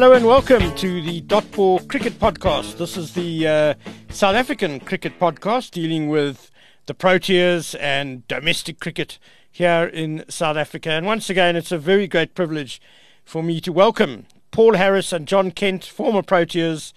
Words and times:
Hello 0.00 0.14
and 0.14 0.24
welcome 0.24 0.74
to 0.76 1.02
the 1.02 1.20
Dot 1.20 1.52
Ball 1.52 1.78
Cricket 1.80 2.14
Podcast. 2.14 2.78
This 2.78 2.96
is 2.96 3.12
the 3.12 3.46
uh, 3.46 3.74
South 4.08 4.34
African 4.34 4.80
Cricket 4.80 5.18
Podcast 5.18 5.72
dealing 5.72 6.08
with 6.08 6.50
the 6.86 6.94
Proteas 6.94 7.78
and 7.78 8.26
domestic 8.26 8.80
cricket 8.80 9.18
here 9.52 9.90
in 9.92 10.24
South 10.26 10.56
Africa. 10.56 10.88
And 10.88 11.04
once 11.04 11.28
again, 11.28 11.54
it's 11.54 11.70
a 11.70 11.76
very 11.76 12.08
great 12.08 12.34
privilege 12.34 12.80
for 13.26 13.42
me 13.42 13.60
to 13.60 13.74
welcome 13.74 14.24
Paul 14.52 14.76
Harris 14.76 15.12
and 15.12 15.28
Jon 15.28 15.50
Kent, 15.50 15.84
former 15.84 16.22
Proteas 16.22 16.94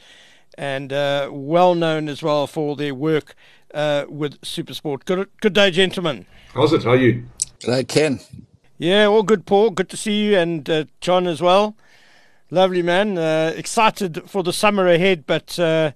and 0.57 0.93
uh, 0.93 1.27
well 1.29 1.75
known 1.75 2.07
as 2.07 2.23
well 2.23 2.47
for 2.47 2.77
their 2.77 2.95
work 2.95 3.35
uh, 3.73 4.05
with 4.07 4.39
Supersport. 4.39 5.03
Good, 5.03 5.29
good 5.41 5.53
day, 5.53 5.71
gentlemen. 5.71 6.25
How's 6.53 6.71
it? 6.71 6.85
How 6.85 6.91
are 6.91 6.95
you? 6.95 7.25
G'day, 7.59 7.85
Ken. 7.85 8.21
Yeah, 8.77 9.07
all 9.07 9.23
good, 9.23 9.45
Paul. 9.45 9.71
Good 9.71 9.89
to 9.89 9.97
see 9.97 10.23
you 10.23 10.37
and 10.37 10.69
uh, 10.69 10.85
Jon 11.01 11.27
as 11.27 11.41
well. 11.41 11.75
Lovely, 12.53 12.83
man. 12.83 13.17
Uh, 13.17 13.51
excited 13.55 14.29
for 14.29 14.43
the 14.43 14.53
summer 14.53 14.85
ahead, 14.85 15.25
but 15.25 15.57
uh, 15.57 15.91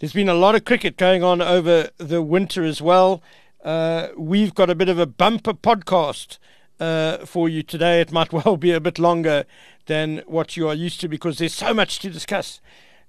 there's 0.00 0.12
been 0.12 0.28
a 0.28 0.34
lot 0.34 0.56
of 0.56 0.64
cricket 0.64 0.96
going 0.96 1.22
on 1.22 1.40
over 1.40 1.90
the 1.96 2.20
winter 2.20 2.64
as 2.64 2.82
well. 2.82 3.22
Uh, 3.64 4.08
we've 4.16 4.52
got 4.52 4.68
a 4.68 4.74
bit 4.74 4.88
of 4.88 4.98
a 4.98 5.06
bumper 5.06 5.54
podcast 5.54 6.38
uh, 6.80 7.18
for 7.18 7.48
you 7.48 7.62
today. 7.62 8.00
It 8.00 8.10
might 8.10 8.32
well 8.44 8.56
be 8.56 8.72
a 8.72 8.80
bit 8.80 8.98
longer 8.98 9.44
than 9.86 10.24
what 10.26 10.56
you 10.56 10.66
are 10.66 10.74
used 10.74 11.00
to 11.02 11.08
because 11.08 11.38
there's 11.38 11.54
so 11.54 11.72
much 11.72 12.00
to 12.00 12.10
discuss. 12.10 12.60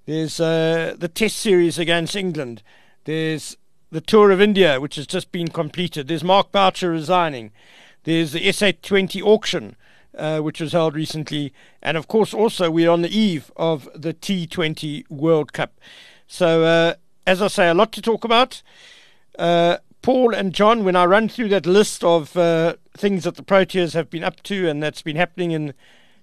There's 0.06 0.38
uh, 0.38 0.94
the 0.96 1.08
Test 1.08 1.38
series 1.38 1.80
against 1.80 2.14
England. 2.14 2.62
There's 3.06 3.56
the 3.90 4.00
Tour 4.00 4.30
of 4.30 4.40
India, 4.40 4.80
which 4.80 4.94
has 4.94 5.08
just 5.08 5.32
been 5.32 5.48
completed. 5.48 6.06
There's 6.06 6.22
Mark 6.22 6.52
Boucher 6.52 6.92
resigning. 6.92 7.50
There's 8.04 8.30
the 8.30 8.46
SA20 8.46 9.20
auction 9.20 9.74
uh, 10.16 10.40
which 10.40 10.60
was 10.60 10.72
held 10.72 10.94
recently. 10.94 11.52
And 11.82 11.96
of 11.96 12.08
course, 12.08 12.32
also, 12.34 12.70
we're 12.70 12.90
on 12.90 13.02
the 13.02 13.16
eve 13.16 13.50
of 13.56 13.88
the 13.94 14.14
T20 14.14 15.10
World 15.10 15.52
Cup. 15.52 15.78
So, 16.26 16.64
uh, 16.64 16.94
as 17.26 17.42
I 17.42 17.48
say, 17.48 17.68
a 17.68 17.74
lot 17.74 17.92
to 17.92 18.02
talk 18.02 18.24
about. 18.24 18.62
Uh, 19.38 19.78
Paul 20.02 20.34
and 20.34 20.52
John, 20.52 20.84
when 20.84 20.96
I 20.96 21.06
run 21.06 21.28
through 21.28 21.48
that 21.48 21.66
list 21.66 22.04
of 22.04 22.36
uh, 22.36 22.76
things 22.96 23.24
that 23.24 23.36
the 23.36 23.42
Proteas 23.42 23.94
have 23.94 24.10
been 24.10 24.24
up 24.24 24.42
to 24.44 24.68
and 24.68 24.82
that's 24.82 25.02
been 25.02 25.16
happening 25.16 25.50
in 25.50 25.74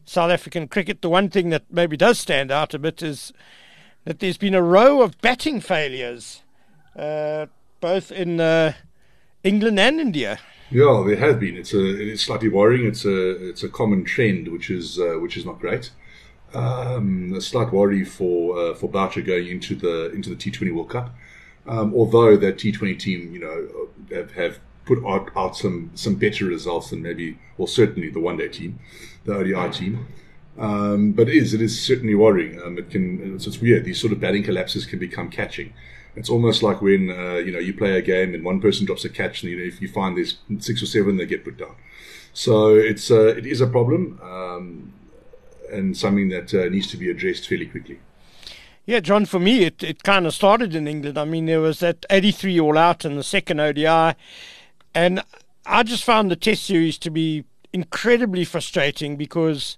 South 0.05 0.31
African 0.31 0.67
cricket, 0.67 1.01
the 1.01 1.09
one 1.09 1.29
thing 1.29 1.49
that 1.49 1.63
maybe 1.71 1.97
does 1.97 2.19
stand 2.19 2.51
out 2.51 2.73
a 2.73 2.79
bit 2.79 3.01
is 3.01 3.33
that 4.05 4.19
there's 4.19 4.37
been 4.37 4.55
a 4.55 4.61
row 4.61 5.01
of 5.01 5.19
batting 5.21 5.61
failures, 5.61 6.43
uh, 6.95 7.47
both 7.79 8.11
in 8.11 8.39
England 9.43 9.79
and 9.79 9.99
India. 9.99 10.39
Yeah, 10.71 11.03
there 11.05 11.17
have 11.17 11.39
been. 11.39 11.57
It's 11.57 11.73
a 11.73 12.11
it's 12.11 12.23
slightly 12.23 12.47
worrying. 12.47 12.87
It's 12.87 13.03
a 13.03 13.49
it's 13.49 13.61
a 13.61 13.69
common 13.69 14.05
trend, 14.05 14.47
which 14.47 14.69
is 14.69 14.97
uh, 14.99 15.19
which 15.19 15.35
is 15.35 15.45
not 15.45 15.59
great. 15.59 15.91
Um, 16.53 17.33
a 17.35 17.41
slight 17.41 17.73
worry 17.73 18.05
for 18.05 18.57
uh, 18.57 18.73
for 18.73 18.89
Boucher 18.89 19.21
going 19.21 19.47
into 19.47 19.75
the 19.75 20.11
into 20.11 20.29
the 20.29 20.35
T20 20.35 20.73
World 20.73 20.89
Cup. 20.89 21.13
Um, 21.67 21.93
although 21.93 22.37
that 22.37 22.57
T20 22.57 22.97
team, 22.97 23.33
you 23.33 23.39
know, 23.39 24.15
have, 24.15 24.31
have 24.31 24.59
put 24.85 25.05
out, 25.05 25.29
out 25.35 25.57
some 25.57 25.91
some 25.93 26.15
better 26.15 26.45
results 26.45 26.89
than 26.89 27.01
maybe, 27.01 27.37
well, 27.57 27.67
certainly 27.67 28.09
the 28.09 28.19
one 28.21 28.37
day 28.37 28.47
team, 28.47 28.79
the 29.25 29.33
ODI 29.33 29.69
team. 29.71 30.07
Um, 30.57 31.11
but 31.11 31.27
it 31.27 31.35
is 31.35 31.53
it 31.53 31.61
is 31.61 31.81
certainly 31.81 32.15
worrying. 32.15 32.61
Um, 32.61 32.77
it 32.77 32.89
can 32.89 33.35
it's, 33.35 33.45
it's 33.45 33.59
weird. 33.59 33.83
These 33.83 33.99
sort 33.99 34.13
of 34.13 34.21
batting 34.21 34.43
collapses 34.43 34.85
can 34.85 34.99
become 34.99 35.29
catching. 35.29 35.73
It's 36.15 36.29
almost 36.29 36.61
like 36.61 36.81
when 36.81 37.09
uh, 37.09 37.35
you 37.35 37.51
know 37.51 37.59
you 37.59 37.73
play 37.73 37.97
a 37.97 38.01
game 38.01 38.33
and 38.33 38.43
one 38.43 38.59
person 38.59 38.85
drops 38.85 39.05
a 39.05 39.09
catch, 39.09 39.43
and 39.43 39.51
you 39.51 39.57
know 39.57 39.65
if 39.65 39.81
you 39.81 39.87
find 39.87 40.17
there's 40.17 40.37
six 40.59 40.83
or 40.83 40.85
seven, 40.85 41.17
they 41.17 41.25
get 41.25 41.43
put 41.43 41.57
down. 41.57 41.75
So 42.33 42.75
it's 42.75 43.11
uh, 43.11 43.27
it 43.27 43.45
is 43.45 43.61
a 43.61 43.67
problem 43.67 44.19
um, 44.21 44.93
and 45.71 45.95
something 45.95 46.29
that 46.29 46.53
uh, 46.53 46.69
needs 46.69 46.87
to 46.87 46.97
be 46.97 47.09
addressed 47.09 47.47
fairly 47.47 47.65
quickly. 47.65 47.99
Yeah, 48.85 48.99
Jon, 48.99 49.25
for 49.25 49.39
me, 49.39 49.63
it, 49.65 49.83
it 49.83 50.03
kind 50.03 50.25
of 50.25 50.33
started 50.33 50.73
in 50.73 50.87
England. 50.87 51.17
I 51.17 51.23
mean, 51.23 51.45
there 51.45 51.61
was 51.61 51.79
that 51.79 52.05
83 52.09 52.59
all 52.59 52.77
out 52.77 53.05
in 53.05 53.15
the 53.15 53.23
second 53.23 53.59
ODI, 53.59 54.15
and 54.95 55.23
I 55.65 55.83
just 55.83 56.03
found 56.03 56.31
the 56.31 56.35
Test 56.35 56.65
series 56.65 56.97
to 56.99 57.11
be 57.11 57.45
incredibly 57.71 58.43
frustrating 58.43 59.15
because 59.15 59.77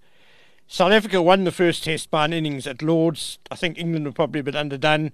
South 0.68 0.92
Africa 0.92 1.22
won 1.22 1.44
the 1.44 1.52
first 1.52 1.84
Test 1.84 2.10
by 2.10 2.26
an 2.26 2.34
innings 2.34 2.66
at 2.66 2.82
Lords. 2.82 3.40
I 3.52 3.56
think 3.56 3.78
England 3.78 4.06
were 4.06 4.14
probably 4.14 4.40
a 4.40 4.44
bit 4.44 4.56
underdone 4.56 5.12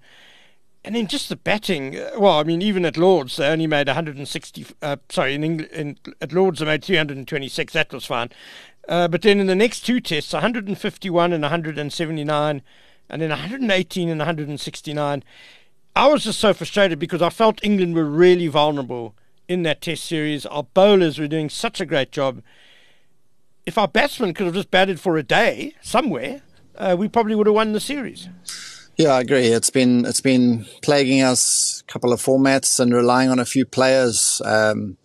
and 0.83 0.95
then 0.95 1.07
just 1.07 1.29
the 1.29 1.35
batting. 1.35 1.97
Uh, 1.97 2.11
well, 2.17 2.39
I 2.39 2.43
mean, 2.43 2.61
even 2.61 2.85
at 2.85 2.97
Lords, 2.97 3.35
they 3.35 3.47
only 3.47 3.67
made 3.67 3.87
160. 3.87 4.65
Uh, 4.81 4.97
sorry, 5.09 5.35
in, 5.35 5.43
England, 5.43 5.71
in 5.71 5.97
at 6.21 6.33
Lords 6.33 6.59
they 6.59 6.65
made 6.65 6.83
326. 6.83 7.73
That 7.73 7.93
was 7.93 8.05
fine. 8.05 8.29
Uh, 8.87 9.07
but 9.07 9.21
then 9.21 9.39
in 9.39 9.47
the 9.47 9.55
next 9.55 9.81
two 9.81 9.99
tests, 9.99 10.33
151 10.33 11.33
and 11.33 11.41
179, 11.43 12.61
and 13.09 13.21
then 13.21 13.29
118 13.29 14.09
and 14.09 14.19
169. 14.19 15.23
I 15.95 16.07
was 16.07 16.23
just 16.23 16.39
so 16.39 16.53
frustrated 16.53 16.97
because 16.97 17.21
I 17.21 17.29
felt 17.29 17.63
England 17.63 17.93
were 17.93 18.05
really 18.05 18.47
vulnerable 18.47 19.15
in 19.47 19.63
that 19.63 19.81
test 19.81 20.05
series. 20.05 20.45
Our 20.45 20.63
bowlers 20.63 21.19
were 21.19 21.27
doing 21.27 21.49
such 21.49 21.81
a 21.81 21.85
great 21.85 22.11
job. 22.11 22.41
If 23.65 23.77
our 23.77 23.87
batsmen 23.87 24.33
could 24.33 24.45
have 24.45 24.55
just 24.55 24.71
batted 24.71 24.99
for 24.99 25.17
a 25.17 25.23
day 25.23 25.75
somewhere, 25.81 26.41
uh, 26.75 26.95
we 26.97 27.07
probably 27.07 27.35
would 27.35 27.47
have 27.47 27.55
won 27.55 27.73
the 27.73 27.79
series. 27.79 28.29
Yeah, 28.99 29.13
I 29.13 29.21
agree. 29.21 29.47
It's 29.47 29.69
been 29.69 30.03
it's 30.03 30.19
been 30.19 30.65
plaguing 30.81 31.21
us 31.21 31.83
a 31.87 31.89
couple 31.89 32.11
of 32.11 32.21
formats 32.21 32.81
and 32.81 32.93
relying 32.93 33.29
on 33.29 33.39
a 33.39 33.45
few 33.45 33.65
players. 33.65 34.41
Um, 34.43 34.97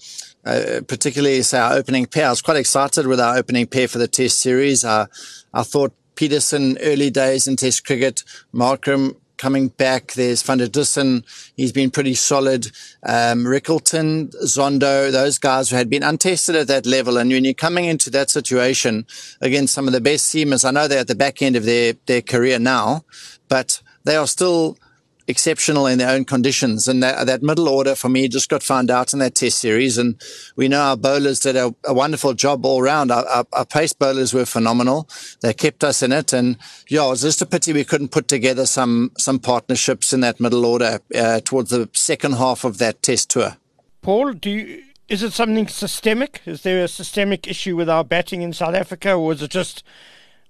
uh, 0.44 0.80
particularly 0.88 1.40
say 1.42 1.58
our 1.60 1.74
opening 1.74 2.04
pair. 2.06 2.26
I 2.26 2.30
was 2.30 2.42
quite 2.42 2.56
excited 2.56 3.06
with 3.06 3.20
our 3.20 3.36
opening 3.36 3.68
pair 3.68 3.86
for 3.86 3.98
the 3.98 4.08
Test 4.08 4.40
series. 4.40 4.84
Uh, 4.84 5.06
I 5.54 5.62
thought 5.62 5.94
Petersen 6.16 6.76
early 6.82 7.08
days 7.08 7.46
in 7.46 7.54
Test 7.54 7.86
cricket, 7.86 8.24
Markram 8.52 9.14
coming 9.44 9.68
back. 9.68 10.14
There's 10.14 10.42
Van 10.42 10.56
der 10.56 10.68
Dussen. 10.68 11.22
He's 11.54 11.70
been 11.70 11.90
pretty 11.90 12.14
solid. 12.14 12.64
Um, 13.02 13.44
Rickelton, 13.44 14.34
Zondo, 14.42 15.12
those 15.12 15.36
guys 15.36 15.68
who 15.68 15.76
had 15.76 15.90
been 15.90 16.02
untested 16.02 16.56
at 16.56 16.66
that 16.68 16.86
level. 16.86 17.18
And 17.18 17.28
when 17.28 17.44
you're 17.44 17.52
coming 17.52 17.84
into 17.84 18.08
that 18.08 18.30
situation 18.30 19.04
against 19.42 19.74
some 19.74 19.86
of 19.86 19.92
the 19.92 20.00
best 20.00 20.34
seamers, 20.34 20.64
I 20.64 20.70
know 20.70 20.88
they're 20.88 21.00
at 21.00 21.08
the 21.08 21.14
back 21.14 21.42
end 21.42 21.56
of 21.56 21.66
their, 21.66 21.92
their 22.06 22.22
career 22.22 22.58
now, 22.58 23.04
but 23.48 23.82
they 24.04 24.16
are 24.16 24.26
still 24.26 24.78
exceptional 25.26 25.86
in 25.86 25.98
their 25.98 26.10
own 26.10 26.24
conditions. 26.24 26.88
And 26.88 27.02
that, 27.02 27.26
that, 27.26 27.42
middle 27.42 27.68
order 27.68 27.94
for 27.94 28.08
me 28.08 28.28
just 28.28 28.48
got 28.48 28.62
found 28.62 28.90
out 28.90 29.12
in 29.12 29.18
that 29.20 29.34
test 29.34 29.58
series. 29.58 29.98
And 29.98 30.20
we 30.56 30.68
know 30.68 30.80
our 30.80 30.96
bowlers 30.96 31.40
did 31.40 31.56
a, 31.56 31.74
a 31.84 31.94
wonderful 31.94 32.34
job 32.34 32.64
all 32.64 32.82
round. 32.82 33.10
Our, 33.10 33.26
our, 33.26 33.46
our, 33.52 33.64
pace 33.64 33.92
bowlers 33.92 34.34
were 34.34 34.44
phenomenal. 34.44 35.08
They 35.40 35.54
kept 35.54 35.84
us 35.84 36.02
in 36.02 36.12
it. 36.12 36.32
And 36.32 36.56
yeah, 36.88 37.06
it 37.06 37.10
was 37.10 37.22
just 37.22 37.42
a 37.42 37.46
pity 37.46 37.72
we 37.72 37.84
couldn't 37.84 38.08
put 38.08 38.28
together 38.28 38.66
some, 38.66 39.12
some 39.18 39.38
partnerships 39.38 40.12
in 40.12 40.20
that 40.20 40.40
middle 40.40 40.64
order 40.64 41.00
uh, 41.14 41.40
towards 41.40 41.70
the 41.70 41.88
second 41.92 42.34
half 42.34 42.64
of 42.64 42.78
that 42.78 43.02
test 43.02 43.30
tour. 43.30 43.56
Paul, 44.02 44.32
do 44.34 44.50
you, 44.50 44.82
is 45.08 45.22
it 45.22 45.32
something 45.32 45.68
systemic? 45.68 46.40
Is 46.46 46.62
there 46.62 46.84
a 46.84 46.88
systemic 46.88 47.46
issue 47.46 47.76
with 47.76 47.88
our 47.88 48.04
batting 48.04 48.42
in 48.42 48.52
South 48.52 48.74
Africa 48.74 49.12
or 49.14 49.32
is 49.32 49.42
it 49.42 49.50
just 49.50 49.82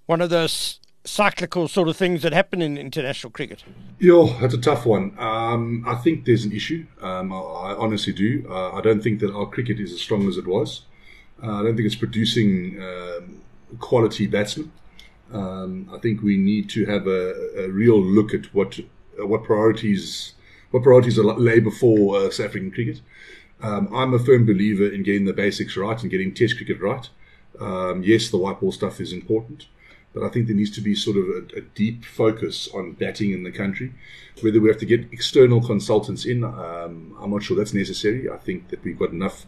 one 0.05 0.21
of 0.21 0.29
those 0.29 0.79
cyclical 1.05 1.67
sort 1.67 1.87
of 1.87 1.95
things 1.95 2.21
that 2.23 2.33
happen 2.33 2.61
in 2.61 2.77
international 2.77 3.31
cricket? 3.31 3.63
Yeah, 3.99 4.37
that's 4.41 4.53
a 4.53 4.61
tough 4.61 4.85
one. 4.85 5.15
Um, 5.17 5.83
I 5.87 5.95
think 5.95 6.25
there's 6.25 6.45
an 6.45 6.51
issue. 6.51 6.85
Um, 7.01 7.31
I, 7.31 7.37
I, 7.37 7.75
honestly 7.77 8.13
do. 8.13 8.45
Uh, 8.49 8.71
I 8.71 8.81
don't 8.81 9.01
think 9.01 9.19
that 9.19 9.33
our 9.33 9.45
cricket 9.45 9.79
is 9.79 9.93
as 9.93 10.01
strong 10.01 10.27
as 10.27 10.37
it 10.37 10.47
was. 10.47 10.81
Uh, 11.41 11.59
I 11.59 11.63
don't 11.63 11.75
think 11.75 11.85
it's 11.85 11.95
producing 11.95 12.81
um, 12.81 13.41
quality 13.79 14.27
batsmen. 14.27 14.71
Um, 15.31 15.89
I 15.93 15.97
think 15.97 16.21
we 16.21 16.37
need 16.37 16.69
to 16.71 16.85
have 16.85 17.07
a, 17.07 17.65
a 17.65 17.69
real 17.69 18.01
look 18.01 18.33
at 18.33 18.53
what 18.53 18.79
uh, 19.19 19.25
what 19.25 19.43
priorities 19.43 20.33
what 20.71 20.83
priorities 20.83 21.17
lay 21.17 21.59
before 21.59 22.17
uh, 22.17 22.29
South 22.29 22.47
African 22.47 22.71
cricket. 22.71 23.01
Um, 23.61 23.89
I'm 23.93 24.13
a 24.13 24.19
firm 24.19 24.45
believer 24.45 24.87
in 24.87 25.03
getting 25.03 25.25
the 25.25 25.33
basics 25.33 25.77
right 25.77 25.99
and 26.01 26.11
getting 26.11 26.33
Test 26.33 26.57
cricket 26.57 26.81
right. 26.81 27.09
Um, 27.59 28.03
yes, 28.03 28.29
the 28.29 28.37
white 28.37 28.59
ball 28.59 28.71
stuff 28.71 28.99
is 28.99 29.13
important. 29.13 29.67
But 30.15 30.23
I 30.23 30.29
think 30.29 30.47
there 30.47 30.55
needs 30.55 30.71
to 30.71 30.81
be 30.81 30.95
sort 30.95 31.17
of 31.17 31.25
a, 31.25 31.57
a, 31.57 31.61
deep 31.61 32.05
focus 32.05 32.69
on 32.73 32.93
batting 32.93 33.31
in 33.31 33.43
the 33.43 33.51
country. 33.51 33.93
Whether 34.41 34.61
we 34.61 34.69
have 34.69 34.79
to 34.79 34.85
get 34.85 35.11
external 35.11 35.61
consultants 35.61 36.23
in, 36.25 36.45
um, 36.45 37.17
I'm 37.21 37.31
not 37.31 37.43
sure 37.43 37.57
that's 37.57 37.73
necessary. 37.73 38.29
I 38.29 38.37
think 38.37 38.69
that 38.69 38.81
we've 38.85 38.97
got 38.97 39.09
enough 39.09 39.45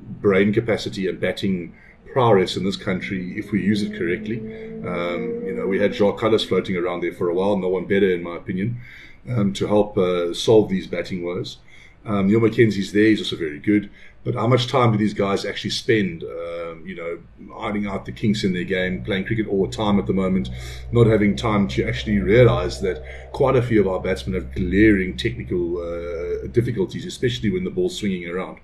brain 0.00 0.52
capacity 0.52 1.08
and 1.08 1.18
batting 1.18 1.74
prowess 2.12 2.56
in 2.56 2.64
this 2.64 2.76
country 2.76 3.36
if 3.36 3.50
we 3.50 3.60
use 3.60 3.82
it 3.82 3.98
correctly. 3.98 4.38
Um, 4.86 5.42
you 5.44 5.54
know, 5.56 5.66
we 5.66 5.80
had 5.80 5.92
Jacques 5.92 6.20
Kallis 6.20 6.46
floating 6.46 6.76
around 6.76 7.00
there 7.00 7.12
for 7.12 7.28
a 7.28 7.34
while, 7.34 7.56
no 7.56 7.68
one 7.68 7.86
better, 7.86 8.08
in 8.08 8.22
my 8.22 8.36
opinion, 8.36 8.80
um, 9.28 9.52
to 9.54 9.66
help 9.66 9.98
uh, 9.98 10.32
solve 10.32 10.68
these 10.68 10.86
batting 10.86 11.24
woes. 11.24 11.58
Um, 12.06 12.28
Neil 12.28 12.40
Mackenzie's 12.40 12.92
there; 12.92 13.04
he's 13.04 13.20
also 13.20 13.36
very 13.36 13.58
good. 13.58 13.90
But 14.24 14.34
how 14.34 14.48
much 14.48 14.66
time 14.66 14.90
do 14.90 14.98
these 14.98 15.14
guys 15.14 15.44
actually 15.44 15.70
spend, 15.70 16.24
um, 16.24 16.82
you 16.84 16.96
know, 16.96 17.18
ironing 17.60 17.86
out 17.86 18.06
the 18.06 18.12
kinks 18.12 18.42
in 18.42 18.52
their 18.52 18.64
game, 18.64 19.04
playing 19.04 19.24
cricket 19.24 19.46
all 19.46 19.64
the 19.66 19.72
time 19.72 20.00
at 20.00 20.06
the 20.06 20.12
moment, 20.12 20.50
not 20.90 21.06
having 21.06 21.36
time 21.36 21.68
to 21.68 21.86
actually 21.86 22.18
realize 22.18 22.80
that 22.80 23.04
quite 23.32 23.54
a 23.54 23.62
few 23.62 23.80
of 23.80 23.86
our 23.86 24.00
batsmen 24.00 24.34
have 24.34 24.52
glaring 24.52 25.16
technical 25.16 25.78
uh, 25.78 26.48
difficulties, 26.48 27.06
especially 27.06 27.50
when 27.50 27.62
the 27.62 27.70
ball's 27.70 27.96
swinging 27.96 28.28
around. 28.28 28.58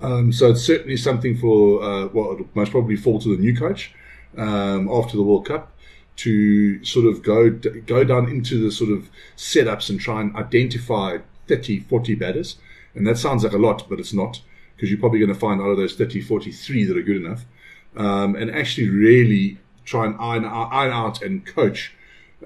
Um, 0.00 0.32
so 0.32 0.50
it's 0.50 0.62
certainly 0.62 0.96
something 0.96 1.36
for, 1.36 1.80
uh, 1.80 2.06
well, 2.08 2.32
it'll 2.32 2.48
most 2.54 2.72
probably 2.72 2.96
fall 2.96 3.20
to 3.20 3.36
the 3.36 3.40
new 3.40 3.56
coach 3.56 3.94
um, 4.36 4.88
after 4.90 5.16
the 5.16 5.22
World 5.22 5.46
Cup 5.46 5.72
to 6.16 6.84
sort 6.84 7.06
of 7.06 7.22
go 7.22 7.50
go 7.50 8.02
down 8.02 8.28
into 8.28 8.60
the 8.60 8.72
sort 8.72 8.90
of 8.90 9.08
setups 9.36 9.88
and 9.88 10.00
try 10.00 10.20
and 10.20 10.34
identify 10.34 11.18
30, 11.46 11.80
40 11.80 12.14
batters. 12.16 12.56
And 12.98 13.06
that 13.06 13.16
sounds 13.16 13.44
like 13.44 13.52
a 13.52 13.58
lot, 13.58 13.88
but 13.88 13.98
it's 13.98 14.12
not 14.12 14.40
because 14.76 14.90
you're 14.90 15.00
probably 15.00 15.18
going 15.18 15.32
to 15.32 15.38
find 15.38 15.60
out 15.60 15.68
of 15.68 15.76
those 15.76 15.94
30, 15.94 16.20
43 16.20 16.84
that 16.84 16.96
are 16.96 17.02
good 17.02 17.16
enough. 17.16 17.44
Um, 17.96 18.36
and 18.36 18.50
actually 18.50 18.88
really 18.88 19.58
try 19.84 20.04
and 20.04 20.16
iron, 20.20 20.44
iron 20.44 20.92
out 20.92 21.22
and 21.22 21.46
coach 21.46 21.94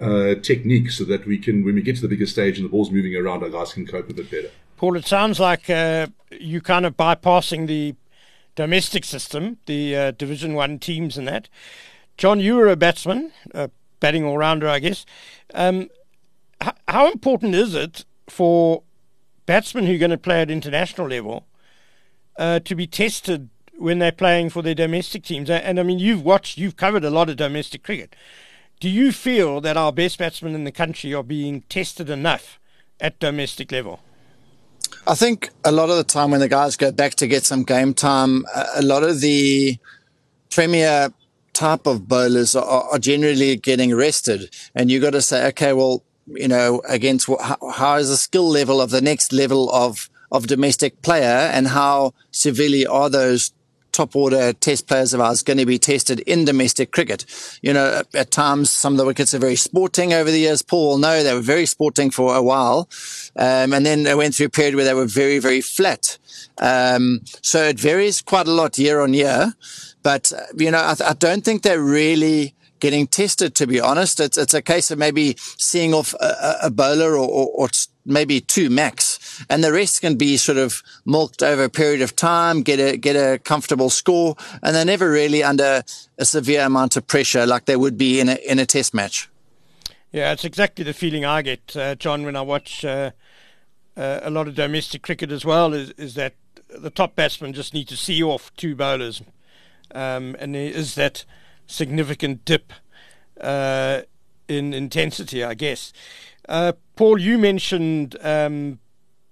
uh, 0.00 0.36
technique 0.36 0.90
so 0.90 1.04
that 1.04 1.26
we 1.26 1.38
can, 1.38 1.64
when 1.64 1.74
we 1.74 1.82
get 1.82 1.96
to 1.96 2.02
the 2.02 2.08
bigger 2.08 2.26
stage 2.26 2.58
and 2.58 2.64
the 2.64 2.70
ball's 2.70 2.90
moving 2.90 3.16
around, 3.16 3.42
our 3.42 3.50
guys 3.50 3.72
can 3.72 3.86
cope 3.86 4.08
a 4.08 4.14
bit 4.14 4.30
better. 4.30 4.50
Paul, 4.76 4.96
it 4.96 5.06
sounds 5.06 5.40
like 5.40 5.68
uh, 5.68 6.06
you 6.30 6.60
kind 6.60 6.86
of 6.86 6.96
bypassing 6.96 7.66
the 7.66 7.94
domestic 8.54 9.04
system, 9.04 9.58
the 9.66 9.96
uh, 9.96 10.10
Division 10.12 10.54
One 10.54 10.78
teams 10.78 11.16
and 11.16 11.26
that. 11.28 11.48
Jon, 12.16 12.40
you 12.40 12.56
were 12.56 12.68
a 12.68 12.76
batsman, 12.76 13.32
a 13.54 13.70
batting 14.00 14.24
all 14.24 14.38
rounder, 14.38 14.68
I 14.68 14.78
guess. 14.78 15.06
Um, 15.54 15.88
how 16.88 17.10
important 17.10 17.54
is 17.54 17.74
it 17.74 18.04
for 18.28 18.82
batsmen 19.46 19.86
who 19.86 19.94
are 19.94 19.98
going 19.98 20.10
to 20.10 20.18
play 20.18 20.40
at 20.42 20.50
international 20.50 21.08
level 21.08 21.46
uh, 22.38 22.60
to 22.60 22.74
be 22.74 22.86
tested 22.86 23.48
when 23.78 23.98
they're 23.98 24.12
playing 24.12 24.50
for 24.50 24.62
their 24.62 24.74
domestic 24.74 25.24
teams? 25.24 25.50
And 25.50 25.78
I 25.78 25.82
mean, 25.82 25.98
you've 25.98 26.24
watched, 26.24 26.58
you've 26.58 26.76
covered 26.76 27.04
a 27.04 27.10
lot 27.10 27.28
of 27.28 27.36
domestic 27.36 27.82
cricket. 27.82 28.14
Do 28.80 28.88
you 28.88 29.12
feel 29.12 29.60
that 29.60 29.76
our 29.76 29.92
best 29.92 30.18
batsmen 30.18 30.54
in 30.54 30.64
the 30.64 30.72
country 30.72 31.14
are 31.14 31.22
being 31.22 31.62
tested 31.68 32.10
enough 32.10 32.58
at 33.00 33.18
domestic 33.18 33.70
level? 33.70 34.00
I 35.06 35.14
think 35.14 35.50
a 35.64 35.72
lot 35.72 35.90
of 35.90 35.96
the 35.96 36.04
time 36.04 36.30
when 36.30 36.40
the 36.40 36.48
guys 36.48 36.76
go 36.76 36.92
back 36.92 37.14
to 37.14 37.26
get 37.26 37.44
some 37.44 37.64
game 37.64 37.94
time, 37.94 38.44
a 38.74 38.82
lot 38.82 39.02
of 39.02 39.20
the 39.20 39.78
premier 40.50 41.12
type 41.52 41.86
of 41.86 42.08
bowlers 42.08 42.54
are, 42.54 42.84
are 42.84 42.98
generally 42.98 43.56
getting 43.56 43.94
rested. 43.94 44.54
And 44.74 44.90
you've 44.90 45.02
got 45.02 45.10
to 45.10 45.22
say, 45.22 45.46
okay, 45.48 45.72
well, 45.72 46.02
you 46.26 46.48
know, 46.48 46.82
against 46.88 47.28
how, 47.28 47.58
how 47.74 47.96
is 47.96 48.08
the 48.08 48.16
skill 48.16 48.48
level 48.48 48.80
of 48.80 48.90
the 48.90 49.00
next 49.00 49.32
level 49.32 49.70
of, 49.70 50.08
of 50.30 50.46
domestic 50.46 51.02
player 51.02 51.50
and 51.52 51.68
how 51.68 52.14
severely 52.30 52.86
are 52.86 53.10
those 53.10 53.52
top 53.92 54.16
order 54.16 54.52
test 54.54 54.86
players 54.88 55.12
of 55.12 55.20
ours 55.20 55.42
going 55.42 55.58
to 55.58 55.66
be 55.66 55.78
tested 55.78 56.20
in 56.20 56.44
domestic 56.44 56.92
cricket. 56.92 57.26
You 57.62 57.74
know, 57.74 58.02
at 58.14 58.30
times 58.30 58.70
some 58.70 58.94
of 58.94 58.96
the 58.96 59.04
wickets 59.04 59.34
are 59.34 59.38
very 59.38 59.56
sporting 59.56 60.12
over 60.12 60.30
the 60.30 60.38
years. 60.38 60.62
Paul 60.62 60.88
will 60.88 60.98
know 60.98 61.22
they 61.22 61.34
were 61.34 61.40
very 61.40 61.66
sporting 61.66 62.10
for 62.10 62.34
a 62.34 62.42
while. 62.42 62.88
Um, 63.36 63.72
and 63.72 63.84
then 63.84 64.04
they 64.04 64.14
went 64.14 64.34
through 64.34 64.46
a 64.46 64.50
period 64.50 64.74
where 64.74 64.84
they 64.84 64.94
were 64.94 65.06
very, 65.06 65.38
very 65.38 65.60
flat. 65.60 66.18
Um, 66.58 67.20
so 67.42 67.62
it 67.64 67.78
varies 67.78 68.22
quite 68.22 68.48
a 68.48 68.52
lot 68.52 68.78
year 68.78 69.00
on 69.00 69.14
year. 69.14 69.54
But, 70.02 70.32
you 70.56 70.70
know, 70.70 70.78
I, 70.78 70.96
I 71.04 71.12
don't 71.12 71.44
think 71.44 71.62
they're 71.62 71.80
really 71.80 72.54
getting 72.82 73.06
tested, 73.06 73.54
to 73.54 73.66
be 73.66 73.80
honest. 73.80 74.18
It's, 74.18 74.36
it's 74.36 74.54
a 74.54 74.60
case 74.60 74.90
of 74.90 74.98
maybe 74.98 75.36
seeing 75.38 75.94
off 75.94 76.14
a, 76.14 76.56
a 76.64 76.70
bowler 76.70 77.12
or, 77.12 77.28
or, 77.28 77.48
or, 77.54 77.68
maybe 78.04 78.40
two 78.40 78.68
max. 78.68 79.44
And 79.48 79.62
the 79.62 79.72
rest 79.72 80.00
can 80.00 80.16
be 80.16 80.36
sort 80.36 80.58
of 80.58 80.82
milked 81.06 81.40
over 81.40 81.62
a 81.62 81.70
period 81.70 82.02
of 82.02 82.16
time, 82.16 82.62
get 82.62 82.80
a, 82.80 82.96
get 82.96 83.14
a 83.14 83.38
comfortable 83.38 83.90
score. 83.90 84.34
And 84.60 84.74
they're 84.74 84.84
never 84.84 85.08
really 85.08 85.44
under 85.44 85.84
a 86.18 86.24
severe 86.24 86.66
amount 86.66 86.96
of 86.96 87.06
pressure 87.06 87.46
like 87.46 87.66
they 87.66 87.76
would 87.76 87.96
be 87.96 88.18
in 88.18 88.28
a, 88.28 88.34
in 88.44 88.58
a 88.58 88.66
test 88.66 88.92
match. 88.92 89.30
Yeah, 90.10 90.32
it's 90.32 90.44
exactly 90.44 90.84
the 90.84 90.92
feeling 90.92 91.24
I 91.24 91.42
get, 91.42 91.76
uh, 91.76 91.94
Jon, 91.94 92.24
when 92.24 92.34
I 92.34 92.42
watch 92.42 92.84
uh, 92.84 93.12
uh, 93.96 94.18
a 94.22 94.30
lot 94.30 94.48
of 94.48 94.56
domestic 94.56 95.02
cricket 95.02 95.30
as 95.30 95.44
well, 95.44 95.72
is, 95.72 95.90
is 95.90 96.14
that 96.14 96.34
the 96.68 96.90
top 96.90 97.14
batsmen 97.14 97.52
just 97.52 97.72
need 97.72 97.86
to 97.86 97.96
see 97.96 98.20
off 98.20 98.52
two 98.56 98.74
bowlers 98.74 99.22
um, 99.94 100.34
and 100.40 100.56
is 100.56 100.96
that 100.96 101.24
significant 101.72 102.44
dip 102.44 102.72
uh, 103.40 104.02
in 104.48 104.74
intensity, 104.74 105.42
I 105.42 105.54
guess. 105.54 105.92
Uh, 106.48 106.72
Paul, 106.96 107.18
you 107.18 107.38
mentioned 107.38 108.16
um, 108.22 108.78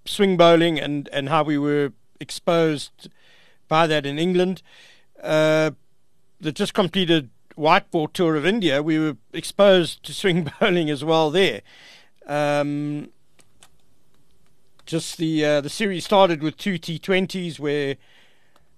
swing 0.04 0.36
bowling 0.36 0.78
and, 0.78 1.08
and 1.12 1.28
how 1.28 1.42
we 1.42 1.58
were 1.58 1.92
exposed 2.18 3.08
by 3.68 3.86
that 3.86 4.06
in 4.06 4.18
England. 4.18 4.62
Uh, 5.22 5.72
the 6.40 6.52
just 6.52 6.74
completed 6.74 7.30
white 7.54 7.90
ball 7.90 8.08
tour 8.08 8.36
of 8.36 8.46
India, 8.46 8.82
we 8.82 8.98
were 8.98 9.16
exposed 9.32 10.02
to 10.04 10.14
swing 10.14 10.50
bowling 10.60 10.88
as 10.88 11.04
well 11.04 11.30
there. 11.30 11.60
Um, 12.26 13.10
just 14.86 15.18
the 15.18 15.44
uh, 15.44 15.60
the 15.60 15.68
series 15.68 16.04
started 16.04 16.42
with 16.42 16.56
two 16.56 16.74
T20s 16.74 17.60
where 17.60 17.96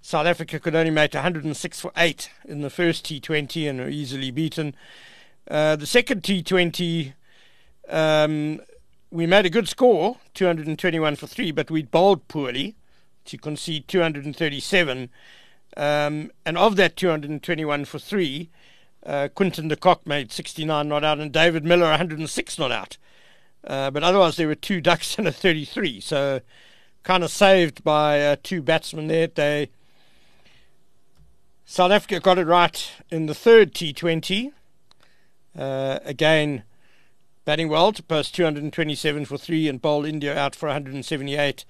South 0.04 0.26
Africa 0.26 0.58
could 0.58 0.74
only 0.74 0.90
make 0.90 1.14
106 1.14 1.80
for 1.80 1.92
8 1.96 2.28
in 2.44 2.60
the 2.60 2.70
first 2.70 3.06
T20 3.06 3.70
and 3.70 3.78
were 3.78 3.88
easily 3.88 4.32
beaten. 4.32 4.74
Uh, 5.48 5.76
the 5.76 5.86
second 5.86 6.24
T20, 6.24 7.12
um, 7.88 8.60
we 9.12 9.26
made 9.26 9.46
a 9.46 9.50
good 9.50 9.68
score, 9.68 10.16
221 10.34 11.14
for 11.14 11.28
3, 11.28 11.52
but 11.52 11.70
we 11.70 11.82
bowled 11.82 12.26
poorly 12.26 12.74
to 13.26 13.38
concede 13.38 13.86
237. 13.86 15.08
Um, 15.76 16.32
and 16.44 16.58
of 16.58 16.74
that 16.76 16.96
221 16.96 17.84
for 17.84 18.00
3, 18.00 18.50
uh, 19.06 19.28
Quinton 19.32 19.68
de 19.68 19.76
Kock 19.76 20.04
made 20.04 20.32
69 20.32 20.88
not 20.88 21.04
out 21.04 21.20
and 21.20 21.32
David 21.32 21.64
Miller 21.64 21.90
106 21.90 22.58
not 22.58 22.72
out. 22.72 22.98
Uh, 23.64 23.88
but 23.92 24.02
otherwise, 24.02 24.34
there 24.34 24.48
were 24.48 24.56
two 24.56 24.80
ducks 24.80 25.14
and 25.18 25.28
a 25.28 25.32
33. 25.32 26.00
So 26.00 26.40
kind 27.04 27.22
of 27.22 27.30
saved 27.30 27.84
by 27.84 28.20
uh, 28.20 28.36
two 28.42 28.62
batsmen 28.62 29.06
there. 29.06 29.28
They 29.28 29.70
South 31.72 31.90
Africa 31.90 32.20
got 32.20 32.38
it 32.38 32.46
right 32.46 32.92
in 33.10 33.24
the 33.24 33.34
third 33.34 33.72
T20. 33.72 34.52
Uh, 35.58 36.00
again, 36.04 36.64
batting 37.46 37.70
well 37.70 37.92
to 37.92 38.02
post 38.02 38.34
227 38.34 39.24
for 39.24 39.38
three 39.38 39.66
and 39.68 39.80
bowl 39.80 40.04
India 40.04 40.36
out 40.36 40.54
for 40.54 40.66
178. 40.66 41.64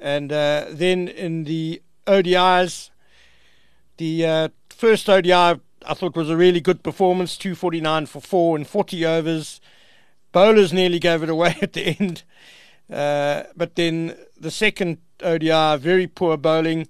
And 0.00 0.32
uh, 0.32 0.64
then 0.70 1.08
in 1.08 1.44
the 1.44 1.82
ODIs, 2.06 2.88
the 3.98 4.24
uh, 4.24 4.48
first 4.70 5.10
ODI 5.10 5.30
I 5.34 5.58
thought 5.92 6.16
was 6.16 6.30
a 6.30 6.36
really 6.38 6.62
good 6.62 6.82
performance 6.82 7.36
249 7.36 8.06
for 8.06 8.22
four 8.22 8.56
and 8.56 8.66
40 8.66 9.04
overs. 9.04 9.60
Bowlers 10.32 10.72
nearly 10.72 10.98
gave 10.98 11.22
it 11.22 11.28
away 11.28 11.58
at 11.60 11.74
the 11.74 11.94
end. 12.00 12.22
Uh, 12.90 13.42
but 13.54 13.74
then 13.74 14.16
the 14.40 14.50
second 14.50 15.02
ODI, 15.22 15.76
very 15.76 16.06
poor 16.06 16.38
bowling. 16.38 16.88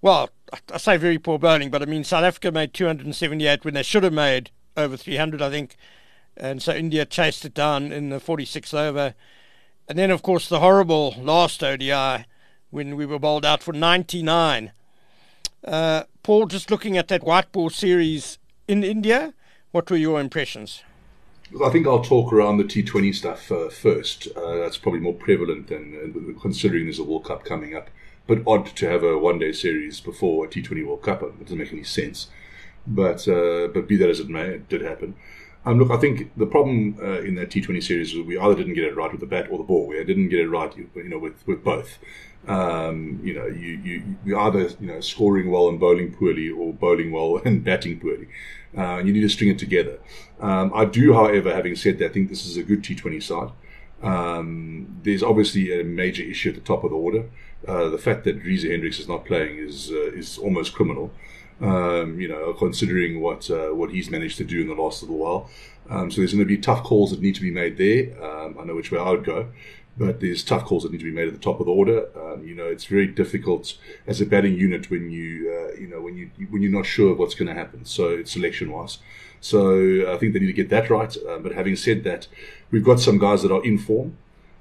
Well, 0.00 0.30
I 0.72 0.78
say 0.78 0.96
very 0.96 1.18
poor 1.18 1.38
bowling, 1.38 1.70
but 1.70 1.82
I 1.82 1.86
mean 1.86 2.04
South 2.04 2.24
Africa 2.24 2.52
made 2.52 2.74
278 2.74 3.64
when 3.64 3.74
they 3.74 3.82
should 3.82 4.02
have 4.02 4.12
made 4.12 4.50
over 4.76 4.96
300, 4.96 5.40
I 5.40 5.50
think, 5.50 5.76
and 6.36 6.62
so 6.62 6.72
India 6.72 7.04
chased 7.04 7.44
it 7.44 7.54
down 7.54 7.92
in 7.92 8.10
the 8.10 8.18
46th 8.18 8.74
over, 8.74 9.14
and 9.88 9.98
then 9.98 10.10
of 10.10 10.22
course 10.22 10.48
the 10.48 10.60
horrible 10.60 11.14
last 11.18 11.62
ODI 11.62 12.24
when 12.70 12.96
we 12.96 13.06
were 13.06 13.18
bowled 13.18 13.44
out 13.44 13.62
for 13.62 13.72
99. 13.72 14.72
Uh, 15.64 16.02
Paul, 16.22 16.46
just 16.46 16.70
looking 16.70 16.98
at 16.98 17.08
that 17.08 17.24
white 17.24 17.52
ball 17.52 17.70
series 17.70 18.38
in 18.66 18.82
India, 18.82 19.32
what 19.70 19.90
were 19.90 19.96
your 19.96 20.20
impressions? 20.20 20.82
I 21.64 21.70
think 21.70 21.86
I'll 21.86 22.02
talk 22.02 22.32
around 22.32 22.56
the 22.56 22.64
T20 22.64 23.14
stuff 23.14 23.52
uh, 23.52 23.68
first. 23.68 24.26
Uh, 24.36 24.56
that's 24.56 24.76
probably 24.76 25.00
more 25.00 25.14
prevalent 25.14 25.68
than 25.68 26.34
uh, 26.36 26.40
considering 26.40 26.84
there's 26.84 26.98
a 26.98 27.04
World 27.04 27.24
Cup 27.24 27.44
coming 27.44 27.76
up 27.76 27.90
but 28.26 28.42
odd 28.46 28.66
to 28.66 28.88
have 28.88 29.02
a 29.02 29.18
one 29.18 29.38
day 29.38 29.52
series 29.52 30.00
before 30.00 30.44
a 30.44 30.48
T20 30.48 30.86
World 30.86 31.02
Cup. 31.02 31.22
It 31.22 31.40
doesn't 31.42 31.58
make 31.58 31.72
any 31.72 31.84
sense. 31.84 32.28
But 32.86 33.26
uh, 33.28 33.68
but 33.68 33.88
be 33.88 33.96
that 33.96 34.10
as 34.10 34.20
it 34.20 34.28
may, 34.28 34.46
it 34.46 34.68
did 34.68 34.82
happen. 34.82 35.14
Um, 35.66 35.78
look, 35.78 35.90
I 35.90 35.96
think 35.96 36.30
the 36.36 36.46
problem 36.46 36.98
uh, 37.02 37.20
in 37.20 37.36
that 37.36 37.48
T20 37.48 37.82
series 37.82 38.14
was 38.14 38.26
we 38.26 38.38
either 38.38 38.54
didn't 38.54 38.74
get 38.74 38.84
it 38.84 38.96
right 38.96 39.10
with 39.10 39.20
the 39.20 39.26
bat 39.26 39.48
or 39.50 39.58
the 39.58 39.64
ball. 39.64 39.86
We 39.86 40.02
didn't 40.04 40.28
get 40.28 40.40
it 40.40 40.48
right, 40.48 40.74
you 40.76 41.08
know, 41.08 41.18
with, 41.18 41.46
with 41.46 41.64
both. 41.64 41.98
Um, 42.46 43.20
you 43.24 43.32
know, 43.32 43.46
you, 43.46 43.80
you, 43.82 44.16
you 44.26 44.38
either, 44.38 44.68
you 44.78 44.88
know, 44.88 45.00
scoring 45.00 45.50
well 45.50 45.70
and 45.70 45.80
bowling 45.80 46.12
poorly 46.12 46.50
or 46.50 46.74
bowling 46.74 47.12
well 47.12 47.36
and 47.44 47.64
batting 47.64 47.98
poorly. 47.98 48.28
Uh, 48.76 48.98
you 48.98 49.12
need 49.12 49.22
to 49.22 49.28
string 49.28 49.50
it 49.50 49.58
together. 49.58 49.98
Um, 50.38 50.70
I 50.74 50.84
do, 50.84 51.14
however, 51.14 51.54
having 51.54 51.76
said 51.76 51.98
that, 51.98 52.10
I 52.10 52.12
think 52.12 52.28
this 52.28 52.44
is 52.44 52.58
a 52.58 52.62
good 52.62 52.82
T20 52.82 53.22
side. 53.22 53.50
Um, 54.02 55.00
there's 55.02 55.22
obviously 55.22 55.80
a 55.80 55.82
major 55.82 56.22
issue 56.22 56.50
at 56.50 56.56
the 56.56 56.60
top 56.60 56.84
of 56.84 56.90
the 56.90 56.96
order. 56.96 57.30
Uh, 57.66 57.88
the 57.88 57.98
fact 57.98 58.24
that 58.24 58.42
Reeza 58.42 58.68
Hendricks 58.68 58.98
is 58.98 59.08
not 59.08 59.24
playing 59.24 59.58
is 59.58 59.90
uh, 59.90 60.12
is 60.12 60.38
almost 60.38 60.74
criminal. 60.74 61.10
Um, 61.60 62.20
you 62.20 62.28
know, 62.28 62.52
considering 62.52 63.20
what 63.20 63.50
uh, 63.50 63.68
what 63.68 63.90
he's 63.90 64.10
managed 64.10 64.38
to 64.38 64.44
do 64.44 64.60
in 64.60 64.68
the 64.68 64.74
last 64.74 65.02
little 65.02 65.18
while. 65.18 65.50
Um, 65.88 66.10
so 66.10 66.20
there's 66.20 66.32
going 66.32 66.44
to 66.44 66.48
be 66.48 66.58
tough 66.58 66.82
calls 66.82 67.10
that 67.10 67.20
need 67.20 67.34
to 67.36 67.42
be 67.42 67.50
made 67.50 67.76
there. 67.76 68.22
Um, 68.22 68.56
I 68.58 68.64
know 68.64 68.74
which 68.74 68.90
way 68.90 68.98
I 68.98 69.10
would 69.10 69.24
go, 69.24 69.48
but 69.96 70.20
there's 70.20 70.42
tough 70.42 70.64
calls 70.64 70.82
that 70.82 70.92
need 70.92 70.98
to 70.98 71.04
be 71.04 71.12
made 71.12 71.28
at 71.28 71.34
the 71.34 71.40
top 71.40 71.60
of 71.60 71.66
the 71.66 71.72
order. 71.72 72.08
Um, 72.18 72.46
you 72.46 72.54
know, 72.54 72.66
it's 72.66 72.86
very 72.86 73.06
difficult 73.06 73.76
as 74.06 74.20
a 74.20 74.26
batting 74.26 74.54
unit 74.54 74.90
when 74.90 75.10
you 75.10 75.50
uh, 75.50 75.80
you 75.80 75.86
know 75.86 76.00
when 76.00 76.16
you 76.16 76.30
when 76.50 76.62
you're 76.62 76.72
not 76.72 76.86
sure 76.86 77.12
of 77.12 77.18
what's 77.18 77.34
going 77.34 77.48
to 77.48 77.54
happen. 77.54 77.84
So 77.84 78.24
selection 78.24 78.72
wise. 78.72 78.98
So 79.40 80.10
I 80.10 80.16
think 80.16 80.32
they 80.32 80.40
need 80.40 80.46
to 80.46 80.52
get 80.54 80.70
that 80.70 80.88
right. 80.88 81.14
Uh, 81.28 81.38
but 81.38 81.52
having 81.52 81.76
said 81.76 82.02
that, 82.04 82.26
we've 82.70 82.84
got 82.84 82.98
some 82.98 83.18
guys 83.18 83.42
that 83.42 83.52
are 83.52 83.64
in 83.64 83.78
form. 83.78 84.16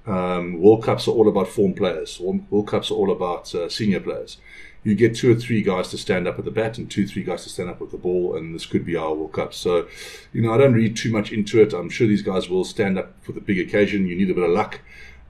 Um, 0.06 0.62
World 0.62 0.84
Cups 0.84 1.08
are 1.08 1.12
all 1.12 1.30
about 1.30 1.48
form 1.48 1.74
players. 1.74 2.20
World 2.20 2.68
Cups 2.68 2.92
are 2.92 2.96
all 2.96 3.12
about 3.12 3.54
uh, 3.56 3.70
senior 3.70 4.00
players. 4.00 4.38
You 4.84 4.96
get 4.96 5.16
two 5.16 5.32
or 5.32 5.36
three 5.36 5.62
guys 5.62 5.90
to 5.90 5.98
stand 5.98 6.28
up 6.28 6.38
at 6.38 6.44
the 6.44 6.52
bat 6.52 6.78
and 6.78 6.92
two, 6.92 7.06
or 7.06 7.08
three 7.08 7.24
guys 7.24 7.44
to 7.44 7.50
stand 7.50 7.70
up 7.70 7.80
with 7.80 7.92
the 7.92 7.98
ball, 7.98 8.36
and 8.36 8.54
this 8.54 8.66
could 8.66 8.86
be 8.86 8.98
our 8.98 9.14
World 9.14 9.32
Cup. 9.32 9.54
So, 9.54 9.88
you 10.34 10.42
know, 10.42 10.54
I 10.54 10.58
don't 10.58 10.74
read 10.74 10.98
too 10.98 11.12
much 11.12 11.32
into 11.32 11.62
it. 11.62 11.72
I'm 11.72 11.90
sure 11.90 12.06
these 12.06 12.22
guys 12.22 12.50
will 12.50 12.66
stand 12.66 13.00
up 13.00 13.14
for 13.22 13.32
the 13.32 13.40
big 13.40 13.60
occasion. 13.60 14.08
You 14.08 14.16
need 14.16 14.30
a 14.30 14.34
bit 14.34 14.44
of 14.44 14.50
luck. 14.50 14.82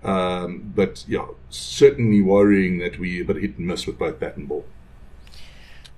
Um, 0.04 0.74
but 0.76 1.06
yeah, 1.08 1.28
certainly 1.50 2.22
worrying 2.22 2.80
that 2.80 3.00
we 3.00 3.22
a 3.22 3.26
bit 3.26 3.38
hit 3.38 3.58
and 3.58 3.68
miss 3.68 3.86
with 3.86 4.00
both 4.00 4.20
bat 4.20 4.38
and 4.38 4.48
ball. 4.48 4.66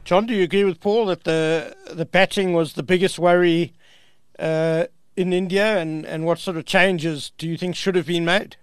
Jon, 0.03 0.27
do 0.27 0.35
you 0.35 0.43
agree 0.43 0.63
with 0.63 0.79
Paul 0.79 1.07
that 1.07 1.23
the 1.23 1.75
the 1.91 2.05
batting 2.05 2.53
was 2.53 2.73
the 2.73 2.83
biggest 2.83 3.17
worry 3.17 3.73
uh, 4.37 4.85
in 5.15 5.33
India, 5.33 5.79
and, 5.79 6.05
and 6.05 6.25
what 6.25 6.37
sort 6.37 6.57
of 6.57 6.65
changes 6.65 7.31
do 7.37 7.47
you 7.47 7.57
think 7.57 7.75
should 7.75 7.95
have 7.95 8.05
been 8.05 8.25
made? 8.25 8.57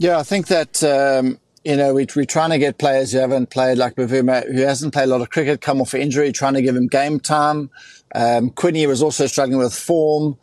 Yeah, 0.00 0.18
I 0.18 0.22
think 0.22 0.46
that 0.46 0.82
um, 0.84 1.40
you 1.64 1.76
know 1.76 1.92
we, 1.92 2.06
we're 2.14 2.24
trying 2.24 2.50
to 2.50 2.58
get 2.58 2.78
players 2.78 3.10
who 3.10 3.18
haven't 3.18 3.50
played 3.50 3.78
like 3.78 3.96
Bavuma, 3.96 4.46
who 4.46 4.60
hasn't 4.62 4.92
played 4.92 5.04
a 5.04 5.06
lot 5.08 5.20
of 5.20 5.30
cricket, 5.30 5.60
come 5.60 5.80
off 5.80 5.92
injury, 5.92 6.30
trying 6.30 6.54
to 6.54 6.62
give 6.62 6.76
him 6.76 6.86
game 6.86 7.18
time. 7.18 7.70
Um, 8.14 8.54
was 8.56 9.02
also 9.02 9.26
struggling 9.26 9.58
with 9.58 9.74
form. 9.74 10.38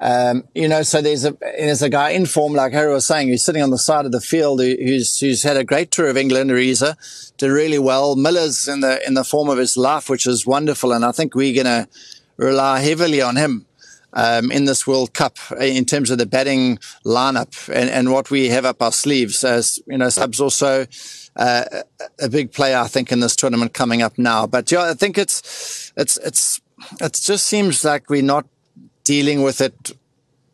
Um, 0.00 0.44
you 0.54 0.68
know, 0.68 0.82
so 0.82 1.02
there's 1.02 1.24
a 1.24 1.36
there's 1.40 1.82
a 1.82 1.90
guy 1.90 2.10
in 2.10 2.24
form, 2.24 2.54
like 2.54 2.72
Harry 2.72 2.92
was 2.92 3.04
saying, 3.04 3.28
who's 3.28 3.44
sitting 3.44 3.62
on 3.62 3.70
the 3.70 3.78
side 3.78 4.06
of 4.06 4.12
the 4.12 4.20
field, 4.20 4.60
who's 4.60 5.18
who's 5.18 5.42
had 5.42 5.56
a 5.56 5.64
great 5.64 5.90
tour 5.90 6.08
of 6.08 6.16
England. 6.16 6.52
Reeza 6.52 6.96
did 7.36 7.48
really 7.48 7.80
well. 7.80 8.14
Miller's 8.14 8.68
in 8.68 8.80
the 8.80 9.04
in 9.04 9.14
the 9.14 9.24
form 9.24 9.48
of 9.48 9.58
his 9.58 9.76
life, 9.76 10.08
which 10.08 10.26
is 10.26 10.46
wonderful, 10.46 10.92
and 10.92 11.04
I 11.04 11.10
think 11.10 11.34
we're 11.34 11.52
going 11.52 11.84
to 11.84 11.88
rely 12.36 12.80
heavily 12.80 13.20
on 13.20 13.36
him 13.36 13.66
um, 14.12 14.50
in 14.50 14.64
this 14.64 14.86
World 14.86 15.14
Cup 15.14 15.38
in 15.60 15.84
terms 15.84 16.10
of 16.10 16.18
the 16.18 16.26
batting 16.26 16.78
lineup 17.04 17.68
and, 17.68 17.90
and 17.90 18.12
what 18.12 18.30
we 18.30 18.48
have 18.48 18.64
up 18.64 18.82
our 18.82 18.92
sleeves. 18.92 19.44
As 19.44 19.78
you 19.86 19.98
know, 19.98 20.08
Sub's 20.08 20.40
also 20.40 20.86
uh, 21.36 21.64
a 22.20 22.28
big 22.28 22.52
player, 22.52 22.78
I 22.78 22.88
think, 22.88 23.12
in 23.12 23.20
this 23.20 23.36
tournament 23.36 23.74
coming 23.74 24.02
up 24.02 24.18
now. 24.18 24.46
But 24.46 24.70
yeah, 24.70 24.90
I 24.90 24.94
think 24.94 25.18
it's 25.18 25.92
it's 25.96 26.16
it's 26.18 26.60
it 27.00 27.12
just 27.14 27.46
seems 27.46 27.84
like 27.84 28.08
we're 28.10 28.22
not 28.22 28.46
dealing 29.04 29.42
with 29.42 29.60
it 29.60 29.92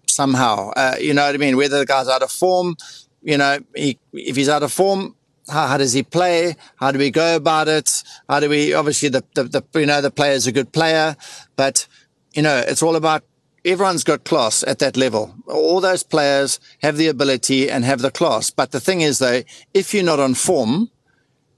somehow. 0.06 0.70
Uh, 0.70 0.96
you 1.00 1.14
know 1.14 1.26
what 1.26 1.34
I 1.34 1.38
mean? 1.38 1.56
Whether 1.56 1.78
the 1.78 1.86
guy's 1.86 2.08
out 2.08 2.22
of 2.22 2.30
form, 2.30 2.76
you 3.22 3.36
know, 3.36 3.58
he, 3.74 3.98
if 4.12 4.36
he's 4.36 4.48
out 4.48 4.62
of 4.62 4.72
form, 4.72 5.14
how, 5.48 5.66
how, 5.66 5.76
does 5.76 5.92
he 5.92 6.02
play? 6.02 6.56
How 6.76 6.90
do 6.90 6.98
we 6.98 7.10
go 7.10 7.36
about 7.36 7.68
it? 7.68 8.02
How 8.28 8.40
do 8.40 8.48
we, 8.48 8.72
obviously 8.72 9.08
the, 9.08 9.22
the, 9.34 9.44
the, 9.44 9.80
you 9.80 9.86
know, 9.86 10.00
the 10.00 10.10
player's 10.10 10.46
a 10.46 10.52
good 10.52 10.72
player, 10.72 11.16
but, 11.56 11.86
you 12.34 12.42
know, 12.42 12.56
it's 12.66 12.82
all 12.82 12.96
about 12.96 13.24
everyone's 13.66 14.04
got 14.04 14.24
class 14.24 14.62
at 14.62 14.78
that 14.78 14.96
level. 14.96 15.34
All 15.48 15.80
those 15.80 16.04
players 16.04 16.60
have 16.82 16.96
the 16.96 17.08
ability 17.08 17.68
and 17.68 17.84
have 17.84 18.00
the 18.00 18.12
class. 18.12 18.50
But 18.50 18.70
the 18.70 18.80
thing 18.80 19.00
is 19.00 19.18
though, 19.18 19.42
if 19.74 19.92
you're 19.92 20.04
not 20.04 20.20
on 20.20 20.34
form, 20.34 20.90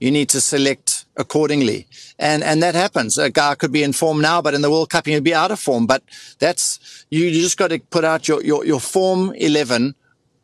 you 0.01 0.11
need 0.11 0.29
to 0.31 0.41
select 0.41 1.05
accordingly. 1.17 1.87
And, 2.19 2.43
and 2.43 2.63
that 2.63 2.75
happens. 2.75 3.19
A 3.19 3.31
guy 3.31 3.55
could 3.57 3.73
be 3.73 3.83
in 3.83 3.93
form 3.93 4.21
now, 4.21 4.41
but 4.41 4.55
in 4.55 4.63
the 4.63 4.71
World 4.71 4.91
Cup, 4.91 5.07
he'd 5.07 5.23
be 5.23 5.35
out 5.35 5.51
of 5.51 5.61
form. 5.61 5.87
But 5.87 6.03
that's, 6.39 7.05
you, 7.11 7.27
you 7.27 7.43
just 7.43 7.59
got 7.59 7.69
to 7.69 7.79
put 7.79 8.05
out 8.05 8.27
your, 8.27 8.43
your, 8.43 8.65
your 8.65 8.81
form 8.81 9.35
11 9.35 9.95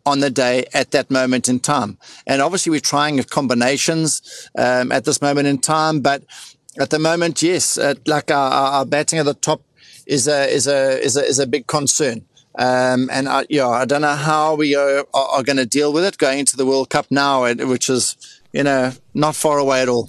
on 0.06 0.20
the 0.20 0.30
day 0.30 0.66
at 0.74 0.90
that 0.90 1.10
moment 1.10 1.48
in 1.48 1.60
time. 1.60 1.96
And 2.26 2.42
obviously 2.42 2.70
we're 2.70 2.80
trying 2.80 3.22
combinations, 3.22 4.50
um, 4.58 4.92
at 4.92 5.04
this 5.04 5.22
moment 5.22 5.48
in 5.48 5.58
time, 5.58 6.00
but 6.00 6.24
at 6.78 6.90
the 6.90 6.98
moment, 6.98 7.40
yes, 7.40 7.78
uh, 7.78 7.94
like 8.06 8.30
our, 8.30 8.50
our 8.50 8.84
batting 8.84 9.18
at 9.18 9.24
the 9.24 9.34
top 9.34 9.62
is 10.06 10.28
a, 10.28 10.48
is 10.48 10.66
a, 10.66 11.00
is 11.00 11.16
a, 11.16 11.24
is 11.24 11.38
a 11.38 11.46
big 11.46 11.66
concern. 11.66 12.24
Um, 12.56 13.10
and 13.10 13.28
I, 13.28 13.46
yeah, 13.50 13.68
I 13.68 13.84
don't 13.84 14.02
know 14.02 14.14
how 14.14 14.54
we 14.54 14.76
are, 14.76 15.06
are, 15.12 15.28
are 15.28 15.42
going 15.42 15.56
to 15.56 15.66
deal 15.66 15.92
with 15.92 16.04
it 16.04 16.18
going 16.18 16.38
into 16.38 16.56
the 16.56 16.66
World 16.66 16.88
Cup 16.88 17.06
now, 17.10 17.52
which 17.52 17.90
is, 17.90 18.16
you 18.52 18.62
know, 18.62 18.92
not 19.12 19.34
far 19.34 19.58
away 19.58 19.82
at 19.82 19.88
all. 19.88 20.08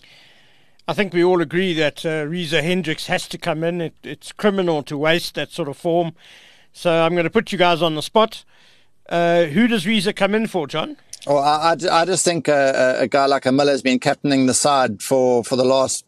I 0.87 0.93
think 0.93 1.13
we 1.13 1.23
all 1.23 1.41
agree 1.41 1.73
that 1.73 2.05
uh, 2.05 2.25
Reeza 2.27 2.61
Hendricks 2.61 3.07
has 3.07 3.27
to 3.29 3.39
come 3.39 3.63
in. 3.63 3.81
It, 3.81 3.95
it's 4.03 4.31
criminal 4.31 4.83
to 4.83 4.95
waste 4.95 5.33
that 5.33 5.51
sort 5.51 5.67
of 5.67 5.77
form. 5.77 6.13
So 6.71 6.91
I'm 6.91 7.13
going 7.13 7.23
to 7.23 7.31
put 7.31 7.51
you 7.51 7.57
guys 7.57 7.81
on 7.81 7.95
the 7.95 8.03
spot. 8.03 8.45
Uh, 9.09 9.45
who 9.45 9.67
does 9.67 9.87
Reeza 9.87 10.13
come 10.13 10.35
in 10.35 10.45
for, 10.45 10.67
Jon? 10.67 10.97
Well, 11.25 11.39
I, 11.39 11.71
I, 11.73 12.01
I 12.01 12.05
just 12.05 12.23
think 12.23 12.47
uh, 12.47 12.95
a 12.97 13.07
guy 13.07 13.25
like 13.25 13.47
a 13.47 13.51
Miller 13.51 13.71
has 13.71 13.81
been 13.81 13.97
captaining 13.97 14.45
the 14.45 14.53
side 14.53 15.01
for, 15.01 15.43
for 15.43 15.55
the 15.55 15.65
last 15.65 16.05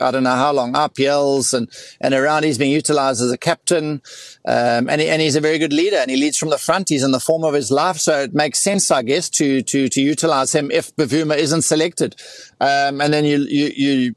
I 0.00 0.10
don't 0.10 0.22
know 0.22 0.34
how 0.34 0.52
long, 0.52 0.72
RPLs 0.72 1.54
and, 1.54 1.68
and 2.00 2.14
around. 2.14 2.44
He's 2.44 2.58
being 2.58 2.72
utilized 2.72 3.22
as 3.22 3.30
a 3.30 3.38
captain. 3.38 4.02
Um, 4.46 4.88
and, 4.88 5.00
he, 5.00 5.08
and 5.08 5.20
he's 5.20 5.36
a 5.36 5.40
very 5.40 5.58
good 5.58 5.72
leader 5.72 5.96
and 5.96 6.10
he 6.10 6.16
leads 6.16 6.36
from 6.36 6.50
the 6.50 6.58
front. 6.58 6.88
He's 6.88 7.02
in 7.02 7.12
the 7.12 7.20
form 7.20 7.44
of 7.44 7.54
his 7.54 7.70
life. 7.70 7.96
So 7.96 8.20
it 8.20 8.34
makes 8.34 8.58
sense, 8.58 8.90
I 8.90 9.02
guess, 9.02 9.28
to, 9.30 9.62
to, 9.62 9.88
to 9.88 10.00
utilize 10.00 10.54
him 10.54 10.70
if 10.70 10.94
Bavuma 10.96 11.36
isn't 11.36 11.62
selected. 11.62 12.16
Um, 12.60 13.00
and 13.00 13.12
then 13.12 13.24
you, 13.24 13.38
you, 13.48 13.72
you 13.74 14.14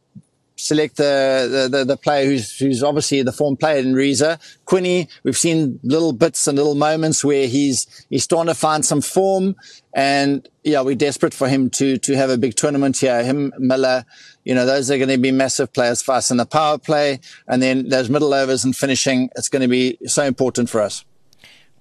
select 0.56 0.98
the, 0.98 1.68
the, 1.70 1.84
the, 1.84 1.98
player 1.98 2.25
who's, 2.25 2.58
who's 2.58 2.84
obviously 2.84 3.22
the 3.22 3.32
form 3.32 3.58
player 3.58 3.80
in 3.80 3.94
Reeza. 3.94 4.39
Quinny, 4.65 5.10
we've 5.24 5.38
seen 5.38 5.80
little 5.84 6.13
bits 6.13 6.48
and 6.48 6.58
little 6.58 6.75
moments 6.75 7.24
where 7.24 7.48
he's, 7.48 8.06
he's 8.10 8.24
starting 8.24 8.53
to 8.53 8.60
find 8.60 8.86
some 8.86 9.01
form. 9.01 9.56
And 9.94 10.48
yeah, 10.63 10.82
we're 10.82 10.96
desperate 10.96 11.34
for 11.34 11.48
him 11.48 11.70
to, 11.72 11.98
to 11.98 12.15
have 12.15 12.30
a 12.30 12.38
big 12.38 12.56
tournament 12.56 12.98
here. 12.98 13.24
Him, 13.24 13.53
Miller, 13.58 14.06
you 14.43 14.53
know, 14.53 14.65
those 14.65 14.91
are 14.91 14.97
going 14.97 15.09
to 15.09 15.17
be 15.17 15.31
massive 15.31 15.71
players 15.73 16.01
for 16.01 16.13
us 16.13 16.31
in 16.31 16.38
the 16.38 16.45
power 16.45 16.77
play. 16.77 17.19
And 17.47 17.62
then 17.62 17.89
those 17.89 18.09
middle 18.09 18.33
overs 18.33 18.63
and 18.63 18.75
finishing, 18.75 19.29
it's 19.35 19.50
going 19.50 19.62
to 19.62 19.67
be 19.67 19.97
so 20.05 20.23
important 20.23 20.69
for 20.69 20.81
us. 20.81 21.05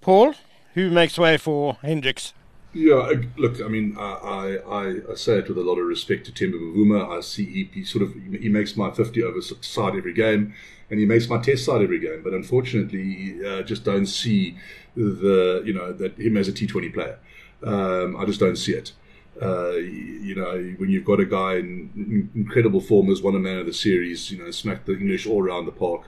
Paul, 0.00 0.34
who 0.74 0.90
makes 0.90 1.18
way 1.18 1.36
for 1.36 1.74
Hendricks? 1.82 2.32
Yeah, 2.74 3.12
look, 3.36 3.60
I 3.60 3.68
mean, 3.68 3.96
I, 3.98 4.58
I, 4.66 5.12
I 5.12 5.14
say 5.14 5.38
it 5.38 5.48
with 5.48 5.58
a 5.58 5.62
lot 5.62 5.78
of 5.78 5.86
respect 5.86 6.24
to 6.26 6.32
Temba 6.32 6.54
Bavuma. 6.54 7.18
I 7.18 7.20
see 7.20 7.44
he, 7.44 7.70
he, 7.72 7.84
sort 7.84 8.02
of 8.02 8.14
he 8.14 8.48
makes 8.48 8.76
my 8.78 8.90
50 8.90 9.22
over 9.22 9.42
side 9.42 9.94
every 9.94 10.14
game, 10.14 10.54
and 10.88 10.98
he 10.98 11.04
makes 11.04 11.28
my 11.28 11.38
test 11.38 11.66
side 11.66 11.82
every 11.82 12.00
game. 12.00 12.22
But 12.24 12.32
unfortunately, 12.32 13.36
uh, 13.46 13.62
just 13.62 13.84
don't 13.84 14.06
see 14.06 14.56
the 14.96 15.62
you 15.66 15.74
know 15.74 15.92
that 15.92 16.18
him 16.18 16.38
as 16.38 16.48
a 16.48 16.52
T20 16.52 16.94
player. 16.94 17.18
Um, 17.62 18.16
I 18.16 18.24
just 18.24 18.40
don't 18.40 18.56
see 18.56 18.72
it. 18.72 18.92
Uh, 19.40 19.72
you 19.72 20.34
know, 20.34 20.74
when 20.76 20.90
you've 20.90 21.04
got 21.04 21.18
a 21.18 21.24
guy 21.24 21.54
in 21.54 22.30
incredible 22.34 22.80
form 22.80 23.10
as 23.10 23.22
one 23.22 23.34
a 23.34 23.38
man 23.38 23.58
of 23.58 23.66
the 23.66 23.72
series, 23.72 24.30
you 24.30 24.38
know, 24.38 24.50
smacked 24.50 24.86
the 24.86 24.92
English 24.92 25.26
all 25.26 25.42
around 25.42 25.64
the 25.64 25.72
park, 25.72 26.02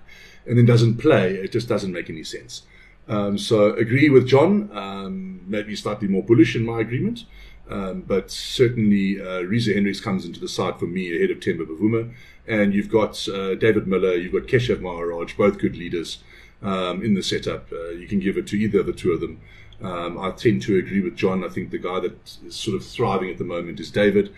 and 0.47 0.59
then 0.59 0.66
doesn't 0.66 0.99
play, 0.99 1.35
it 1.37 1.50
just 1.50 1.69
doesn't 1.69 1.93
make 1.93 2.11
any 2.11 2.23
sense. 2.23 2.62
Um, 3.09 3.38
so 3.38 3.73
agree 3.75 4.11
with 4.11 4.26
Jon. 4.26 4.71
Um, 4.76 5.40
maybe 5.47 5.75
slightly 5.76 6.09
more 6.09 6.23
bullish 6.23 6.54
in 6.54 6.64
my 6.64 6.81
agreement, 6.81 7.25
um, 7.69 8.02
but 8.02 8.31
certainly 8.31 9.21
uh, 9.21 9.40
Reeza 9.40 9.73
Hendricks 9.73 10.00
comes 10.00 10.25
into 10.25 10.40
the 10.40 10.49
side 10.49 10.78
for 10.78 10.87
me 10.87 11.16
ahead 11.16 11.31
of 11.31 11.40
Temba 11.40 11.66
Bavuma, 11.66 12.12
and 12.47 12.75
you've 12.75 12.90
got 12.90 13.26
uh, 13.28 13.54
David 13.54 13.87
Miller, 13.87 14.14
you've 14.14 14.33
got 14.33 14.43
Keshav 14.43 14.81
Maharaj, 14.81 15.35
both 15.35 15.59
good 15.59 15.76
leaders 15.76 16.19
um, 16.62 17.02
in 17.02 17.14
the 17.14 17.23
setup. 17.23 17.71
Uh, 17.73 17.90
you 17.90 18.07
can 18.07 18.21
give 18.21 18.37
it 18.37 18.47
to 18.49 18.57
either 18.57 18.81
of 18.81 18.87
the 18.87 18.93
two 18.93 19.12
of 19.12 19.21
them. 19.21 19.40
Um, 19.83 20.19
I 20.19 20.31
tend 20.31 20.62
to 20.62 20.78
agree 20.78 21.02
with 21.02 21.16
Jon. 21.16 21.45
I 21.45 21.49
think 21.49 21.71
the 21.71 21.78
guy 21.78 22.00
that 22.00 22.38
is 22.47 22.54
sort 22.54 22.76
of 22.76 22.87
thriving 22.87 23.31
at 23.31 23.38
the 23.38 23.45
moment 23.45 23.81
is 23.81 23.90
David. 23.90 24.33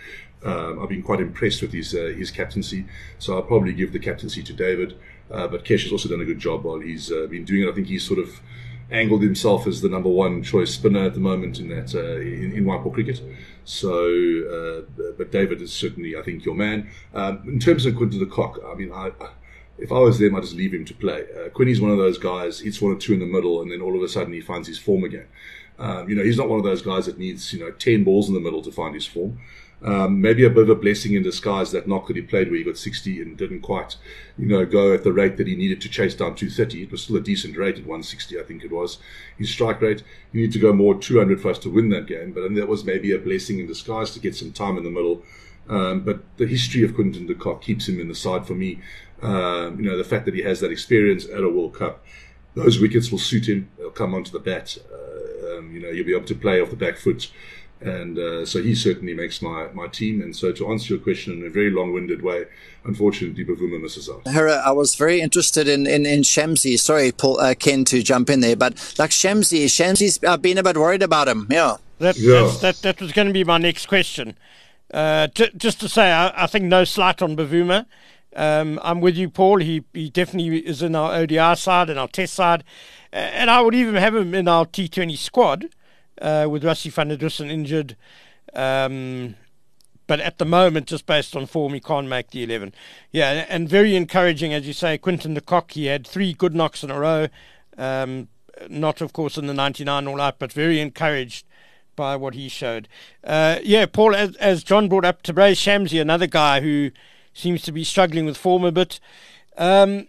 Um, 0.44 0.80
I've 0.80 0.88
been 0.88 1.02
quite 1.02 1.20
impressed 1.20 1.62
with 1.62 1.72
his 1.72 1.94
uh, 1.94 2.12
his 2.16 2.30
captaincy, 2.30 2.86
so 3.18 3.34
I'll 3.34 3.42
probably 3.42 3.72
give 3.72 3.92
the 3.92 3.98
captaincy 3.98 4.42
to 4.42 4.52
David. 4.52 4.98
Uh, 5.30 5.48
but 5.48 5.64
Kesh 5.64 5.82
has 5.82 5.92
also 5.92 6.08
done 6.08 6.20
a 6.20 6.24
good 6.24 6.38
job 6.38 6.64
while 6.64 6.78
he's 6.78 7.10
uh, 7.10 7.26
been 7.28 7.44
doing 7.44 7.66
it. 7.66 7.70
I 7.70 7.74
think 7.74 7.88
he's 7.88 8.06
sort 8.06 8.20
of 8.20 8.40
angled 8.90 9.22
himself 9.22 9.66
as 9.66 9.80
the 9.80 9.88
number 9.88 10.08
one 10.08 10.42
choice 10.42 10.72
spinner 10.72 11.04
at 11.04 11.14
the 11.14 11.20
moment 11.20 11.58
in 11.58 11.68
that 11.68 11.94
uh, 11.94 12.20
in, 12.20 12.52
in 12.52 12.64
white 12.64 12.82
ball 12.82 12.92
cricket. 12.92 13.20
So, 13.64 14.84
uh, 14.96 15.12
but 15.18 15.32
David 15.32 15.60
is 15.60 15.72
certainly, 15.72 16.16
I 16.16 16.22
think, 16.22 16.44
your 16.44 16.54
man. 16.54 16.88
Um, 17.12 17.42
in 17.46 17.58
terms 17.58 17.84
of 17.84 17.96
Quinton 17.96 18.20
de 18.20 18.26
Kock, 18.26 18.60
I 18.64 18.74
mean, 18.74 18.92
I, 18.92 19.10
if 19.78 19.92
I 19.92 19.98
was 19.98 20.18
them, 20.18 20.34
I'd 20.34 20.42
just 20.42 20.54
leave 20.54 20.74
him 20.74 20.84
to 20.84 20.94
play. 20.94 21.24
Uh, 21.36 21.48
Quinny's 21.50 21.80
one 21.80 21.90
of 21.90 21.98
those 21.98 22.18
guys, 22.18 22.60
hits 22.60 22.80
one 22.80 22.92
or 22.92 22.98
two 22.98 23.12
in 23.12 23.20
the 23.20 23.26
middle, 23.26 23.60
and 23.60 23.70
then 23.70 23.80
all 23.82 23.96
of 23.96 24.02
a 24.02 24.08
sudden 24.08 24.32
he 24.32 24.40
finds 24.40 24.68
his 24.68 24.78
form 24.78 25.04
again. 25.04 25.26
Um, 25.78 26.08
you 26.08 26.16
know, 26.16 26.24
he's 26.24 26.38
not 26.38 26.48
one 26.48 26.58
of 26.58 26.64
those 26.64 26.82
guys 26.82 27.06
that 27.06 27.18
needs, 27.18 27.52
you 27.52 27.60
know, 27.60 27.70
10 27.70 28.04
balls 28.04 28.28
in 28.28 28.34
the 28.34 28.40
middle 28.40 28.62
to 28.62 28.72
find 28.72 28.94
his 28.94 29.06
form. 29.06 29.38
Um, 29.82 30.22
maybe 30.22 30.42
a 30.44 30.50
bit 30.50 30.62
of 30.62 30.70
a 30.70 30.74
blessing 30.74 31.14
in 31.14 31.22
disguise 31.22 31.70
that 31.72 31.86
knock 31.86 32.06
that 32.06 32.16
he 32.16 32.22
played 32.22 32.48
where 32.48 32.56
he 32.56 32.64
got 32.64 32.78
60 32.78 33.20
and 33.20 33.36
didn't 33.36 33.60
quite, 33.60 33.96
you 34.38 34.46
know, 34.46 34.64
go 34.64 34.94
at 34.94 35.04
the 35.04 35.12
rate 35.12 35.36
that 35.36 35.46
he 35.46 35.54
needed 35.54 35.82
to 35.82 35.90
chase 35.90 36.14
down 36.14 36.34
230. 36.34 36.84
It 36.84 36.90
was 36.90 37.02
still 37.02 37.16
a 37.16 37.20
decent 37.20 37.58
rate 37.58 37.76
at 37.76 37.84
160, 37.84 38.40
I 38.40 38.42
think 38.42 38.64
it 38.64 38.72
was. 38.72 38.98
His 39.36 39.50
strike 39.50 39.82
rate, 39.82 40.02
he 40.32 40.38
needed 40.38 40.54
to 40.54 40.58
go 40.58 40.72
more 40.72 40.98
200 40.98 41.40
for 41.40 41.50
us 41.50 41.58
to 41.60 41.70
win 41.70 41.90
that 41.90 42.06
game. 42.06 42.32
But 42.32 42.44
and 42.44 42.56
that 42.56 42.68
was 42.68 42.84
maybe 42.84 43.12
a 43.12 43.18
blessing 43.18 43.58
in 43.58 43.66
disguise 43.66 44.12
to 44.12 44.20
get 44.20 44.34
some 44.34 44.52
time 44.52 44.78
in 44.78 44.84
the 44.84 44.90
middle. 44.90 45.22
Um, 45.68 46.00
but 46.00 46.22
the 46.36 46.46
history 46.46 46.82
of 46.82 46.94
Quinton 46.94 47.26
de 47.26 47.34
Kock 47.34 47.60
keeps 47.60 47.88
him 47.88 48.00
in 48.00 48.08
the 48.08 48.14
side 48.14 48.46
for 48.46 48.54
me. 48.54 48.80
Um, 49.22 49.80
you 49.80 49.88
know, 49.90 49.96
the 49.96 50.04
fact 50.04 50.24
that 50.26 50.34
he 50.34 50.42
has 50.42 50.60
that 50.60 50.70
experience 50.70 51.24
at 51.26 51.42
a 51.42 51.48
World 51.48 51.74
Cup, 51.74 52.04
those 52.54 52.78
wickets 52.80 53.10
will 53.10 53.18
suit 53.18 53.48
him. 53.48 53.68
They'll 53.78 53.90
come 53.90 54.14
onto 54.14 54.30
the 54.30 54.38
bat. 54.38 54.76
Uh, 54.92 55.58
um, 55.58 55.74
you 55.74 55.80
know, 55.80 55.92
he'll 55.92 56.04
be 56.04 56.14
able 56.14 56.26
to 56.26 56.34
play 56.34 56.60
off 56.60 56.70
the 56.70 56.76
back 56.76 56.96
foot. 56.98 57.30
And 57.80 58.18
uh, 58.18 58.46
so 58.46 58.62
he 58.62 58.74
certainly 58.74 59.12
makes 59.12 59.42
my, 59.42 59.68
my 59.74 59.86
team. 59.86 60.22
And 60.22 60.34
so 60.34 60.50
to 60.52 60.70
answer 60.70 60.94
your 60.94 61.02
question 61.02 61.34
in 61.34 61.46
a 61.46 61.50
very 61.50 61.70
long 61.70 61.92
winded 61.92 62.22
way, 62.22 62.46
unfortunately, 62.84 63.44
Bavuma 63.44 63.80
misses 63.82 64.08
out. 64.08 64.26
Hera, 64.26 64.62
I 64.64 64.72
was 64.72 64.94
very 64.94 65.20
interested 65.20 65.68
in, 65.68 65.86
in, 65.86 66.06
in 66.06 66.20
Shamsi. 66.22 66.78
Sorry, 66.78 67.12
Paul, 67.12 67.38
uh, 67.38 67.54
Ken, 67.54 67.84
to 67.86 68.02
jump 68.02 68.30
in 68.30 68.40
there. 68.40 68.56
But 68.56 68.94
like 68.98 69.10
Shamsi, 69.10 69.66
Shamsi's, 69.66 70.22
I've 70.24 70.40
been 70.40 70.56
a 70.56 70.62
bit 70.62 70.78
worried 70.78 71.02
about 71.02 71.28
him. 71.28 71.46
Yeah. 71.50 71.76
That, 71.98 72.16
Yeah. 72.18 72.50
that 72.62 72.76
that 72.82 73.00
was 73.00 73.12
going 73.12 73.28
to 73.28 73.34
be 73.34 73.44
my 73.44 73.58
next 73.58 73.86
question. 73.86 74.36
Uh, 74.92 75.26
j- 75.28 75.50
just 75.56 75.78
to 75.80 75.88
say, 75.88 76.10
I, 76.12 76.44
I 76.44 76.46
think 76.46 76.64
no 76.66 76.84
slight 76.84 77.20
on 77.20 77.36
Bavuma. 77.36 77.84
Um, 78.36 78.78
I'm 78.82 79.00
with 79.00 79.16
you, 79.16 79.30
Paul. 79.30 79.58
He 79.58 79.82
he 79.92 80.10
definitely 80.10 80.58
is 80.58 80.82
in 80.82 80.94
our 80.94 81.14
ODI 81.14 81.56
side 81.56 81.90
and 81.90 81.98
our 81.98 82.06
Test 82.06 82.34
side, 82.34 82.62
and 83.12 83.50
I 83.50 83.62
would 83.62 83.74
even 83.74 83.94
have 83.94 84.14
him 84.14 84.34
in 84.34 84.46
our 84.46 84.66
T20 84.66 85.16
squad 85.16 85.70
uh, 86.20 86.46
with 86.48 86.62
Rassie 86.62 86.92
van 86.92 87.08
der 87.08 87.16
Dussen 87.16 87.50
injured. 87.50 87.96
Um, 88.52 89.36
but 90.06 90.20
at 90.20 90.38
the 90.38 90.44
moment, 90.44 90.86
just 90.86 91.06
based 91.06 91.34
on 91.34 91.46
form, 91.46 91.74
he 91.74 91.80
can't 91.80 92.06
make 92.06 92.30
the 92.30 92.44
11. 92.44 92.72
Yeah, 93.10 93.44
and 93.48 93.68
very 93.68 93.96
encouraging, 93.96 94.54
as 94.54 94.66
you 94.66 94.72
say, 94.72 94.98
Quinton 94.98 95.34
de 95.34 95.40
Kock. 95.40 95.72
He 95.72 95.86
had 95.86 96.06
three 96.06 96.32
good 96.32 96.54
knocks 96.54 96.84
in 96.84 96.90
a 96.92 97.00
row. 97.00 97.26
Um, 97.76 98.28
not, 98.68 99.00
of 99.00 99.12
course, 99.12 99.36
in 99.36 99.46
the 99.46 99.54
99 99.54 100.06
all 100.06 100.20
out, 100.20 100.38
but 100.38 100.52
very 100.52 100.78
encouraged 100.78 101.44
by 101.96 102.14
what 102.14 102.34
he 102.34 102.48
showed. 102.48 102.88
Uh, 103.24 103.58
yeah, 103.64 103.86
Paul, 103.86 104.14
as, 104.14 104.36
as 104.36 104.62
Jon 104.62 104.88
brought 104.88 105.04
up, 105.04 105.22
Tabraiz 105.22 105.58
Shamsi, 105.58 106.00
another 106.00 106.26
guy 106.26 106.60
who 106.60 106.92
seems 107.36 107.62
to 107.62 107.72
be 107.72 107.84
struggling 107.84 108.26
with 108.26 108.36
form 108.36 108.64
a 108.64 108.72
bit. 108.72 108.98
Um, 109.58 110.08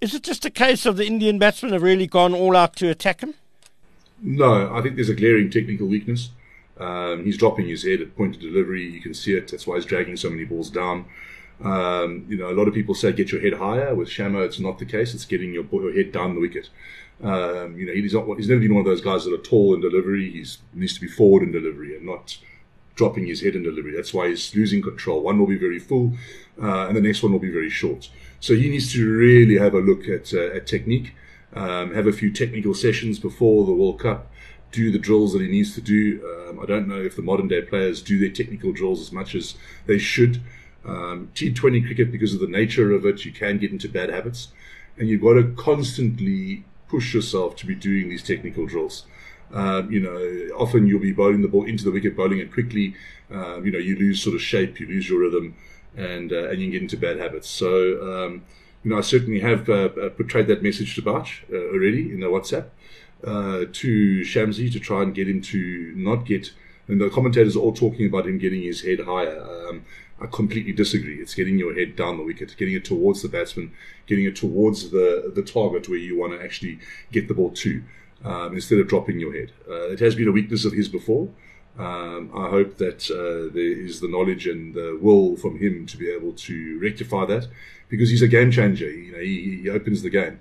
is 0.00 0.14
it 0.14 0.22
just 0.22 0.44
a 0.44 0.50
case 0.50 0.84
of 0.84 0.96
the 0.96 1.06
Indian 1.06 1.38
batsmen 1.38 1.72
have 1.72 1.82
really 1.82 2.06
gone 2.06 2.34
all 2.34 2.56
out 2.56 2.76
to 2.76 2.88
attack 2.88 3.20
him? 3.20 3.34
No, 4.20 4.74
I 4.74 4.82
think 4.82 4.96
there's 4.96 5.08
a 5.08 5.14
glaring 5.14 5.50
technical 5.50 5.86
weakness. 5.86 6.30
Um, 6.78 7.24
he's 7.24 7.38
dropping 7.38 7.68
his 7.68 7.84
head 7.84 8.00
at 8.00 8.16
point 8.16 8.36
of 8.36 8.42
delivery. 8.42 8.86
You 8.86 9.00
can 9.00 9.14
see 9.14 9.34
it. 9.34 9.48
That's 9.50 9.66
why 9.66 9.76
he's 9.76 9.84
dragging 9.84 10.16
so 10.16 10.28
many 10.28 10.44
balls 10.44 10.70
down. 10.70 11.06
Um, 11.62 12.26
you 12.28 12.36
know, 12.36 12.50
a 12.50 12.52
lot 12.52 12.68
of 12.68 12.74
people 12.74 12.94
say 12.94 13.12
get 13.12 13.32
your 13.32 13.40
head 13.40 13.54
higher. 13.54 13.94
With 13.94 14.08
Shamo, 14.08 14.44
it's 14.44 14.60
not 14.60 14.78
the 14.78 14.84
case. 14.84 15.14
It's 15.14 15.24
getting 15.24 15.54
your, 15.54 15.64
your 15.72 15.92
head 15.92 16.12
down 16.12 16.34
the 16.34 16.40
wicket. 16.40 16.68
Um, 17.22 17.78
you 17.78 17.86
know, 17.86 17.94
he's 17.94 18.12
not. 18.12 18.26
He's 18.36 18.48
never 18.48 18.60
been 18.60 18.74
one 18.74 18.80
of 18.80 18.86
those 18.86 19.00
guys 19.00 19.24
that 19.24 19.32
are 19.32 19.38
tall 19.38 19.74
in 19.74 19.80
delivery. 19.80 20.30
He's 20.30 20.58
he 20.74 20.80
needs 20.80 20.94
to 20.94 21.00
be 21.00 21.08
forward 21.08 21.42
in 21.42 21.52
delivery 21.52 21.96
and 21.96 22.04
not 22.04 22.36
dropping 22.96 23.26
his 23.26 23.42
head 23.42 23.54
in 23.54 23.62
delivery. 23.62 23.94
That's 23.94 24.12
why 24.12 24.28
he's 24.28 24.54
losing 24.54 24.82
control. 24.82 25.20
One 25.20 25.38
will 25.38 25.46
be 25.46 25.58
very 25.58 25.78
full, 25.78 26.14
uh, 26.60 26.88
and 26.88 26.96
the 26.96 27.00
next 27.00 27.22
one 27.22 27.32
will 27.32 27.38
be 27.38 27.52
very 27.52 27.70
short. 27.70 28.10
So 28.40 28.54
he 28.54 28.68
needs 28.68 28.92
to 28.94 29.08
really 29.08 29.58
have 29.58 29.74
a 29.74 29.80
look 29.80 30.08
at 30.08 30.34
uh, 30.34 30.56
at 30.56 30.66
technique. 30.66 31.14
Um, 31.54 31.94
have 31.94 32.06
a 32.06 32.12
few 32.12 32.32
technical 32.32 32.74
sessions 32.74 33.18
before 33.18 33.64
the 33.64 33.72
World 33.72 34.00
Cup. 34.00 34.30
Do 34.72 34.90
the 34.90 34.98
drills 34.98 35.32
that 35.32 35.40
he 35.40 35.48
needs 35.48 35.74
to 35.74 35.80
do. 35.80 36.20
Um, 36.48 36.60
I 36.60 36.66
don't 36.66 36.88
know 36.88 37.00
if 37.00 37.16
the 37.16 37.22
modern 37.22 37.48
day 37.48 37.62
players 37.62 38.02
do 38.02 38.18
their 38.18 38.30
technical 38.30 38.72
drills 38.72 39.00
as 39.00 39.12
much 39.12 39.34
as 39.34 39.54
they 39.86 39.98
should. 39.98 40.42
Um, 40.84 41.30
T20 41.34 41.84
cricket, 41.86 42.12
because 42.12 42.34
of 42.34 42.40
the 42.40 42.46
nature 42.46 42.92
of 42.92 43.06
it, 43.06 43.24
you 43.24 43.32
can 43.32 43.58
get 43.58 43.72
into 43.72 43.88
bad 43.88 44.10
habits, 44.10 44.48
and 44.98 45.08
you've 45.08 45.22
got 45.22 45.34
to 45.34 45.54
constantly 45.56 46.64
push 46.88 47.14
yourself 47.14 47.56
to 47.56 47.66
be 47.66 47.74
doing 47.74 48.08
these 48.08 48.22
technical 48.22 48.66
drills. 48.66 49.06
Um, 49.52 49.90
you 49.90 50.00
know, 50.00 50.54
often 50.56 50.86
you'll 50.86 51.00
be 51.00 51.12
bowling 51.12 51.42
the 51.42 51.48
ball 51.48 51.64
into 51.64 51.84
the 51.84 51.90
wicket, 51.90 52.16
bowling 52.16 52.38
it 52.38 52.52
quickly. 52.52 52.94
Um, 53.30 53.64
you 53.64 53.72
know, 53.72 53.78
you 53.78 53.96
lose 53.96 54.22
sort 54.22 54.34
of 54.34 54.42
shape, 54.42 54.80
you 54.80 54.86
lose 54.86 55.08
your 55.08 55.20
rhythm, 55.20 55.54
and 55.96 56.32
uh, 56.32 56.48
and 56.48 56.60
you 56.60 56.70
get 56.70 56.82
into 56.82 56.96
bad 56.96 57.18
habits. 57.18 57.48
So, 57.48 57.68
um, 58.02 58.44
you 58.82 58.90
know, 58.90 58.98
I 58.98 59.02
certainly 59.02 59.40
have 59.40 59.68
uh, 59.68 59.90
uh, 60.00 60.10
portrayed 60.10 60.46
that 60.48 60.62
message 60.62 60.94
to 60.96 61.02
Bach 61.02 61.28
uh, 61.52 61.56
already 61.56 62.12
in 62.12 62.20
the 62.20 62.26
WhatsApp 62.26 62.66
uh, 63.24 63.64
to 63.72 64.20
Shamsi 64.20 64.70
to 64.72 64.80
try 64.80 65.02
and 65.02 65.14
get 65.14 65.28
him 65.28 65.40
to 65.42 65.92
not 65.96 66.24
get. 66.24 66.52
And 66.88 67.00
the 67.00 67.10
commentators 67.10 67.56
are 67.56 67.60
all 67.60 67.72
talking 67.72 68.06
about 68.06 68.26
him 68.26 68.38
getting 68.38 68.62
his 68.62 68.82
head 68.82 69.00
higher. 69.00 69.40
Um, 69.40 69.84
I 70.20 70.26
completely 70.26 70.72
disagree. 70.72 71.20
It's 71.20 71.34
getting 71.34 71.58
your 71.58 71.74
head 71.74 71.96
down 71.96 72.16
the 72.16 72.22
wicket, 72.22 72.56
getting 72.56 72.74
it 72.74 72.84
towards 72.84 73.22
the 73.22 73.28
batsman, 73.28 73.72
getting 74.06 74.24
it 74.24 74.36
towards 74.36 74.90
the 74.90 75.32
the 75.34 75.42
target 75.42 75.88
where 75.88 75.98
you 75.98 76.16
want 76.16 76.32
to 76.32 76.42
actually 76.42 76.78
get 77.12 77.28
the 77.28 77.34
ball 77.34 77.50
to, 77.50 77.82
um, 78.24 78.54
instead 78.54 78.78
of 78.78 78.88
dropping 78.88 79.20
your 79.20 79.32
head. 79.32 79.52
Uh, 79.68 79.88
it 79.90 80.00
has 80.00 80.14
been 80.14 80.28
a 80.28 80.32
weakness 80.32 80.64
of 80.64 80.72
his 80.72 80.88
before. 80.88 81.28
Um, 81.78 82.30
I 82.34 82.48
hope 82.48 82.78
that 82.78 83.10
uh, 83.10 83.52
there 83.54 83.86
is 83.86 84.00
the 84.00 84.08
knowledge 84.08 84.46
and 84.46 84.74
the 84.74 84.98
will 85.00 85.36
from 85.36 85.58
him 85.58 85.84
to 85.86 85.96
be 85.98 86.10
able 86.10 86.32
to 86.32 86.78
rectify 86.80 87.26
that, 87.26 87.48
because 87.88 88.08
he's 88.08 88.22
a 88.22 88.28
game 88.28 88.50
changer. 88.50 88.90
You 88.90 89.12
know, 89.12 89.18
he, 89.18 89.60
he 89.62 89.68
opens 89.68 90.02
the 90.02 90.10
game, 90.10 90.38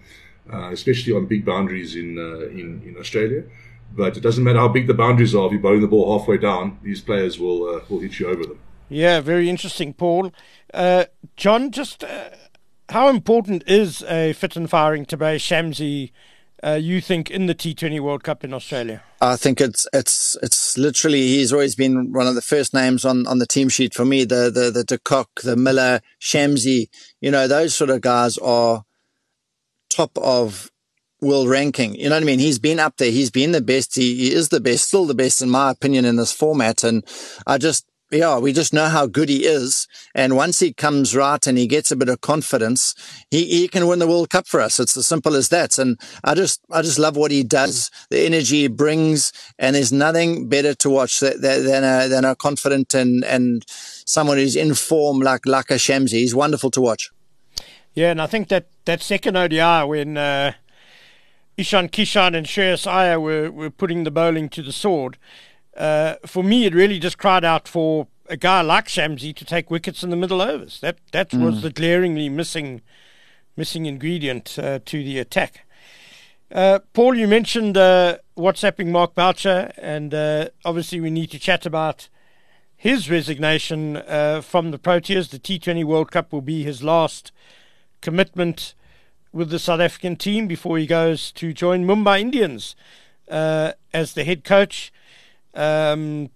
uh, 0.52 0.72
especially 0.72 1.14
on 1.14 1.26
big 1.26 1.44
boundaries 1.44 1.96
in, 1.96 2.18
uh, 2.18 2.48
in 2.48 2.82
in 2.86 2.96
Australia. 2.98 3.44
But 3.92 4.18
it 4.18 4.22
doesn't 4.22 4.44
matter 4.44 4.60
how 4.60 4.70
big 4.70 4.88
the 4.88 4.94
boundaries 4.94 5.36
are. 5.36 5.46
If 5.46 5.52
you're 5.52 5.62
bowling 5.62 5.82
the 5.82 5.88
ball 5.88 6.18
halfway 6.18 6.38
down, 6.38 6.80
these 6.84 7.02
players 7.02 7.38
will 7.38 7.68
uh, 7.68 7.82
will 7.90 8.00
hit 8.00 8.20
you 8.20 8.28
over 8.28 8.44
them. 8.44 8.60
Yeah, 8.88 9.20
very 9.20 9.50
interesting, 9.50 9.94
Paul. 9.94 10.32
Uh, 10.74 11.06
Jon, 11.36 11.72
just 11.72 12.04
how 12.90 13.10
important 13.10 13.64
is 13.68 14.04
a 14.04 14.34
fit 14.34 14.56
and 14.56 14.70
firing 14.70 15.06
Tabraiz 15.06 15.42
Shamsi, 15.42 16.12
uh, 16.64 16.74
you 16.74 17.02
think, 17.02 17.30
in 17.30 17.46
the 17.46 17.56
T20 17.56 18.00
World 18.00 18.24
Cup 18.24 18.44
in 18.44 18.54
Australia? 18.54 19.04
I 19.22 19.36
think 19.36 19.60
it's 19.60 19.88
it's 19.94 20.38
it's 20.44 20.78
literally 20.78 21.22
he's 21.22 21.52
always 21.52 21.76
been 21.76 22.14
one 22.14 22.28
of 22.28 22.36
the 22.36 22.42
first 22.42 22.74
names 22.74 23.06
on, 23.06 23.26
on 23.28 23.40
the 23.40 23.48
team 23.48 23.70
sheet 23.70 23.94
for 23.94 24.06
me. 24.06 24.24
The 24.24 24.52
the 24.52 24.72
the 24.72 24.84
De 24.84 24.98
Kock, 24.98 25.42
the 25.44 25.56
Miller, 25.56 26.02
Shamsi, 26.22 26.88
you 27.22 27.32
know 27.32 27.48
those 27.48 27.74
sort 27.74 27.90
of 27.90 28.02
guys 28.02 28.38
are 28.38 28.84
top 29.90 30.18
of 30.18 30.70
world 31.22 31.50
ranking. 31.50 31.96
You 31.96 32.10
know 32.10 32.16
what 32.16 32.24
I 32.24 32.26
mean? 32.26 32.40
He's 32.40 32.60
been 32.60 32.80
up 32.80 32.98
there. 32.98 33.12
He's 33.12 33.32
been 33.32 33.52
the 33.52 33.62
best. 33.62 33.96
He, 33.96 34.16
he 34.16 34.34
is 34.34 34.50
the 34.50 34.60
best, 34.60 34.88
still 34.88 35.06
the 35.06 35.16
best 35.16 35.42
in 35.42 35.50
my 35.50 35.72
opinion 35.72 36.06
in 36.06 36.18
this 36.18 36.32
format. 36.32 36.84
And 36.84 37.04
I 37.48 37.58
just 37.58 37.86
yeah, 38.12 38.38
we 38.38 38.54
just 38.54 38.74
know 38.74 38.88
how 38.88 39.08
good 39.08 39.30
he 39.30 39.46
is. 39.46 39.88
And 40.14 40.36
once 40.36 40.60
he 40.60 40.74
comes 40.74 41.16
right 41.16 41.46
and 41.48 41.58
he 41.58 41.68
gets 41.68 41.92
a 41.92 41.96
bit 41.96 42.10
of 42.10 42.22
confidence, 42.22 42.94
he, 43.32 43.46
he 43.46 43.68
can 43.68 43.88
win 43.88 44.00
the 44.00 44.08
World 44.08 44.30
Cup 44.30 44.48
for 44.48 44.62
us. 44.62 44.80
It's 44.80 44.96
as 44.96 45.08
simple 45.08 45.36
as 45.36 45.50
that. 45.50 45.78
And 45.80 46.00
I 46.24 46.36
just, 46.36 46.62
I 46.72 46.82
just 46.82 47.00
love 47.00 47.18
what 47.18 47.32
he 47.32 47.44
does, 47.44 47.90
the 48.10 48.20
energy 48.20 48.62
he 48.62 48.68
brings. 48.68 49.34
And 49.58 49.76
there's 49.76 49.92
nothing 49.92 50.48
better 50.48 50.76
to 50.76 50.90
watch 50.90 51.20
than, 51.20 51.42
than 51.42 51.84
a, 51.84 52.08
than 52.08 52.26
a 52.26 52.36
confident 52.36 52.94
and, 52.94 53.24
and 53.26 53.64
someone 53.68 54.38
who's 54.38 54.56
in 54.56 54.76
form 54.76 55.20
like 55.20 55.42
Laka 55.42 55.78
Shamsi. 55.78 56.12
He's 56.12 56.36
wonderful 56.36 56.72
to 56.72 56.82
watch. 56.82 57.10
Yeah, 57.94 58.12
and 58.12 58.22
I 58.22 58.28
think 58.28 58.50
that, 58.50 58.68
that 58.86 59.02
second 59.02 59.38
ODI 59.38 59.88
when 59.88 60.18
uh, 60.18 60.54
Ishan 61.58 61.90
Kishan 61.90 62.36
and 62.36 62.46
Shreyas 62.46 62.86
Iyer 62.86 63.20
were, 63.20 63.50
were 63.50 63.70
putting 63.70 64.04
the 64.04 64.12
bowling 64.12 64.50
to 64.50 64.62
the 64.62 64.74
sword, 64.74 65.18
uh, 65.76 66.16
for 66.26 66.44
me, 66.44 66.66
it 66.66 66.74
really 66.74 67.00
just 67.00 67.18
cried 67.18 67.44
out 67.44 67.68
for 67.68 68.08
a 68.28 68.38
guy 68.38 68.62
like 68.62 68.88
Shamsi 68.88 69.36
to 69.36 69.46
take 69.46 69.70
wickets 69.70 70.04
in 70.04 70.10
the 70.10 70.16
middle 70.16 70.42
overs. 70.42 70.80
That 70.80 70.98
that 71.12 71.32
mm. 71.32 71.44
was 71.44 71.62
the 71.62 71.70
glaringly 71.70 72.30
missing 72.30 72.82
missing 73.58 73.86
ingredient 73.86 74.58
uh, 74.60 74.80
to 74.86 75.04
the 75.04 75.20
attack. 75.20 75.66
Uh, 76.52 76.80
Paul, 76.94 77.16
you 77.16 77.28
mentioned 77.28 77.78
uh, 77.78 78.18
WhatsApping 78.38 78.88
Mark 78.88 79.16
Boucher, 79.16 79.74
and 79.78 80.14
uh, 80.14 80.50
obviously 80.64 81.00
we 81.00 81.10
need 81.10 81.32
to 81.32 81.40
chat 81.40 81.66
about 81.66 82.08
his 82.76 83.10
resignation 83.10 83.98
uh, 83.98 84.42
from 84.42 84.72
the 84.72 84.78
Proteas. 84.78 85.30
The 85.30 85.40
T20 85.40 85.84
World 85.84 86.12
Cup 86.12 86.32
will 86.32 86.42
be 86.42 86.64
his 86.64 86.84
last 86.84 87.32
commitment 88.02 88.76
with 89.34 89.50
the 89.50 89.60
South 89.60 89.80
African 89.80 90.16
team 90.16 90.48
before 90.48 90.78
he 90.78 90.86
goes 90.86 91.32
to 91.34 91.52
join 91.52 91.86
Mumbai 91.86 92.22
Indians 92.22 92.76
as 93.28 94.14
the 94.14 94.24
head 94.24 94.44
coach. 94.44 94.94
Um, 95.56 96.30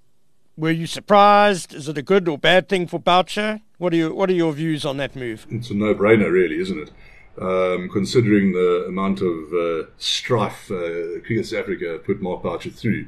were 0.57 0.71
you 0.71 0.87
surprised? 0.87 1.73
Is 1.73 1.87
it 1.87 1.97
a 1.97 2.01
good 2.01 2.27
or 2.27 2.37
bad 2.37 2.67
thing 2.67 2.87
for 2.87 2.99
Boucher? 2.99 3.61
What 3.77 3.93
are 3.93 3.97
your 3.97 4.13
What 4.13 4.29
are 4.29 4.33
your 4.33 4.53
views 4.53 4.85
on 4.85 4.97
that 4.97 5.15
move? 5.15 5.45
It's 5.49 5.69
a 5.69 5.73
no-brainer, 5.73 6.31
really, 6.31 6.59
isn't 6.59 6.79
it? 6.79 6.91
Um, 7.41 7.89
considering 7.89 8.51
the 8.51 8.85
amount 8.87 9.21
of 9.21 9.53
uh, 9.53 9.89
strife 9.97 10.69
uh, 10.69 11.21
Cricket 11.25 11.45
South 11.45 11.61
Africa 11.61 11.99
put 12.03 12.21
Mark 12.21 12.43
Boucher 12.43 12.69
through 12.69 13.05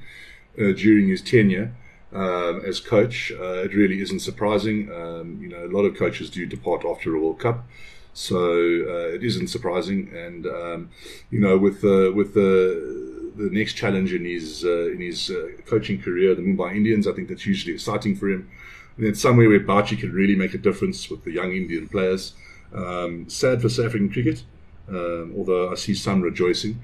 uh, 0.57 0.71
during 0.71 1.09
his 1.09 1.21
tenure 1.21 1.73
um, 2.13 2.61
as 2.65 2.79
coach, 2.79 3.31
uh, 3.31 3.63
it 3.63 3.73
really 3.73 4.01
isn't 4.01 4.19
surprising. 4.19 4.91
Um, 4.91 5.39
you 5.41 5.49
know, 5.49 5.65
a 5.65 5.71
lot 5.71 5.83
of 5.83 5.97
coaches 5.97 6.29
do 6.29 6.45
depart 6.45 6.85
after 6.85 7.15
a 7.15 7.19
World 7.19 7.39
Cup, 7.39 7.65
so 8.13 8.37
uh, 8.37 9.15
it 9.15 9.23
isn't 9.23 9.47
surprising. 9.47 10.09
And 10.13 10.45
um, 10.45 10.89
you 11.29 11.39
know, 11.39 11.57
with 11.57 11.81
the 11.81 12.11
with 12.15 12.33
the 12.33 13.10
the 13.35 13.49
next 13.49 13.73
challenge 13.73 14.13
in 14.13 14.25
his 14.25 14.63
uh, 14.65 14.91
in 14.91 14.99
his 14.99 15.29
uh, 15.29 15.49
coaching 15.65 16.01
career, 16.01 16.35
the 16.35 16.41
Mumbai 16.41 16.75
Indians. 16.75 17.07
I 17.07 17.13
think 17.13 17.29
that's 17.29 17.43
hugely 17.43 17.73
exciting 17.73 18.15
for 18.15 18.29
him. 18.29 18.49
And 18.97 19.05
it's 19.07 19.21
somewhere 19.21 19.47
where 19.47 19.59
Boucher 19.59 19.95
can 19.95 20.11
really 20.11 20.35
make 20.35 20.53
a 20.53 20.57
difference 20.57 21.09
with 21.09 21.23
the 21.23 21.31
young 21.31 21.51
Indian 21.51 21.87
players. 21.87 22.33
Um, 22.73 23.29
sad 23.29 23.61
for 23.61 23.69
South 23.69 23.87
African 23.87 24.11
cricket, 24.11 24.43
um, 24.87 25.33
although 25.37 25.71
I 25.71 25.75
see 25.75 25.93
some 25.93 26.21
rejoicing, 26.21 26.81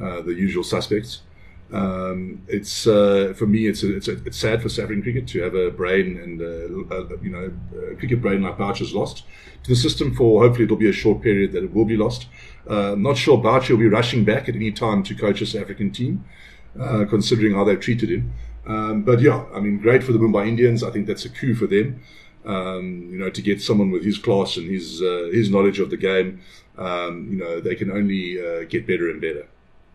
uh, 0.00 0.20
the 0.22 0.34
usual 0.34 0.64
suspects. 0.64 1.22
Um, 1.72 2.42
it's 2.48 2.86
uh, 2.86 3.34
for 3.36 3.46
me, 3.46 3.66
it's 3.66 3.82
a, 3.82 3.96
it's, 3.96 4.08
a, 4.08 4.12
it's 4.24 4.38
sad 4.38 4.62
for 4.62 4.68
South 4.68 4.84
African 4.84 5.02
cricket 5.02 5.28
to 5.28 5.42
have 5.42 5.54
a 5.54 5.70
brain 5.70 6.18
and 6.18 6.40
uh, 6.40 7.16
you 7.22 7.30
know 7.30 7.52
a 7.90 7.94
cricket 7.96 8.22
brain 8.22 8.42
like 8.42 8.56
Boucher's 8.56 8.94
lost 8.94 9.24
to 9.64 9.70
the 9.70 9.76
system. 9.76 10.14
For 10.14 10.42
hopefully 10.42 10.64
it'll 10.64 10.76
be 10.76 10.88
a 10.88 10.92
short 10.92 11.22
period 11.22 11.52
that 11.52 11.64
it 11.64 11.74
will 11.74 11.84
be 11.84 11.96
lost. 11.96 12.26
Uh, 12.66 12.94
not 12.96 13.18
sure 13.18 13.36
Boucher 13.36 13.74
will 13.74 13.80
be 13.80 13.88
rushing 13.88 14.24
back 14.24 14.48
at 14.48 14.54
any 14.54 14.72
time 14.72 15.02
to 15.04 15.14
coach 15.14 15.42
a 15.42 15.46
South 15.46 15.62
African 15.62 15.90
team, 15.90 16.24
uh, 16.80 17.04
considering 17.08 17.54
how 17.54 17.64
they've 17.64 17.80
treated 17.80 18.10
him. 18.10 18.32
Um, 18.66 19.02
but 19.02 19.20
yeah, 19.20 19.44
I 19.54 19.60
mean, 19.60 19.78
great 19.78 20.02
for 20.02 20.12
the 20.12 20.18
Mumbai 20.18 20.48
Indians. 20.48 20.82
I 20.82 20.90
think 20.90 21.06
that's 21.06 21.24
a 21.24 21.30
coup 21.30 21.54
for 21.54 21.66
them. 21.66 22.00
Um, 22.46 23.08
you 23.10 23.18
know, 23.18 23.28
to 23.28 23.42
get 23.42 23.60
someone 23.60 23.90
with 23.90 24.04
his 24.04 24.16
class 24.16 24.56
and 24.56 24.70
his 24.70 25.02
uh, 25.02 25.28
his 25.32 25.50
knowledge 25.50 25.80
of 25.80 25.90
the 25.90 25.98
game, 25.98 26.40
um, 26.78 27.28
you 27.30 27.36
know, 27.36 27.60
they 27.60 27.74
can 27.74 27.90
only 27.90 28.40
uh, 28.40 28.64
get 28.64 28.86
better 28.86 29.10
and 29.10 29.20
better. 29.20 29.46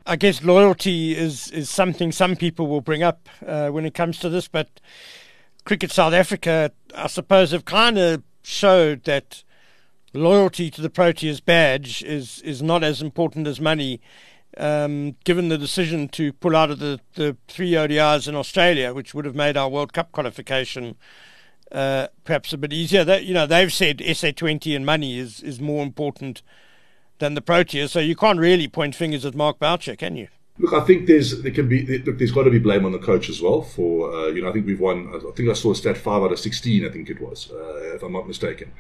I 0.06 0.16
guess 0.18 0.44
loyalty 0.44 1.16
is, 1.16 1.50
is 1.52 1.70
something 1.70 2.12
some 2.12 2.36
people 2.36 2.68
will 2.68 2.82
bring 2.82 3.04
up 3.04 3.30
uh, 3.46 3.70
when 3.70 3.86
it 3.86 3.94
comes 3.94 4.20
to 4.20 4.30
this, 4.30 4.48
but 4.48 4.82
Cricket 5.66 5.92
South 5.92 6.14
Africa, 6.14 6.72
I 6.94 7.08
suppose, 7.08 7.52
have 7.52 7.64
kind 7.64 7.98
of 7.98 8.24
showed 8.42 9.04
that 9.06 9.44
loyalty 10.14 10.70
to 10.72 10.82
the 10.82 10.90
Proteas 10.90 11.44
badge 11.44 12.04
is, 12.04 12.42
is 12.42 12.62
not 12.62 12.84
as 12.84 13.02
important 13.02 13.48
as 13.48 13.62
money. 13.62 14.02
Um, 14.56 15.16
given 15.24 15.50
the 15.50 15.58
decision 15.58 16.10
to 16.10 16.32
pull 16.32 16.56
out 16.56 16.70
of 16.70 16.78
the, 16.78 17.00
the 17.16 17.36
three 17.48 17.72
ODIs 17.72 18.28
in 18.28 18.36
Australia, 18.36 18.94
which 18.94 19.16
would 19.16 19.26
have 19.26 19.34
made 19.34 19.58
our 19.58 19.68
World 19.68 19.94
Cup 19.94 20.12
qualification 20.12 20.96
uh, 21.72 22.08
perhaps 22.24 22.54
a 22.54 22.58
bit 22.58 22.72
easier. 22.72 23.04
That, 23.04 23.24
you 23.24 23.34
know, 23.34 23.48
they've 23.48 23.74
said 23.74 23.98
SA20 23.98 24.76
and 24.76 24.86
money 24.86 25.18
is, 25.18 25.42
is 25.42 25.60
more 25.60 25.82
important 25.82 26.44
than 27.20 27.34
the 27.36 27.42
Proteas, 27.42 27.90
so 27.90 28.00
you 28.00 28.16
can't 28.16 28.40
really 28.40 28.68
point 28.68 28.96
fingers 28.96 29.26
at 29.26 29.36
Mark 29.36 29.60
Boucher, 29.60 29.96
can 29.96 30.16
you? 30.16 30.28
Look, 30.60 30.74
I 30.74 30.82
think 30.82 31.08
there's 31.08 31.42
there 31.42 31.52
can 31.52 31.68
be 31.68 32.00
look, 32.00 32.20
there's 32.20 32.32
got 32.32 32.44
to 32.44 32.52
be 32.52 32.60
blame 32.60 32.86
on 32.86 32.92
the 32.92 33.00
coach 33.00 33.28
as 33.28 33.42
well 33.42 33.64
for 33.64 34.14
uh, 34.14 34.28
you 34.28 34.44
know 34.44 34.50
I 34.50 34.52
think 34.52 34.68
we've 34.68 34.80
won 34.80 35.12
I 35.16 35.32
think 35.36 35.50
I 35.50 35.54
saw 35.54 35.72
a 35.72 35.76
stat 35.76 35.98
five 35.98 36.22
out 36.22 36.32
of 36.32 36.38
sixteen 36.38 36.86
I 36.86 36.90
think 36.90 37.10
it 37.10 37.20
was 37.20 37.50
uh, 37.52 37.96
if 37.96 38.04
I'm 38.04 38.14
not 38.14 38.28
mistaken. 38.28 38.72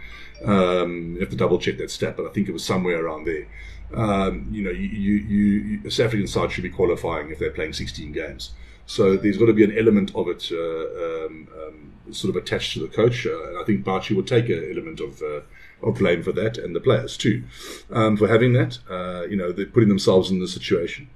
Um, 0.45 1.13
you 1.15 1.21
have 1.21 1.29
to 1.29 1.35
double 1.35 1.57
check 1.57 1.79
that 1.79 1.89
stat, 1.89 2.15
but 2.15 2.27
I 2.27 2.29
think 2.29 2.47
it 2.47 2.51
was 2.51 2.63
somewhere 2.63 3.03
around 3.03 3.25
there. 3.25 3.47
Um, 3.95 4.47
you 4.51 4.63
know, 4.63 4.71
you, 4.71 4.87
you, 4.87 5.79
you, 5.83 5.89
South 5.89 6.07
African 6.07 6.27
side 6.27 6.51
should 6.51 6.63
be 6.63 6.69
qualifying 6.69 7.29
if 7.29 7.39
they're 7.39 7.51
playing 7.51 7.73
16 7.73 8.11
games. 8.11 8.51
So 8.85 9.15
there's 9.15 9.37
got 9.37 9.45
to 9.45 9.53
be 9.53 9.63
an 9.63 9.77
element 9.77 10.13
of 10.15 10.27
it 10.27 10.49
uh, 10.51 11.25
um, 11.25 11.47
um, 11.61 12.13
sort 12.13 12.35
of 12.35 12.41
attached 12.41 12.73
to 12.73 12.79
the 12.79 12.87
coach. 12.87 13.25
Uh, 13.25 13.49
and 13.49 13.57
I 13.59 13.63
think 13.63 13.83
Boucher 13.83 14.15
will 14.15 14.23
take 14.23 14.49
an 14.49 14.67
element 14.69 14.99
of 14.99 15.21
uh, 15.21 15.41
of 15.83 15.99
blame 15.99 16.23
for 16.23 16.31
that, 16.33 16.57
and 16.57 16.75
the 16.75 16.79
players 16.79 17.17
too, 17.17 17.43
um, 17.91 18.17
for 18.17 18.27
having 18.27 18.53
that. 18.53 18.79
Uh, 18.89 19.25
you 19.29 19.35
know, 19.35 19.51
they're 19.51 19.65
putting 19.65 19.89
themselves 19.89 20.31
in 20.31 20.39
this 20.39 20.53
situation. 20.53 21.09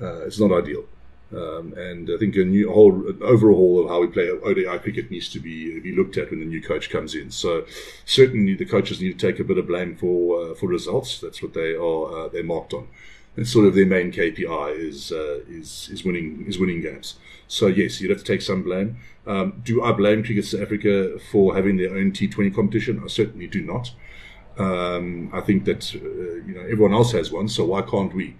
Uh, 0.00 0.26
it's 0.26 0.40
not 0.40 0.52
ideal. 0.52 0.84
Um, 1.32 1.72
and 1.76 2.10
I 2.10 2.16
think 2.16 2.36
a 2.36 2.44
new 2.44 2.70
whole 2.70 3.08
an 3.08 3.18
overhaul 3.22 3.82
of 3.82 3.90
how 3.90 4.00
we 4.00 4.06
play 4.06 4.30
ODI 4.30 4.78
cricket 4.78 5.10
needs 5.10 5.28
to 5.30 5.40
be 5.40 5.80
be 5.80 5.94
looked 5.94 6.16
at 6.16 6.30
when 6.30 6.40
the 6.40 6.46
new 6.46 6.62
coach 6.62 6.90
comes 6.90 7.14
in. 7.14 7.30
So 7.30 7.64
certainly 8.04 8.54
the 8.54 8.66
coaches 8.66 9.00
need 9.00 9.18
to 9.18 9.26
take 9.26 9.40
a 9.40 9.44
bit 9.44 9.58
of 9.58 9.66
blame 9.66 9.96
for 9.96 10.40
uh, 10.40 10.54
for 10.54 10.68
results. 10.68 11.20
That's 11.20 11.42
what 11.42 11.54
they 11.54 11.74
are 11.74 12.28
they're 12.28 12.44
marked 12.44 12.72
on. 12.72 12.88
And 13.36 13.48
sort 13.48 13.66
of 13.66 13.74
their 13.74 13.86
main 13.86 14.12
KPI 14.12 14.78
is 14.78 15.10
is 15.10 15.88
is 15.92 16.04
winning 16.04 16.44
is 16.46 16.58
winning 16.58 16.82
games. 16.82 17.16
So 17.48 17.66
yes, 17.66 18.00
you'd 18.00 18.10
have 18.10 18.20
to 18.20 18.24
take 18.24 18.42
some 18.42 18.62
blame. 18.62 18.98
Um, 19.26 19.62
do 19.64 19.82
I 19.82 19.92
blame 19.92 20.22
Cricket 20.22 20.44
South 20.44 20.60
Africa 20.60 21.18
for 21.30 21.54
having 21.54 21.76
their 21.76 21.96
own 21.96 22.12
T20 22.12 22.54
competition? 22.54 23.00
I 23.02 23.08
certainly 23.08 23.46
do 23.46 23.62
not. 23.62 23.92
Um, 24.58 25.30
I 25.32 25.40
think 25.40 25.64
that 25.64 25.92
uh, 25.94 26.46
you 26.46 26.54
know 26.54 26.62
everyone 26.62 26.92
else 26.92 27.12
has 27.12 27.32
one, 27.32 27.48
so 27.48 27.64
why 27.64 27.82
can't 27.82 28.14
we? 28.14 28.36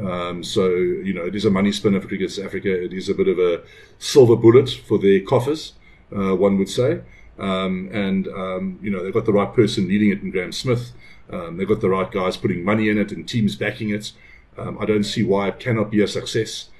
Um, 0.00 0.42
so 0.42 0.68
you 0.68 1.12
know 1.12 1.24
it 1.24 1.34
is 1.34 1.44
a 1.44 1.50
money 1.50 1.72
spinner 1.72 2.00
for 2.00 2.08
Cricket 2.08 2.30
South 2.30 2.46
Africa. 2.46 2.84
It 2.84 2.92
is 2.92 3.08
a 3.08 3.14
bit 3.14 3.28
of 3.28 3.38
a 3.38 3.62
silver 3.98 4.36
bullet 4.36 4.70
for 4.70 4.98
their 4.98 5.20
coffers, 5.20 5.74
uh, 6.16 6.36
one 6.36 6.58
would 6.58 6.68
say. 6.68 7.00
Um, 7.38 7.88
and 7.92 8.26
um, 8.28 8.78
you 8.82 8.90
know 8.90 9.02
they've 9.02 9.12
got 9.12 9.26
the 9.26 9.32
right 9.32 9.52
person 9.52 9.88
leading 9.88 10.10
it 10.10 10.22
in 10.22 10.30
Graeme 10.30 10.52
Smith. 10.52 10.92
Um, 11.30 11.56
they've 11.56 11.68
got 11.68 11.80
the 11.80 11.90
right 11.90 12.10
guys 12.10 12.36
putting 12.36 12.64
money 12.64 12.88
in 12.88 12.96
it 12.96 13.12
and 13.12 13.28
teams 13.28 13.54
backing 13.54 13.90
it. 13.90 14.12
Um, 14.56 14.78
I 14.80 14.86
don't 14.86 15.04
see 15.04 15.22
why 15.22 15.48
it 15.48 15.60
cannot 15.60 15.90
be 15.90 16.02
a 16.02 16.08
success. 16.08 16.70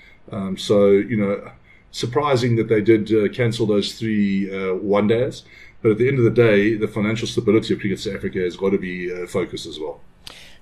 so 0.57 0.91
you 0.91 1.17
know 1.17 1.51
surprising 1.91 2.57
that 2.57 2.69
they 2.69 2.81
did 2.81 3.13
uh, 3.13 3.29
cancel 3.33 3.67
those 3.67 3.99
three 3.99 4.51
uh, 4.51 4.75
one 4.75 5.07
days. 5.07 5.45
But 5.83 5.93
at 5.93 5.99
the 5.99 6.09
end 6.09 6.19
of 6.19 6.25
the 6.25 6.31
day, 6.31 6.75
the 6.75 6.89
financial 6.89 7.29
stability 7.29 7.75
of 7.75 7.81
Cricket 7.81 8.01
South 8.01 8.17
Africa 8.17 8.41
has 8.41 8.57
got 8.57 8.71
to 8.71 8.79
be 8.79 9.13
uh, 9.13 9.27
focused 9.27 9.67
as 9.67 9.79
well. 9.79 10.01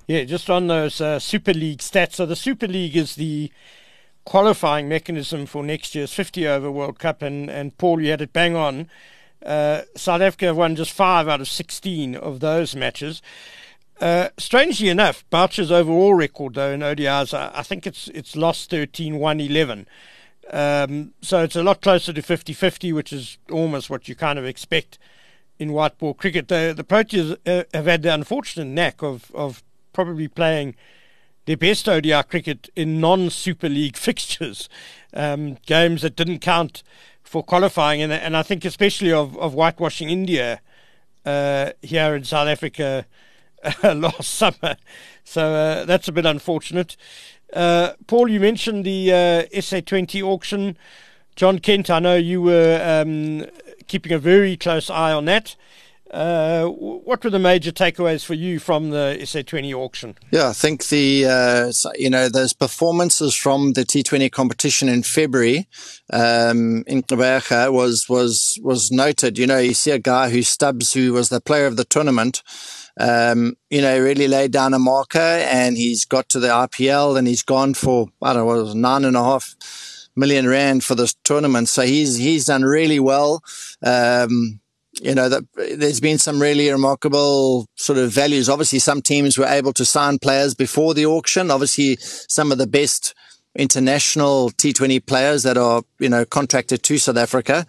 Yeah, 0.07 0.23
just 0.23 0.49
on 0.49 0.67
those 0.67 1.01
uh, 1.01 1.19
Super 1.19 1.53
League 1.53 1.79
stats. 1.79 2.13
So 2.13 2.25
the 2.25 2.35
Super 2.35 2.67
League 2.67 2.95
is 2.95 3.15
the 3.15 3.51
qualifying 4.25 4.87
mechanism 4.87 5.45
for 5.45 5.63
next 5.63 5.95
year's 5.95 6.13
50 6.13 6.47
over 6.47 6.71
World 6.71 6.99
Cup, 6.99 7.21
and, 7.21 7.49
and 7.49 7.77
Paul, 7.77 8.01
you 8.01 8.11
had 8.11 8.21
it 8.21 8.33
bang 8.33 8.55
on. 8.55 8.89
Uh, 9.45 9.83
South 9.95 10.21
Africa 10.21 10.53
won 10.53 10.75
just 10.75 10.91
five 10.91 11.27
out 11.27 11.41
of 11.41 11.47
16 11.47 12.15
of 12.15 12.39
those 12.39 12.75
matches. 12.75 13.21
Uh, 13.99 14.29
strangely 14.37 14.89
enough, 14.89 15.23
Boucher's 15.29 15.71
overall 15.71 16.13
record, 16.13 16.53
though, 16.53 16.71
in 16.71 16.81
ODIs, 16.81 17.33
I, 17.33 17.51
I 17.53 17.63
think 17.63 17.87
it's 17.87 18.09
it's 18.09 18.35
lost 18.35 18.69
13 18.69 19.17
1 19.17 19.39
11. 19.39 19.87
Um, 20.51 21.13
so 21.21 21.43
it's 21.43 21.55
a 21.55 21.63
lot 21.63 21.81
closer 21.81 22.13
to 22.13 22.21
50 22.21 22.53
50, 22.53 22.93
which 22.93 23.11
is 23.11 23.37
almost 23.51 23.89
what 23.89 24.07
you 24.07 24.15
kind 24.15 24.39
of 24.39 24.45
expect 24.45 24.97
in 25.59 25.73
white 25.73 25.97
ball 25.97 26.13
cricket. 26.13 26.47
The, 26.47 26.73
the 26.75 26.83
Proteas 26.83 27.37
uh, 27.45 27.63
have 27.73 27.85
had 27.85 28.03
the 28.03 28.13
unfortunate 28.13 28.65
knack 28.65 29.01
of, 29.01 29.31
of 29.33 29.63
probably 29.93 30.27
playing 30.27 30.75
their 31.45 31.57
best 31.57 31.87
ODI 31.89 32.23
cricket 32.23 32.69
in 32.75 33.01
non 33.01 33.29
Super 33.29 33.69
League 33.69 33.97
fixtures, 34.07 34.69
um, 35.13 35.57
games 35.65 36.01
that 36.01 36.15
didn't 36.15 36.39
count 36.39 36.83
for 37.23 37.43
qualifying. 37.43 38.01
And, 38.01 38.13
and 38.13 38.37
I 38.37 38.43
think, 38.43 38.63
especially 38.63 39.11
of, 39.11 39.37
of 39.37 39.53
whitewashing 39.53 40.09
India 40.09 40.61
uh, 41.25 41.71
here 41.81 42.15
in 42.15 42.23
South 42.23 42.47
Africa 42.47 43.05
last 43.83 44.29
summer. 44.29 44.77
So 45.23 45.53
uh, 45.53 45.85
that's 45.85 46.07
a 46.07 46.11
bit 46.11 46.25
unfortunate. 46.25 46.95
Uh, 47.53 47.93
Paul, 48.07 48.29
you 48.29 48.39
mentioned 48.39 48.85
the 48.85 49.11
uh, 49.11 49.43
SA20 49.55 50.21
auction. 50.21 50.77
Jon 51.35 51.59
Kent, 51.59 51.89
I 51.89 51.99
know 51.99 52.15
you 52.15 52.41
were 52.41 52.81
um, 52.83 53.45
keeping 53.87 54.11
a 54.11 54.19
very 54.19 54.57
close 54.57 54.89
eye 54.89 55.13
on 55.13 55.25
that. 55.25 55.55
Uh, 56.11 56.65
what 56.67 57.21
were 57.23 57.29
the 57.29 57.39
major 57.39 57.71
takeaways 57.71 58.23
for 58.23 58.33
you 58.33 58.59
from 58.59 58.91
the 58.91 59.17
SA20 59.19 59.73
auction? 59.73 60.15
Yeah, 60.31 60.47
I 60.47 60.53
think 60.53 60.87
the 60.87 61.25
uh, 61.25 61.71
you 61.95 62.09
know 62.09 62.29
those 62.29 62.53
performances 62.53 63.35
from 63.35 63.73
the 63.73 63.83
T20 63.83 64.31
competition 64.31 64.87
in 64.87 65.03
February 65.03 65.67
um, 66.13 66.85
in 66.87 67.03
Gqeberha 67.03 67.73
was 67.73 68.07
was 68.07 68.57
was 68.63 68.89
noted. 68.89 69.37
You 69.37 69.47
know, 69.47 69.57
you 69.57 69.73
see 69.73 69.91
a 69.91 69.99
guy 69.99 70.29
who 70.29 70.43
Stubbs, 70.43 70.93
who 70.93 71.11
was 71.11 71.27
the 71.27 71.41
player 71.41 71.65
of 71.65 71.75
the 71.75 71.85
tournament, 71.85 72.41
um, 72.99 73.55
you 73.69 73.81
know, 73.81 73.99
really 73.99 74.27
laid 74.27 74.51
down 74.51 74.73
a 74.73 74.79
marker 74.79 75.19
and 75.19 75.77
he's 75.77 76.05
got 76.05 76.29
to 76.29 76.39
the 76.39 76.47
IPL 76.47 77.17
and 77.17 77.27
he's 77.27 77.43
gone 77.43 77.73
for, 77.73 78.07
I 78.21 78.33
don't 78.33 78.47
know, 78.47 78.73
nine 78.73 79.05
and 79.05 79.15
a 79.15 79.23
half 79.23 79.55
million 80.15 80.47
rand 80.47 80.83
for 80.83 80.95
this 80.95 81.13
tournament. 81.23 81.69
So 81.69 81.83
he's, 81.83 82.17
he's 82.17 82.45
done 82.45 82.63
really 82.63 82.99
well. 82.99 83.43
Um, 83.83 84.59
you 84.99 85.13
know, 85.13 85.29
that 85.29 85.43
there's 85.55 85.99
been 85.99 86.17
some 86.17 86.41
really 86.41 86.71
remarkable 86.71 87.67
sort 87.75 87.99
of 87.99 88.11
values. 88.11 88.49
Obviously, 88.49 88.79
some 88.79 89.01
teams 89.01 89.37
were 89.37 89.45
able 89.45 89.73
to 89.73 89.85
sign 89.85 90.17
players 90.17 90.55
before 90.55 90.95
the 90.95 91.05
auction. 91.05 91.51
Obviously, 91.51 91.97
some 91.99 92.51
of 92.51 92.57
the 92.57 92.65
best 92.65 93.13
international 93.55 94.49
T20 94.51 95.05
players 95.05 95.43
that 95.43 95.55
are, 95.55 95.83
you 95.99 96.09
know, 96.09 96.25
contracted 96.25 96.81
to 96.83 96.97
South 96.97 97.17
Africa, 97.17 97.67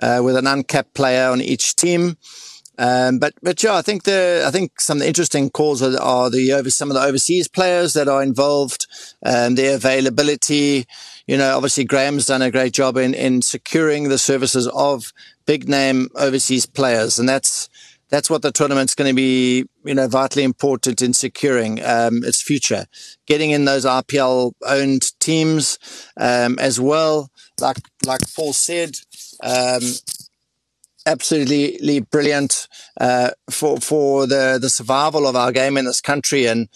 uh, 0.00 0.20
with 0.24 0.36
an 0.36 0.46
uncapped 0.46 0.94
player 0.94 1.28
on 1.28 1.40
each 1.40 1.76
team. 1.76 2.16
Um, 2.78 3.18
but 3.18 3.34
but 3.42 3.62
yeah, 3.62 3.74
I 3.74 3.82
think 3.82 4.04
the 4.04 4.44
I 4.46 4.50
think 4.50 4.80
some 4.80 4.98
of 4.98 5.02
the 5.02 5.08
interesting 5.08 5.50
calls 5.50 5.82
are, 5.82 6.00
are 6.00 6.30
the 6.30 6.52
over 6.52 6.70
some 6.70 6.90
of 6.90 6.94
the 6.94 7.02
overseas 7.02 7.48
players 7.48 7.92
that 7.94 8.08
are 8.08 8.22
involved, 8.22 8.86
um, 9.24 9.54
their 9.54 9.76
availability. 9.76 10.86
You 11.26 11.36
know, 11.36 11.54
obviously 11.54 11.84
Graeme's 11.84 12.26
done 12.26 12.42
a 12.42 12.50
great 12.50 12.72
job 12.72 12.96
in 12.96 13.14
in 13.14 13.42
securing 13.42 14.08
the 14.08 14.18
services 14.18 14.66
of 14.68 15.12
big 15.46 15.68
name 15.68 16.08
overseas 16.14 16.66
players, 16.66 17.18
and 17.18 17.28
that's 17.28 17.68
that's 18.12 18.28
what 18.28 18.42
the 18.42 18.52
tournament's 18.52 18.94
going 18.94 19.08
to 19.08 19.14
be, 19.14 19.64
you 19.84 19.94
know, 19.94 20.06
vitally 20.06 20.44
important 20.44 21.00
in 21.00 21.14
securing 21.14 21.82
um, 21.82 22.22
its 22.22 22.42
future. 22.42 22.84
Getting 23.26 23.52
in 23.52 23.64
those 23.64 23.86
IPL 23.86 24.52
owned 24.66 25.18
teams 25.18 25.78
um, 26.18 26.58
as 26.58 26.78
well, 26.78 27.30
like 27.58 27.78
like 28.04 28.20
Paul 28.36 28.52
said, 28.52 28.96
um, 29.42 29.80
absolutely 31.06 32.00
brilliant 32.00 32.68
uh, 33.00 33.30
for 33.50 33.78
for 33.78 34.26
the 34.26 34.58
the 34.60 34.70
survival 34.70 35.26
of 35.26 35.36
our 35.36 35.52
game 35.52 35.76
in 35.76 35.84
this 35.84 36.00
country, 36.00 36.46
and 36.46 36.68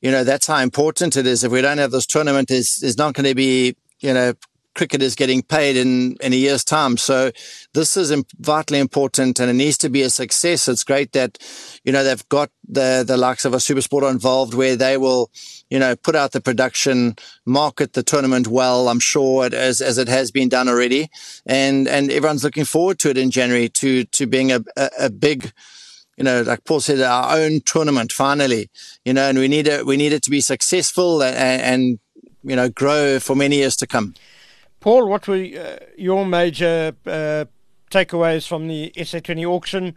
you 0.00 0.10
know 0.10 0.24
that's 0.24 0.46
how 0.46 0.58
important 0.58 1.16
it 1.16 1.26
is. 1.26 1.44
If 1.44 1.52
we 1.52 1.62
don't 1.62 1.78
have 1.78 1.90
this 1.90 2.06
tournament, 2.06 2.50
is 2.50 2.82
is 2.82 2.98
not 2.98 3.14
going 3.14 3.28
to 3.28 3.34
be 3.34 3.76
you 4.00 4.12
know 4.12 4.34
cricketers 4.74 5.14
getting 5.14 5.42
paid 5.42 5.76
in, 5.76 6.16
in 6.20 6.32
a 6.32 6.36
year's 6.36 6.64
time. 6.64 6.96
So 6.96 7.30
this 7.72 7.96
is 7.96 8.14
vitally 8.38 8.78
important 8.78 9.40
and 9.40 9.50
it 9.50 9.54
needs 9.54 9.78
to 9.78 9.88
be 9.88 10.02
a 10.02 10.10
success. 10.10 10.68
It's 10.68 10.84
great 10.84 11.12
that, 11.12 11.38
you 11.84 11.92
know, 11.92 12.04
they've 12.04 12.28
got 12.28 12.50
the, 12.68 13.04
the 13.06 13.16
likes 13.16 13.44
of 13.44 13.54
a 13.54 13.58
Supersport 13.58 14.10
involved 14.10 14.54
where 14.54 14.76
they 14.76 14.96
will, 14.96 15.30
you 15.70 15.78
know, 15.78 15.96
put 15.96 16.14
out 16.14 16.32
the 16.32 16.40
production, 16.40 17.16
market 17.46 17.92
the 17.92 18.02
tournament 18.02 18.48
well, 18.48 18.88
I'm 18.88 19.00
sure 19.00 19.46
it, 19.46 19.54
as, 19.54 19.80
as 19.80 19.98
it 19.98 20.08
has 20.08 20.30
been 20.30 20.48
done 20.48 20.68
already. 20.68 21.08
And, 21.46 21.88
and 21.88 22.10
everyone's 22.10 22.44
looking 22.44 22.64
forward 22.64 22.98
to 23.00 23.10
it 23.10 23.18
in 23.18 23.30
January 23.30 23.68
to, 23.70 24.04
to 24.04 24.26
being 24.26 24.52
a, 24.52 24.60
a, 24.76 24.90
a 25.00 25.10
big, 25.10 25.52
you 26.16 26.24
know, 26.24 26.42
like 26.42 26.64
Paul 26.64 26.80
said, 26.80 27.00
our 27.00 27.36
own 27.36 27.60
tournament 27.60 28.12
finally, 28.12 28.70
you 29.04 29.12
know, 29.12 29.28
and 29.28 29.38
we 29.38 29.48
need 29.48 29.66
it, 29.66 29.86
we 29.86 29.96
need 29.96 30.12
it 30.12 30.22
to 30.24 30.30
be 30.30 30.40
successful 30.40 31.22
and, 31.22 31.36
and 31.36 31.98
you 32.44 32.54
know, 32.54 32.68
grow 32.68 33.18
for 33.18 33.34
many 33.34 33.56
years 33.56 33.76
to 33.76 33.86
come. 33.86 34.14
Paul, 34.84 35.08
what 35.08 35.26
were 35.26 35.36
uh, 35.36 35.78
your 35.96 36.26
major 36.26 36.94
uh, 37.06 37.46
takeaways 37.90 38.46
from 38.46 38.68
the 38.68 38.92
SA20 38.94 39.46
auction? 39.46 39.96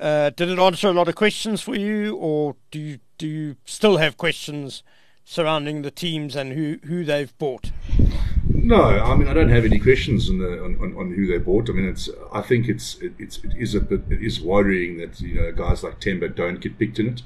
Uh, 0.00 0.30
did 0.30 0.48
it 0.48 0.58
answer 0.58 0.88
a 0.88 0.92
lot 0.92 1.08
of 1.08 1.14
questions 1.14 1.60
for 1.60 1.76
you, 1.76 2.16
or 2.16 2.56
do 2.70 2.78
you, 2.78 3.00
do 3.18 3.26
you 3.26 3.56
still 3.66 3.98
have 3.98 4.16
questions 4.16 4.82
surrounding 5.26 5.82
the 5.82 5.90
teams 5.90 6.36
and 6.36 6.54
who, 6.54 6.78
who 6.84 7.04
they've 7.04 7.36
bought? 7.36 7.70
No, 8.48 8.82
I 8.82 9.14
mean 9.14 9.28
I 9.28 9.34
don't 9.34 9.50
have 9.50 9.66
any 9.66 9.78
questions 9.78 10.30
on, 10.30 10.38
the, 10.38 10.64
on, 10.64 10.96
on, 10.96 11.12
who 11.14 11.26
they 11.26 11.36
bought. 11.36 11.68
I 11.68 11.74
mean, 11.74 11.86
it's 11.86 12.08
I 12.32 12.40
think 12.40 12.66
it's 12.66 12.94
it, 13.02 13.12
it's 13.18 13.44
it 13.44 13.52
is 13.58 13.74
a 13.74 13.80
bit 13.80 14.04
it 14.08 14.22
is 14.22 14.40
worrying 14.40 14.96
that 14.96 15.20
you 15.20 15.34
know 15.34 15.52
guys 15.52 15.82
like 15.82 16.00
Temba 16.00 16.34
don't 16.34 16.62
get 16.62 16.78
picked 16.78 16.98
in 16.98 17.08
it. 17.08 17.22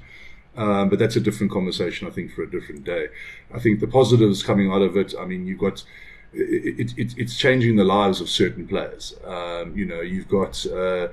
Um, 0.57 0.89
but 0.89 0.99
that's 0.99 1.15
a 1.15 1.21
different 1.21 1.53
conversation, 1.53 2.09
I 2.09 2.11
think, 2.11 2.33
for 2.33 2.43
a 2.43 2.51
different 2.51 2.83
day. 2.83 3.07
I 3.55 3.61
think 3.61 3.79
the 3.79 3.87
positives 3.87 4.43
coming 4.43 4.73
out 4.73 4.83
of 4.83 4.97
it. 4.97 5.15
I 5.17 5.25
mean, 5.25 5.47
you've 5.47 5.61
got 5.61 5.85
it, 6.33 6.93
it, 6.97 7.15
it's 7.17 7.37
changing 7.37 7.77
the 7.77 7.85
lives 7.85 8.21
of 8.21 8.29
certain 8.29 8.67
players. 8.67 9.15
Um, 9.25 9.77
you 9.77 9.85
know, 9.85 10.01
you've 10.01 10.29
got 10.29 10.65
uh, 10.67 11.09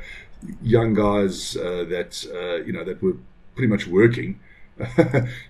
young 0.61 0.93
guys 0.93 1.55
uh, 1.57 1.85
that 1.89 2.25
uh, 2.33 2.63
you 2.65 2.73
know 2.73 2.83
that 2.83 3.01
were 3.01 3.17
pretty 3.55 3.67
much 3.67 3.87
working. 3.87 4.39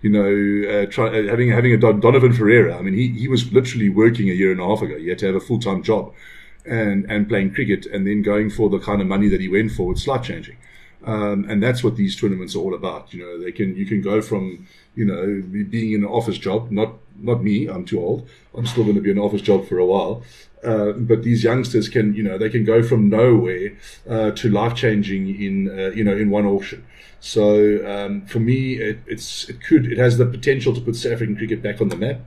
you 0.03 0.09
know, 0.09 0.69
uh, 0.69 0.85
try, 0.85 1.07
uh, 1.07 1.27
having 1.27 1.49
having 1.49 1.73
a 1.73 1.77
Don, 1.77 1.99
Donovan 1.99 2.33
Ferreira. 2.33 2.77
I 2.77 2.81
mean, 2.81 2.93
he, 2.93 3.07
he 3.09 3.27
was 3.27 3.51
literally 3.51 3.89
working 3.89 4.29
a 4.29 4.33
year 4.33 4.51
and 4.51 4.61
a 4.61 4.65
half 4.65 4.81
ago. 4.81 4.97
He 4.97 5.09
had 5.09 5.17
to 5.19 5.25
have 5.27 5.35
a 5.35 5.39
full 5.39 5.59
time 5.59 5.81
job, 5.81 6.13
and 6.65 7.09
and 7.09 7.27
playing 7.27 7.53
cricket, 7.53 7.87
and 7.87 8.05
then 8.05 8.21
going 8.21 8.49
for 8.51 8.69
the 8.69 8.79
kind 8.79 9.01
of 9.01 9.07
money 9.07 9.27
that 9.29 9.41
he 9.41 9.47
went 9.47 9.71
for. 9.71 9.91
It's 9.91 10.07
life 10.07 10.23
changing. 10.23 10.57
Um, 11.05 11.45
and 11.47 11.61
that's 11.61 11.83
what 11.83 11.95
these 11.95 12.19
tournaments 12.19 12.55
are 12.55 12.59
all 12.59 12.73
about. 12.73 13.13
You 13.13 13.23
know, 13.23 13.43
they 13.43 13.51
can 13.51 13.75
you 13.75 13.85
can 13.85 14.01
go 14.01 14.21
from 14.21 14.67
you 14.95 15.05
know 15.05 15.43
being 15.69 15.93
in 15.93 16.03
an 16.03 16.09
office 16.09 16.37
job, 16.37 16.71
not 16.71 16.93
not 17.17 17.43
me, 17.43 17.67
I'm 17.67 17.85
too 17.85 17.99
old. 17.99 18.27
I'm 18.55 18.65
still 18.65 18.83
going 18.83 18.95
to 18.95 19.01
be 19.01 19.11
in 19.11 19.17
an 19.17 19.23
office 19.23 19.41
job 19.41 19.67
for 19.67 19.77
a 19.77 19.85
while. 19.85 20.23
Uh, 20.63 20.93
but 20.93 21.21
these 21.23 21.43
youngsters 21.43 21.87
can, 21.87 22.15
you 22.15 22.23
know, 22.23 22.37
they 22.37 22.49
can 22.49 22.65
go 22.65 22.81
from 22.81 23.07
nowhere 23.07 23.77
uh, 24.09 24.31
to 24.31 24.49
life 24.49 24.73
changing 24.73 25.39
in, 25.39 25.69
uh, 25.69 25.91
you 25.91 26.03
know, 26.03 26.15
in 26.15 26.31
one 26.31 26.45
auction. 26.45 26.83
So 27.19 27.85
um, 27.85 28.25
for 28.25 28.39
me, 28.39 28.73
it, 28.75 28.99
it's 29.05 29.47
it 29.49 29.61
could 29.63 29.91
it 29.91 29.97
has 29.97 30.17
the 30.17 30.25
potential 30.25 30.73
to 30.73 30.81
put 30.81 30.95
South 30.95 31.13
African 31.13 31.35
cricket 31.35 31.61
back 31.61 31.81
on 31.81 31.89
the 31.89 31.95
map. 31.95 32.21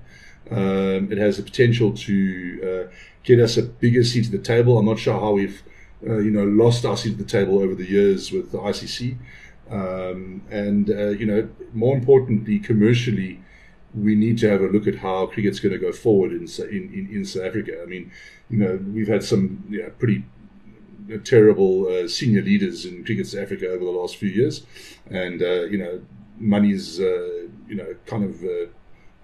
Um, 0.51 1.11
it 1.11 1.19
has 1.19 1.37
the 1.37 1.43
potential 1.43 1.93
to 1.93 2.88
uh, 2.88 2.95
get 3.25 3.41
us 3.41 3.57
a 3.57 3.62
bigger 3.62 4.05
seat 4.05 4.27
at 4.27 4.33
the 4.33 4.38
table. 4.38 4.79
I'm 4.79 4.87
not 4.87 4.99
sure 4.99 5.19
how 5.19 5.33
we've 5.33 5.62
uh, 6.07 6.19
you 6.19 6.31
know, 6.31 6.45
lost 6.45 6.85
our 6.85 6.97
seat 6.97 7.13
at 7.13 7.19
the 7.19 7.25
table 7.25 7.59
over 7.59 7.75
the 7.75 7.89
years 7.89 8.31
with 8.31 8.53
the 8.53 8.59
ICC. 8.59 9.17
Um, 9.71 10.43
and, 10.51 10.91
uh, 10.91 11.09
you 11.09 11.27
know, 11.27 11.49
more 11.75 11.97
importantly, 11.97 12.59
commercially, 12.59 13.43
we 13.95 14.15
need 14.15 14.39
to 14.39 14.49
have 14.49 14.61
a 14.61 14.69
look 14.69 14.87
at 14.87 14.97
how 14.97 15.27
cricket's 15.27 15.61
going 15.61 15.73
to 15.73 15.79
go 15.79 15.93
forward 15.93 16.33
in, 16.33 16.47
in, 16.71 17.09
in, 17.11 17.25
South 17.25 17.45
Africa. 17.45 17.83
I 17.83 17.87
mean, 17.87 18.11
you 18.49 18.59
know, 18.59 18.79
we've 18.93 19.09
had 19.09 19.25
some 19.25 19.65
you 19.69 19.83
know, 19.83 19.91
pretty 19.99 20.25
terrible 21.25 21.89
uh, 21.89 22.07
senior 22.07 22.43
leaders 22.43 22.85
in 22.85 23.05
cricket 23.05 23.27
South 23.27 23.43
Africa 23.43 23.69
over 23.69 23.85
the 23.85 23.91
last 23.91 24.17
few 24.17 24.29
years. 24.29 24.65
And, 25.11 25.43
uh, 25.43 25.65
you 25.65 25.79
know, 25.79 26.01
money's, 26.39 27.01
uh, 27.01 27.49
you 27.67 27.75
know, 27.75 27.95
kind 28.07 28.25
of, 28.25 28.43
uh, 28.45 28.67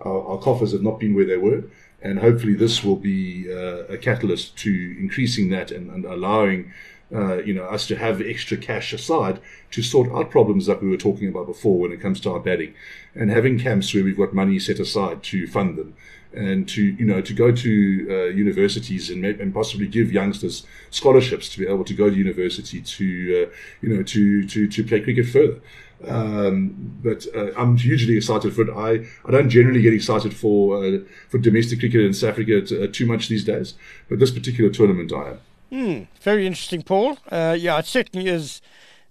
our, 0.01 0.33
our 0.33 0.39
coffers 0.39 0.73
have 0.73 0.83
not 0.83 0.99
been 0.99 1.15
where 1.15 1.27
they 1.27 1.37
were 1.37 1.65
and 2.05 2.19
hopefully 2.19 2.55
this 2.55 2.85
will 2.85 2.97
be 2.97 3.47
uh, 3.51 3.85
a 3.87 3.97
catalyst 3.97 4.57
to 4.59 4.97
increasing 5.01 5.49
that 5.49 5.71
and, 5.71 5.91
and 5.91 6.05
allowing 6.05 6.71
uh, 7.15 7.43
you 7.43 7.55
know 7.55 7.65
us 7.65 7.87
to 7.87 7.97
have 7.97 8.21
extra 8.21 8.57
cash 8.57 8.93
aside 8.93 9.41
to 9.71 9.83
sort 9.83 10.11
out 10.13 10.31
problems 10.31 10.67
that 10.67 10.83
we 10.83 10.89
were 10.89 10.97
talking 10.97 11.29
about 11.29 11.47
before 11.47 11.79
when 11.79 11.93
it 11.93 12.01
comes 12.01 12.21
to 12.21 12.31
our 12.31 12.41
batting, 12.41 12.75
and 13.15 13.31
having 13.31 13.59
camps 13.59 13.93
where 13.95 14.05
we've 14.05 14.17
got 14.17 14.35
money 14.35 14.59
set 14.59 14.79
aside 14.79 15.23
to 15.23 15.47
fund 15.47 15.77
them. 15.77 15.95
And 16.33 16.69
to 16.71 16.83
you 16.83 17.05
know 17.05 17.21
to 17.21 17.33
go 17.33 17.53
to 17.53 18.07
uh, 18.11 18.25
universities 18.35 19.09
and, 19.09 19.25
and 19.25 19.55
possibly 19.55 19.87
give 19.87 20.13
youngsters 20.13 20.67
scholarships 20.91 21.49
to 21.51 21.61
be 21.61 21.67
able 21.69 21.85
to 21.85 21.95
go 21.95 22.11
to 22.11 22.17
university 22.17 22.81
to 22.81 23.07
uh, 23.47 23.55
you 23.81 23.89
know 23.95 24.03
to 24.03 24.47
to 24.49 24.67
to 24.67 24.85
play 24.85 25.01
cricket 25.01 25.27
further. 25.27 25.61
Um, 26.09 26.99
but 27.03 27.27
uh, 27.35 27.53
I'm 27.57 27.77
hugely 27.77 28.17
excited 28.17 28.55
for 28.55 28.63
it. 28.63 28.71
I, 28.71 29.07
I 29.27 29.31
don't 29.31 29.49
generally 29.49 29.83
get 29.83 29.93
excited 29.93 30.35
for 30.35 30.85
uh, 30.85 30.99
for 31.29 31.39
domestic 31.39 31.81
cricket 31.81 32.01
in 32.01 32.15
South 32.15 32.31
Africa 32.31 32.63
t- 32.63 32.83
uh, 32.83 32.87
too 32.91 33.07
much 33.07 33.29
these 33.29 33.45
days, 33.45 33.75
but 34.09 34.19
this 34.19 34.31
particular 34.31 34.71
tournament 34.71 35.13
I 35.13 35.31
am. 35.31 35.41
Mm, 35.73 36.07
very 36.21 36.47
interesting, 36.47 36.83
Paul. 36.83 37.19
Uh, 37.31 37.57
yeah, 37.59 37.79
it 37.79 37.87
certainly 37.87 38.29
is 38.29 38.61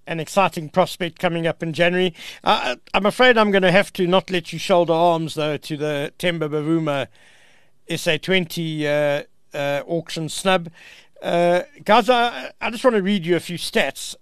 an 0.05 0.19
exciting 0.19 0.69
prospect 0.69 1.19
coming 1.19 1.47
up 1.47 1.63
in 1.63 1.73
January. 1.73 2.13
Uh, 2.43 2.75
I'm 2.93 3.05
afraid 3.05 3.37
I'm 3.37 3.51
going 3.51 3.63
to 3.63 3.71
have 3.71 3.93
to 3.93 4.07
not 4.07 4.29
let 4.29 4.51
you 4.51 4.59
shoulder 4.59 4.93
arms 4.93 5.35
though 5.35 5.57
to 5.57 5.77
the 5.77 6.13
Temba 6.19 6.49
Bavuma 6.49 7.07
SA20 7.89 9.25
uh, 9.53 9.83
auction 9.87 10.29
snub. 10.29 10.69
guys, 11.21 12.09
I, 12.09 12.51
I, 12.59 12.69
just 12.69 12.83
want 12.83 12.95
to 12.95 13.01
read 13.01 13.25
you 13.25 13.35
a 13.35 13.39
few 13.39 13.57
stats 13.57 14.15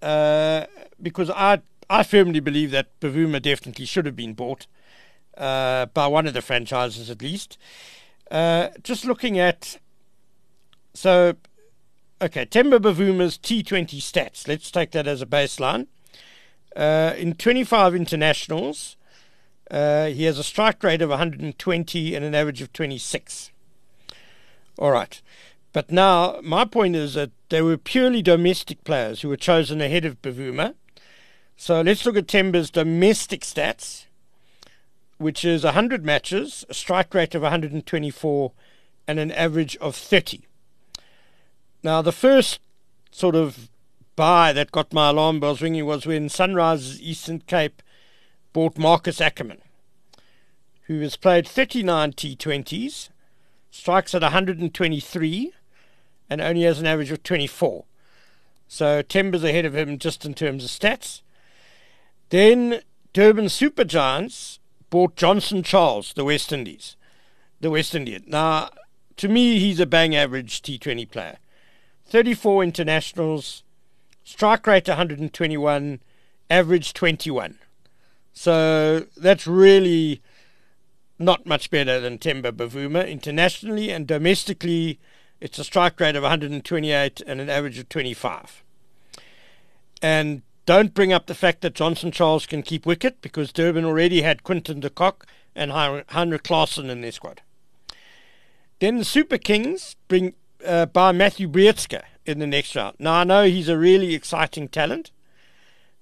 because 1.01 1.29
I 1.31 1.61
I 1.91 2.03
firmly 2.03 2.39
believe 2.39 2.71
that 2.71 2.97
Bavuma 3.01 3.41
definitely 3.41 3.83
should 3.83 4.05
have 4.05 4.15
been 4.15 4.33
bought 4.33 4.65
uh, 5.37 5.87
by 5.87 6.07
one 6.07 6.25
of 6.25 6.33
the 6.33 6.41
franchises 6.41 7.09
at 7.09 7.21
least. 7.21 7.57
Uh, 8.31 8.69
just 8.81 9.03
looking 9.03 9.37
at, 9.37 9.77
so, 10.93 11.33
okay, 12.21 12.45
Temba 12.45 12.79
Bavuma's 12.79 13.37
T20 13.37 13.97
stats. 13.97 14.47
Let's 14.47 14.71
take 14.71 14.91
that 14.91 15.05
as 15.05 15.21
a 15.21 15.25
baseline. 15.25 15.87
Uh, 16.77 17.13
in 17.17 17.33
25 17.33 17.93
internationals, 17.93 18.95
uh, 19.69 20.05
he 20.05 20.23
has 20.23 20.39
a 20.39 20.45
strike 20.45 20.81
rate 20.83 21.01
of 21.01 21.09
120 21.09 22.15
and 22.15 22.23
an 22.23 22.33
average 22.33 22.61
of 22.61 22.71
26. 22.71 23.51
All 24.79 24.91
right. 24.91 25.21
But 25.73 25.91
now, 25.91 26.39
my 26.41 26.63
point 26.63 26.95
is 26.95 27.15
that 27.15 27.31
they 27.49 27.61
were 27.61 27.75
purely 27.75 28.21
domestic 28.21 28.85
players 28.85 29.21
who 29.21 29.27
were 29.27 29.35
chosen 29.35 29.81
ahead 29.81 30.05
of 30.05 30.21
Bavuma. 30.21 30.75
So 31.61 31.79
let's 31.81 32.07
look 32.07 32.17
at 32.17 32.27
Temba's 32.27 32.71
domestic 32.71 33.41
stats, 33.41 34.07
which 35.19 35.45
is 35.45 35.63
100 35.63 36.03
matches, 36.03 36.65
a 36.69 36.73
strike 36.73 37.13
rate 37.13 37.35
of 37.35 37.43
124, 37.43 38.51
and 39.07 39.19
an 39.19 39.31
average 39.31 39.77
of 39.77 39.95
30. 39.95 40.47
Now, 41.83 42.01
the 42.01 42.11
first 42.11 42.61
sort 43.11 43.35
of 43.35 43.69
buy 44.15 44.51
that 44.53 44.71
got 44.71 44.91
my 44.91 45.09
alarm 45.09 45.39
bells 45.39 45.61
ringing 45.61 45.85
was 45.85 46.07
when 46.07 46.29
Sunrise 46.29 46.99
Eastern 46.99 47.41
Cape 47.41 47.83
bought 48.53 48.79
Marques 48.79 49.19
Ackermann, 49.19 49.61
who 50.87 50.99
has 51.01 51.15
played 51.15 51.47
39 51.47 52.13
T20s, 52.13 53.09
strikes 53.69 54.15
at 54.15 54.23
123, 54.23 55.53
and 56.27 56.41
only 56.41 56.63
has 56.63 56.79
an 56.79 56.87
average 56.87 57.11
of 57.11 57.21
24. 57.21 57.85
So 58.67 59.03
Temba's 59.03 59.43
ahead 59.43 59.65
of 59.65 59.75
him 59.75 59.99
just 59.99 60.25
in 60.25 60.33
terms 60.33 60.63
of 60.63 60.71
stats. 60.71 61.21
Then 62.31 62.79
Durban 63.11 63.49
Super 63.49 63.83
Giants 63.83 64.59
bought 64.89 65.17
Johnson 65.17 65.63
Charles, 65.63 66.13
the 66.13 66.23
West 66.23 66.53
Indies, 66.53 66.95
the 67.59 67.69
West 67.69 67.93
Indian. 67.93 68.23
Now, 68.25 68.69
to 69.17 69.27
me, 69.27 69.59
he's 69.59 69.81
a 69.81 69.85
bang 69.85 70.15
average 70.15 70.61
T20 70.61 71.11
player. 71.11 71.37
34 72.05 72.63
internationals, 72.63 73.63
strike 74.23 74.65
rate 74.65 74.87
121, 74.87 75.99
average 76.49 76.93
21. 76.93 77.59
So 78.31 79.07
that's 79.17 79.45
really 79.45 80.21
not 81.19 81.45
much 81.45 81.69
better 81.69 81.99
than 81.99 82.17
Temba 82.17 82.53
Bavuma. 82.53 83.09
Internationally 83.09 83.91
and 83.91 84.07
domestically, 84.07 84.99
it's 85.41 85.59
a 85.59 85.65
strike 85.65 85.99
rate 85.99 86.15
of 86.15 86.23
128 86.23 87.21
and 87.27 87.41
an 87.41 87.49
average 87.49 87.77
of 87.77 87.89
25. 87.89 88.63
And 90.01 90.43
don't 90.65 90.93
bring 90.93 91.11
up 91.11 91.25
the 91.25 91.35
fact 91.35 91.61
that 91.61 91.75
Johnson 91.75 92.11
Charles 92.11 92.45
can 92.45 92.61
keep 92.61 92.85
wicket 92.85 93.21
because 93.21 93.51
Durban 93.51 93.85
already 93.85 94.21
had 94.21 94.43
Quinton 94.43 94.79
de 94.79 94.89
Kock 94.89 95.25
and 95.55 95.71
Heinrich 95.71 96.43
Klaasen 96.43 96.89
in 96.89 97.01
their 97.01 97.11
squad. 97.11 97.41
Then 98.79 98.97
the 98.97 99.05
Super 99.05 99.37
Kings 99.37 99.95
bring 100.07 100.33
uh, 100.65 100.85
by 100.87 101.11
Matthew 101.11 101.47
Breetzke 101.47 102.01
in 102.25 102.39
the 102.39 102.47
next 102.47 102.75
round. 102.75 102.95
Now 102.99 103.13
I 103.13 103.23
know 103.23 103.43
he's 103.43 103.69
a 103.69 103.77
really 103.77 104.13
exciting 104.13 104.67
talent, 104.67 105.11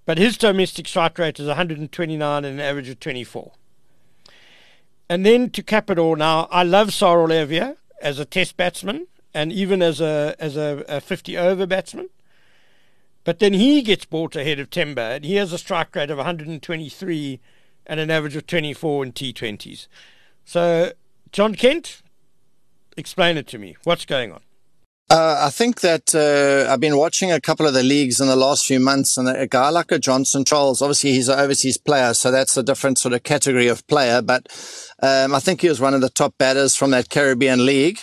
but 0.06 0.18
his 0.18 0.38
domestic 0.38 0.88
strike 0.88 1.18
rate 1.18 1.40
is 1.40 1.48
129 1.48 2.46
and 2.46 2.60
an 2.60 2.60
average 2.60 2.90
of 2.90 3.00
24. 3.00 3.52
And 5.10 5.26
then 5.26 5.50
to 5.52 5.64
cap 5.64 5.90
it 5.90 5.98
all, 5.98 6.16
now 6.16 6.48
I 6.52 6.64
love 6.64 6.90
Sarel 6.90 7.30
Erwee 7.30 7.76
as 8.02 8.20
a 8.20 8.26
Test 8.26 8.58
batsman 8.58 9.08
and 9.34 9.52
even 9.52 9.82
as 9.82 10.02
a 10.02 10.36
as 10.40 10.58
a, 10.58 10.84
a 10.88 11.02
50 11.02 11.38
over 11.38 11.66
batsman. 11.66 12.10
But 13.30 13.38
then 13.38 13.54
he 13.54 13.84
gets 13.84 14.06
bought 14.06 14.36
ahead 14.36 14.60
of 14.60 14.72
Temba, 14.72 15.18
and 15.18 15.24
he 15.24 15.36
has 15.36 15.54
a 15.54 15.60
strike 15.60 15.96
rate 15.96 16.10
of 16.10 16.18
123 16.18 17.40
and 17.86 18.00
an 18.00 18.10
average 18.10 18.36
of 18.36 18.48
24 18.48 19.06
in 19.06 19.12
T20s. 19.12 19.86
So, 20.46 20.94
Jon 21.32 21.54
Kent, 21.54 22.02
explain 22.98 23.38
it 23.38 23.46
to 23.50 23.60
me. 23.60 23.78
What's 23.84 24.06
going 24.06 24.32
on? 24.32 24.42
Uh, 25.12 25.42
I 25.42 25.52
think 25.52 25.82
that 25.82 26.16
uh, 26.16 26.74
I've 26.74 26.80
been 26.80 26.98
watching 26.98 27.32
a 27.32 27.40
couple 27.40 27.68
of 27.68 27.76
the 27.76 27.84
leagues 27.84 28.20
in 28.20 28.26
the 28.26 28.36
last 28.36 28.66
few 28.66 28.80
months, 28.80 29.16
and 29.16 29.30
a 29.30 29.46
guy 29.46 29.70
like 29.70 29.92
a 29.92 30.00
Johnson 30.00 30.44
Charles, 30.44 30.82
obviously 30.82 31.12
he's 31.12 31.30
an 31.30 31.38
overseas 31.38 31.78
player, 31.78 32.16
so 32.16 32.32
that's 32.32 32.58
a 32.58 32.64
different 32.64 32.98
sort 32.98 33.14
of 33.14 33.22
category 33.22 33.68
of 33.68 33.86
player. 33.86 34.24
But 34.24 34.48
um, 35.04 35.36
I 35.36 35.40
think 35.40 35.62
he 35.62 35.70
was 35.70 35.80
one 35.80 35.94
of 35.94 36.02
the 36.02 36.10
top 36.10 36.34
batters 36.40 36.76
from 36.76 36.90
that 36.90 37.10
Caribbean 37.10 37.64
league. 37.64 38.00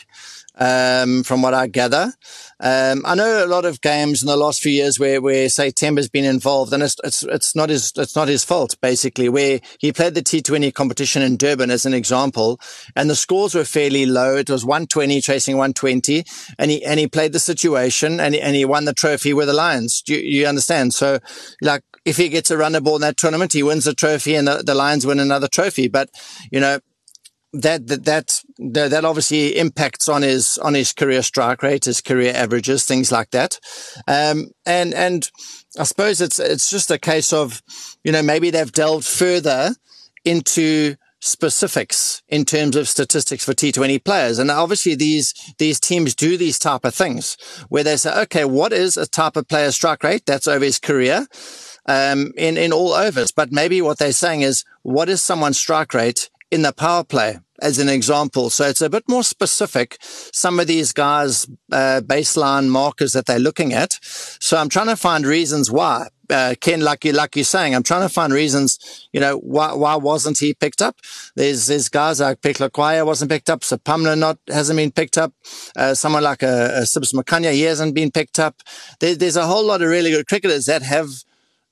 Um, 0.56 1.22
from 1.22 1.42
what 1.42 1.54
I 1.54 1.66
gather. 1.66 2.12
Um, 2.58 3.02
I 3.04 3.14
know 3.14 3.44
a 3.44 3.46
lot 3.46 3.64
of 3.64 3.80
games 3.80 4.22
in 4.22 4.26
the 4.26 4.36
last 4.36 4.62
few 4.62 4.72
years 4.72 4.98
where, 4.98 5.20
where 5.20 5.48
say 5.48 5.70
Temba's 5.70 6.08
been 6.08 6.24
involved, 6.24 6.72
and 6.72 6.82
it's, 6.82 6.96
it's 7.04 7.22
it's 7.24 7.54
not 7.54 7.68
his 7.68 7.92
it's 7.96 8.16
not 8.16 8.28
his 8.28 8.44
fault 8.44 8.76
basically. 8.80 9.28
Where 9.28 9.60
he 9.78 9.92
played 9.92 10.14
the 10.14 10.22
T20 10.22 10.72
competition 10.72 11.22
in 11.22 11.36
Durban 11.36 11.70
as 11.70 11.84
an 11.84 11.94
example, 11.94 12.58
and 12.94 13.10
the 13.10 13.16
scores 13.16 13.54
were 13.54 13.64
fairly 13.64 14.06
low. 14.06 14.36
It 14.36 14.48
was 14.48 14.64
120 14.64 15.20
chasing 15.20 15.56
120, 15.56 16.24
and 16.58 16.70
he 16.70 16.84
and 16.84 16.98
he 16.98 17.06
played 17.06 17.32
the 17.32 17.40
situation 17.40 18.18
and 18.20 18.34
he, 18.34 18.40
and 18.40 18.56
he 18.56 18.64
won 18.64 18.86
the 18.86 18.94
trophy 18.94 19.32
with 19.32 19.48
the 19.48 19.54
Lions. 19.54 20.02
Do 20.02 20.14
you, 20.14 20.40
you 20.40 20.46
understand? 20.46 20.94
So, 20.94 21.18
like 21.60 21.82
if 22.04 22.16
he 22.16 22.28
gets 22.28 22.50
a 22.50 22.56
runner 22.56 22.80
ball 22.80 22.96
in 22.96 23.02
that 23.02 23.16
tournament, 23.16 23.52
he 23.52 23.62
wins 23.62 23.84
the 23.84 23.94
trophy, 23.94 24.34
and 24.34 24.48
the, 24.48 24.62
the 24.64 24.74
Lions 24.74 25.04
win 25.04 25.18
another 25.18 25.48
trophy. 25.48 25.88
But 25.88 26.08
you 26.50 26.60
know, 26.60 26.78
that, 27.52 27.87
that 27.87 28.04
that 28.04 28.42
that 28.59 29.04
obviously 29.04 29.56
impacts 29.56 30.09
on 30.09 30.22
his 30.22 30.59
on 30.59 30.74
his 30.74 30.92
career 30.92 31.22
strike 31.22 31.62
rate, 31.62 31.87
his 31.87 32.00
career 32.00 32.32
averages, 32.35 32.85
things 32.85 33.11
like 33.11 33.30
that. 33.30 33.59
Um, 34.06 34.50
and 34.66 34.92
and 34.92 35.30
I 35.78 35.85
suppose 35.85 36.20
it's 36.20 36.38
it's 36.38 36.68
just 36.68 36.90
a 36.90 36.98
case 36.98 37.32
of 37.32 37.62
you 38.04 38.12
know 38.12 38.22
maybe 38.22 38.50
they've 38.50 38.72
delved 38.72 39.06
further 39.06 39.74
into 40.24 40.96
specifics 41.20 42.22
in 42.28 42.44
terms 42.44 42.76
of 42.76 42.88
statistics 42.88 43.44
for 43.44 43.52
T20 43.52 44.04
players. 44.04 44.38
And 44.38 44.50
obviously 44.50 44.94
these, 44.94 45.35
these 45.59 45.80
teams 45.80 46.14
do 46.14 46.37
these 46.37 46.59
type 46.59 46.85
of 46.85 46.94
things 46.94 47.37
where 47.68 47.82
they 47.85 47.96
say, 47.96 48.12
okay, 48.22 48.44
what 48.44 48.72
is 48.72 48.96
a 48.96 49.06
type 49.06 49.37
of 49.37 49.48
player 49.48 49.72
strike 49.72 50.02
rate? 50.02 50.26
That's 50.26 50.46
over 50.46 50.64
his 50.64 50.78
career. 50.78 51.26
Um, 51.88 52.32
in, 52.37 52.56
in 52.56 52.72
all 52.72 52.94
overs. 52.94 53.30
But 53.30 53.52
maybe 53.52 53.80
what 53.80 53.98
they're 53.98 54.11
saying 54.11 54.40
is, 54.40 54.64
what 54.82 55.09
is 55.09 55.22
someone's 55.22 55.56
strike 55.56 55.94
rate 55.94 56.30
in 56.50 56.62
the 56.62 56.72
power 56.72 57.04
play? 57.04 57.38
as 57.62 57.78
an 57.78 57.88
example. 57.88 58.50
So 58.50 58.66
it's 58.66 58.80
a 58.80 58.90
bit 58.90 59.04
more 59.09 59.22
specific. 59.22 59.96
Some 60.00 60.61
of 60.61 60.66
these 60.66 60.92
guys, 60.92 61.46
uh, 61.72 62.00
baseline 62.04 62.68
markers 62.68 63.12
that 63.14 63.26
they're 63.26 63.38
looking 63.38 63.72
at. 63.72 63.98
So 64.02 64.56
I'm 64.56 64.68
trying 64.68 64.88
to 64.88 64.96
find 64.96 65.26
reasons 65.26 65.70
why. 65.70 66.09
Uh, 66.28 66.56
Ken, 66.61 66.80
like 66.80 67.04
you, 67.04 67.12
like 67.12 67.37
you're 67.37 67.44
saying, 67.44 67.74
I'm 67.74 67.85
trying 67.85 68.02
to 68.02 68.09
find 68.09 68.32
reasons, 68.32 69.09
you 69.12 69.20
know, 69.20 69.38
why, 69.38 69.72
why 69.74 69.94
wasn't 69.94 70.38
he 70.38 70.54
picked 70.54 70.82
up? 70.82 70.96
There's, 71.37 71.68
there's 71.68 71.88
guys 71.88 72.18
like 72.18 72.40
Phehlukwayo 72.40 73.06
wasn't 73.06 73.30
picked 73.30 73.48
up. 73.48 73.62
So 73.62 73.76
Pumler 73.76 74.18
not, 74.18 74.38
hasn't 74.48 74.76
been 74.76 74.90
picked 74.90 75.18
up. 75.18 75.32
Uh, 75.76 75.94
someone 75.94 76.24
like 76.24 76.42
a, 76.42 76.78
uh, 76.78 76.80
a 76.80 76.82
Sibs 76.82 77.14
Makhanya, 77.14 77.52
he 77.52 77.62
hasn't 77.62 77.94
been 77.94 78.11
picked 78.11 78.40
up. 78.40 78.56
There, 78.98 79.14
there's 79.14 79.37
a 79.37 79.46
whole 79.46 79.64
lot 79.64 79.82
of 79.82 79.88
really 79.88 80.11
good 80.11 80.26
cricketers 80.26 80.66
that 80.66 80.82
have 80.82 81.11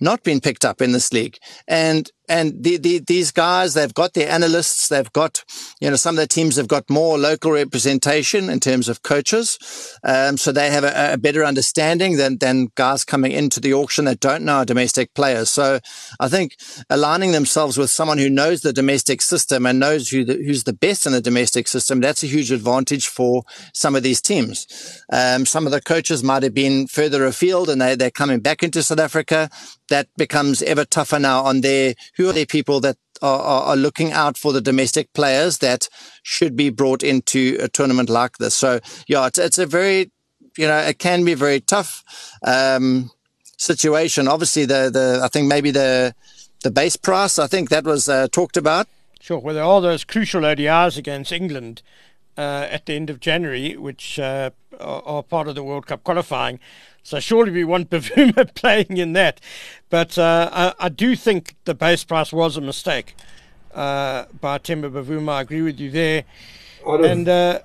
not 0.00 0.22
been 0.22 0.40
picked 0.40 0.64
up 0.64 0.80
in 0.80 0.92
this 0.92 1.12
league. 1.12 1.38
And 1.66 2.10
and 2.28 2.62
the, 2.62 2.78
the, 2.78 3.00
these 3.00 3.30
guys, 3.30 3.74
they've 3.74 3.92
got 3.92 4.14
their 4.14 4.30
analysts, 4.30 4.88
they've 4.88 5.12
got, 5.12 5.44
you 5.80 5.90
know, 5.90 5.96
some 5.96 6.14
of 6.14 6.20
the 6.20 6.26
teams 6.26 6.56
have 6.56 6.68
got 6.68 6.88
more 6.88 7.18
local 7.18 7.52
representation 7.52 8.48
in 8.48 8.60
terms 8.60 8.88
of 8.88 9.02
coaches. 9.02 9.58
Um, 10.04 10.38
so 10.38 10.50
they 10.50 10.70
have 10.70 10.84
a, 10.84 11.14
a, 11.14 11.18
better 11.18 11.44
understanding 11.44 12.16
than, 12.16 12.38
than 12.38 12.68
guys 12.76 13.04
coming 13.04 13.32
into 13.32 13.60
the 13.60 13.74
auction 13.74 14.06
that 14.06 14.20
don't 14.20 14.44
know 14.44 14.54
our 14.56 14.64
domestic 14.64 15.12
players. 15.14 15.50
So 15.50 15.80
I 16.18 16.28
think 16.28 16.56
aligning 16.88 17.32
themselves 17.32 17.76
with 17.76 17.90
someone 17.90 18.18
who 18.18 18.30
knows 18.30 18.62
the 18.62 18.72
domestic 18.72 19.20
system 19.20 19.66
and 19.66 19.78
knows 19.78 20.08
who 20.08 20.24
the, 20.24 20.34
who's 20.34 20.64
the 20.64 20.72
best 20.72 21.06
in 21.06 21.12
the 21.12 21.20
domestic 21.20 21.68
system, 21.68 22.00
that's 22.00 22.22
a 22.22 22.26
huge 22.26 22.50
advantage 22.50 23.06
for 23.06 23.44
some 23.74 23.94
of 23.94 24.02
these 24.02 24.22
teams. 24.22 25.02
Um, 25.12 25.44
some 25.44 25.66
of 25.66 25.72
the 25.72 25.80
coaches 25.80 26.22
might 26.22 26.42
have 26.42 26.54
been 26.54 26.86
further 26.86 27.26
afield 27.26 27.68
and 27.68 27.80
they, 27.80 27.96
they're 27.96 28.10
coming 28.10 28.40
back 28.40 28.62
into 28.62 28.82
South 28.82 29.00
Africa. 29.00 29.50
That 29.88 30.08
becomes 30.16 30.62
ever 30.62 30.86
tougher 30.86 31.18
now 31.18 31.42
on 31.42 31.60
their 31.60 31.94
who 32.16 32.28
are 32.28 32.32
the 32.32 32.46
people 32.46 32.80
that 32.80 32.96
are, 33.22 33.40
are, 33.40 33.76
looking 33.76 34.12
out 34.12 34.36
for 34.36 34.52
the 34.52 34.60
domestic 34.60 35.12
players 35.12 35.58
that 35.58 35.88
should 36.22 36.56
be 36.56 36.70
brought 36.70 37.02
into 37.02 37.56
a 37.60 37.68
tournament 37.68 38.08
like 38.08 38.38
this? 38.38 38.54
So, 38.54 38.80
yeah, 39.06 39.26
it's, 39.26 39.38
it's 39.38 39.58
a 39.58 39.66
very, 39.66 40.10
you 40.56 40.66
know, 40.66 40.78
it 40.78 40.98
can 40.98 41.24
be 41.24 41.34
very 41.34 41.60
tough 41.60 42.04
um, 42.46 43.10
situation. 43.56 44.28
Obviously, 44.28 44.64
the 44.64 44.90
the 44.90 45.20
I 45.22 45.28
think 45.28 45.48
maybe 45.48 45.70
the 45.70 46.14
the 46.62 46.70
base 46.70 46.96
price. 46.96 47.38
I 47.38 47.46
think 47.46 47.70
that 47.70 47.84
was 47.84 48.08
uh, 48.08 48.28
talked 48.28 48.56
about. 48.56 48.88
Sure. 49.20 49.38
Well, 49.38 49.54
there 49.54 49.64
are 49.64 49.80
those 49.80 50.04
crucial 50.04 50.42
ODIs 50.42 50.98
against 50.98 51.32
England 51.32 51.82
uh, 52.36 52.66
at 52.70 52.86
the 52.86 52.94
end 52.94 53.10
of 53.10 53.20
January, 53.20 53.76
which 53.76 54.18
uh, 54.18 54.50
are, 54.78 55.02
are, 55.06 55.22
part 55.22 55.48
of 55.48 55.54
the 55.54 55.62
World 55.62 55.86
Cup 55.86 56.04
qualifying. 56.04 56.60
So 57.04 57.20
surely 57.20 57.52
we 57.52 57.64
want 57.64 57.90
Bavuma 57.90 58.52
playing 58.54 58.96
in 58.96 59.12
that. 59.12 59.40
But 59.90 60.18
uh, 60.18 60.48
I, 60.52 60.86
I, 60.86 60.88
do 60.88 61.14
think 61.14 61.54
the 61.66 61.74
base 61.74 62.02
price 62.02 62.32
was 62.32 62.56
a 62.56 62.62
mistake 62.62 63.14
uh, 63.74 64.24
by 64.40 64.58
Temba 64.58 64.90
Bavuma. 64.90 65.32
I 65.32 65.40
agree 65.42 65.60
with 65.60 65.78
you 65.78 65.90
there. 65.90 66.24
Out 66.88 67.00
of, 67.00 67.06
and 67.06 67.28
uh, 67.28 67.60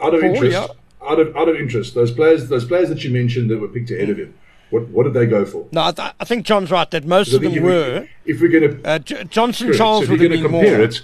out 0.00 0.14
of 0.14 0.22
interest, 0.22 0.70
out 1.02 1.18
of 1.18 1.36
out 1.36 1.48
of 1.48 1.56
interest, 1.56 1.94
those 1.94 2.12
players, 2.12 2.48
those 2.48 2.64
players 2.64 2.88
that 2.88 3.02
you 3.02 3.10
mentioned 3.10 3.50
that 3.50 3.58
were 3.58 3.68
picked 3.68 3.90
ahead 3.90 4.08
of 4.08 4.18
him. 4.18 4.34
What, 4.70 4.88
what 4.88 5.04
did 5.04 5.14
they 5.14 5.26
go 5.26 5.44
for? 5.44 5.68
No, 5.70 5.84
I, 5.84 5.92
th- 5.92 6.12
I 6.18 6.24
think 6.24 6.44
Jon's 6.44 6.72
right 6.72 6.90
that 6.90 7.04
most 7.04 7.32
of 7.32 7.40
them 7.40 7.52
if 7.52 7.62
were. 7.62 8.00
We, 8.24 8.32
if 8.32 8.40
we're 8.40 8.48
going 8.48 8.82
to 8.82 8.88
uh, 8.88 8.98
J- 8.98 9.24
Johnson 9.24 9.72
Charles 9.72 10.06
so 10.06 10.12
would 10.12 10.20
have 10.20 10.30
been 10.30 10.50
more. 10.50 10.64
It, 10.64 11.02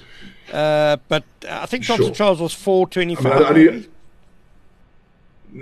uh, 0.53 0.97
but 1.09 1.25
I 1.49 1.67
think 1.67 1.85
Johnson 1.85 2.07
sure. 2.07 2.15
Charles 2.15 2.41
was 2.41 2.55
four 2.55 2.89
twenty 2.89 3.15
five. 3.15 3.43
I 3.43 3.53
mean, 3.53 3.87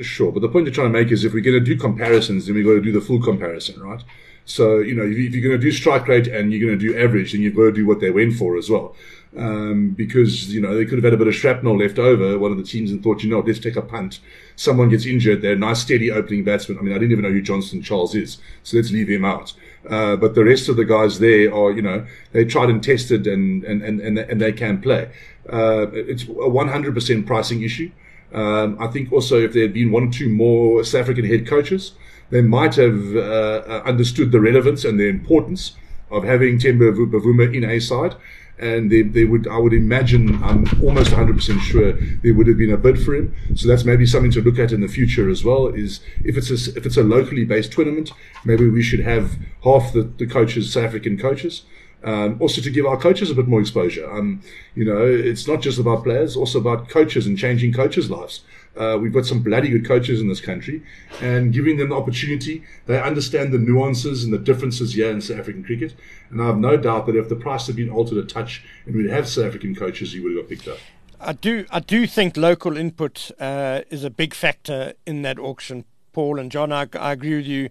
Sure, 0.02 0.30
but 0.30 0.40
the 0.40 0.48
point 0.48 0.66
you're 0.66 0.74
trying 0.74 0.92
to 0.92 0.98
make 0.98 1.10
is 1.10 1.24
if 1.24 1.32
we're 1.32 1.40
going 1.40 1.58
to 1.58 1.64
do 1.64 1.76
comparisons, 1.76 2.46
then 2.46 2.54
we've 2.54 2.64
got 2.64 2.74
to 2.74 2.80
do 2.80 2.92
the 2.92 3.00
full 3.00 3.20
comparison, 3.20 3.82
right? 3.82 4.02
So, 4.44 4.78
you 4.78 4.94
know, 4.94 5.04
if, 5.04 5.16
you're 5.16 5.42
going 5.42 5.58
to 5.60 5.64
do 5.64 5.70
strike 5.70 6.08
rate 6.08 6.26
and 6.26 6.52
you're 6.52 6.66
going 6.66 6.78
to 6.78 6.92
do 6.92 6.98
average, 6.98 7.32
then 7.32 7.40
you've 7.40 7.56
got 7.56 7.64
to 7.64 7.72
do 7.72 7.86
what 7.86 8.00
they 8.00 8.10
went 8.10 8.34
for 8.34 8.56
as 8.56 8.70
well. 8.70 8.94
Um, 9.36 9.90
because, 9.90 10.52
you 10.52 10.60
know, 10.60 10.74
they 10.74 10.84
could 10.84 10.94
have 10.94 11.04
had 11.04 11.12
a 11.12 11.16
bit 11.16 11.28
of 11.28 11.34
shrapnel 11.34 11.78
left 11.78 11.98
over, 11.98 12.36
one 12.38 12.50
of 12.50 12.56
the 12.56 12.64
teams, 12.64 12.90
and 12.90 13.02
thought, 13.02 13.22
you 13.22 13.30
know, 13.30 13.40
let's 13.40 13.60
take 13.60 13.76
a 13.76 13.82
punt. 13.82 14.18
Someone 14.56 14.88
gets 14.88 15.06
injured, 15.06 15.42
they're 15.42 15.52
a 15.52 15.56
nice, 15.56 15.80
steady 15.80 16.10
opening 16.10 16.42
batsman. 16.42 16.78
I 16.78 16.82
mean, 16.82 16.92
I 16.92 16.98
didn't 16.98 17.12
even 17.12 17.24
know 17.24 17.30
who 17.30 17.42
Johnson 17.42 17.80
Charles 17.80 18.14
is, 18.14 18.38
so 18.64 18.76
let's 18.76 18.90
leave 18.90 19.08
him 19.08 19.24
out. 19.24 19.52
Uh, 19.88 20.16
but 20.16 20.34
the 20.34 20.44
rest 20.44 20.68
of 20.68 20.76
the 20.76 20.84
guys 20.84 21.20
there 21.20 21.54
are, 21.54 21.70
you 21.70 21.82
know, 21.82 22.06
they 22.32 22.44
tried 22.44 22.70
and 22.70 22.82
tested 22.82 23.26
and, 23.26 23.62
and, 23.64 23.82
and, 23.82 24.00
and, 24.00 24.18
and 24.18 24.40
they 24.40 24.52
can 24.52 24.80
play. 24.80 25.10
Uh, 25.48 25.86
it's 25.92 26.24
a 26.24 26.26
100% 26.26 27.26
pricing 27.26 27.62
issue. 27.62 27.90
Um, 28.32 28.76
I 28.80 28.86
think 28.86 29.12
also 29.12 29.40
if 29.40 29.52
there 29.52 29.62
had 29.62 29.74
been 29.74 29.90
one 29.90 30.08
or 30.08 30.10
two 30.10 30.28
more 30.28 30.84
South 30.84 31.02
African 31.02 31.24
head 31.24 31.46
coaches, 31.46 31.92
they 32.30 32.42
might 32.42 32.76
have 32.76 33.16
uh, 33.16 33.20
uh, 33.20 33.82
understood 33.84 34.32
the 34.32 34.40
relevance 34.40 34.84
and 34.84 34.98
the 34.98 35.08
importance 35.08 35.76
of 36.10 36.24
having 36.24 36.58
Temba 36.58 36.92
Bavuma 37.10 37.54
in 37.54 37.64
a 37.64 37.80
side. 37.80 38.14
And 38.58 38.92
they, 38.92 39.00
they 39.02 39.24
would, 39.24 39.48
I 39.48 39.56
would 39.56 39.72
imagine, 39.72 40.42
I'm 40.44 40.66
almost 40.84 41.12
100% 41.12 41.60
sure 41.60 41.92
there 41.92 42.34
would 42.34 42.46
have 42.46 42.58
been 42.58 42.72
a 42.72 42.76
bid 42.76 43.02
for 43.02 43.14
him. 43.14 43.34
So 43.54 43.66
that's 43.66 43.84
maybe 43.86 44.04
something 44.04 44.30
to 44.32 44.42
look 44.42 44.58
at 44.58 44.70
in 44.70 44.82
the 44.82 44.88
future 44.88 45.30
as 45.30 45.42
well. 45.42 45.68
Is 45.68 46.00
if 46.22 46.36
it's 46.36 46.50
a, 46.50 46.76
if 46.76 46.84
it's 46.84 46.98
a 46.98 47.02
locally 47.02 47.46
based 47.46 47.72
tournament, 47.72 48.12
maybe 48.44 48.68
we 48.68 48.82
should 48.82 49.00
have 49.00 49.38
half 49.64 49.94
the, 49.94 50.02
the 50.02 50.26
coaches, 50.26 50.74
South 50.74 50.84
African 50.84 51.16
coaches, 51.16 51.62
um, 52.04 52.36
also 52.40 52.60
to 52.60 52.70
give 52.70 52.86
our 52.86 52.96
coaches 52.96 53.30
a 53.30 53.34
bit 53.34 53.48
more 53.48 53.60
exposure. 53.60 54.10
Um, 54.10 54.42
you 54.74 54.84
know, 54.84 55.06
it's 55.06 55.46
not 55.46 55.60
just 55.60 55.78
about 55.78 56.04
players, 56.04 56.36
also 56.36 56.58
about 56.58 56.88
coaches 56.88 57.26
and 57.26 57.36
changing 57.36 57.72
coaches' 57.72 58.10
lives. 58.10 58.42
Uh, 58.76 58.96
we've 59.00 59.12
got 59.12 59.26
some 59.26 59.42
bloody 59.42 59.68
good 59.68 59.86
coaches 59.86 60.20
in 60.20 60.28
this 60.28 60.40
country, 60.40 60.82
and 61.20 61.52
giving 61.52 61.76
them 61.76 61.88
the 61.88 61.96
opportunity, 61.96 62.62
they 62.86 63.00
understand 63.00 63.52
the 63.52 63.58
nuances 63.58 64.22
and 64.24 64.32
the 64.32 64.38
differences 64.38 64.94
here 64.94 65.10
in 65.10 65.20
South 65.20 65.40
African 65.40 65.64
cricket. 65.64 65.94
And 66.30 66.40
I 66.40 66.46
have 66.46 66.58
no 66.58 66.76
doubt 66.76 67.06
that 67.06 67.16
if 67.16 67.28
the 67.28 67.36
price 67.36 67.66
had 67.66 67.76
been 67.76 67.90
altered 67.90 68.18
a 68.18 68.24
touch 68.24 68.62
and 68.86 68.94
we'd 68.94 69.10
have 69.10 69.28
South 69.28 69.46
African 69.46 69.74
coaches, 69.74 70.12
he 70.12 70.20
would 70.20 70.36
have 70.36 70.42
got 70.42 70.48
picked 70.48 70.68
up. 70.68 70.78
I 71.20 71.32
do, 71.32 71.66
I 71.70 71.80
do 71.80 72.06
think 72.06 72.36
local 72.36 72.76
input 72.76 73.30
uh, 73.40 73.82
is 73.90 74.04
a 74.04 74.10
big 74.10 74.34
factor 74.34 74.94
in 75.04 75.22
that 75.22 75.38
auction, 75.38 75.84
Paul 76.12 76.38
and 76.38 76.50
Jon. 76.50 76.72
I, 76.72 76.86
I 76.94 77.12
agree 77.12 77.36
with 77.36 77.46
you 77.46 77.70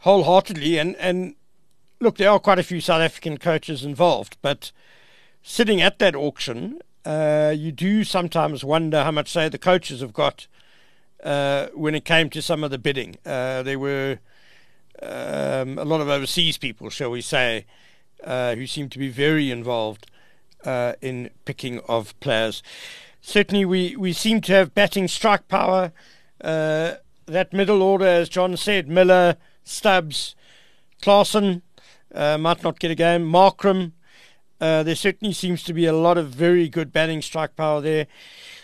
wholeheartedly, 0.00 0.78
and 0.78 0.96
and 0.96 1.34
look, 2.00 2.16
there 2.16 2.30
are 2.30 2.38
quite 2.38 2.58
a 2.58 2.62
few 2.62 2.80
South 2.80 3.00
African 3.00 3.38
coaches 3.38 3.84
involved, 3.84 4.36
but 4.42 4.72
sitting 5.42 5.80
at 5.80 5.98
that 5.98 6.14
auction, 6.14 6.80
uh, 7.04 7.54
you 7.56 7.72
do 7.72 8.04
sometimes 8.04 8.64
wonder 8.64 9.02
how 9.02 9.10
much 9.10 9.30
say 9.30 9.48
the 9.48 9.58
coaches 9.58 10.00
have 10.00 10.12
got 10.12 10.46
uh, 11.24 11.68
when 11.74 11.94
it 11.94 12.04
came 12.04 12.30
to 12.30 12.42
some 12.42 12.62
of 12.62 12.70
the 12.70 12.78
bidding. 12.78 13.16
Uh, 13.24 13.62
there 13.62 13.78
were 13.78 14.18
um, 15.02 15.78
a 15.78 15.84
lot 15.84 16.00
of 16.00 16.08
overseas 16.08 16.58
people, 16.58 16.90
shall 16.90 17.10
we 17.10 17.20
say, 17.20 17.66
uh, 18.24 18.54
who 18.54 18.66
seem 18.66 18.88
to 18.90 18.98
be 18.98 19.08
very 19.08 19.50
involved 19.50 20.06
uh, 20.64 20.94
in 21.00 21.30
picking 21.44 21.80
of 21.88 22.18
players. 22.20 22.62
Certainly, 23.20 23.64
we, 23.64 23.96
we 23.96 24.12
seem 24.12 24.40
to 24.42 24.52
have 24.52 24.74
batting 24.74 25.08
strike 25.08 25.48
power. 25.48 25.92
Uh, 26.40 26.94
that 27.26 27.52
middle 27.52 27.82
order, 27.82 28.06
as 28.06 28.28
Jon 28.28 28.56
said, 28.56 28.88
Miller, 28.88 29.36
Stubbs, 29.64 30.34
Klaasen, 31.02 31.62
uh, 32.14 32.38
might 32.38 32.62
not 32.62 32.78
get 32.78 32.90
a 32.90 32.94
game. 32.94 33.22
Markram, 33.30 33.92
uh, 34.60 34.82
there 34.82 34.94
certainly 34.94 35.32
seems 35.32 35.62
to 35.64 35.72
be 35.72 35.86
a 35.86 35.92
lot 35.92 36.18
of 36.18 36.28
very 36.28 36.68
good 36.68 36.92
batting 36.92 37.22
strike 37.22 37.56
power 37.56 37.80
there. 37.80 38.06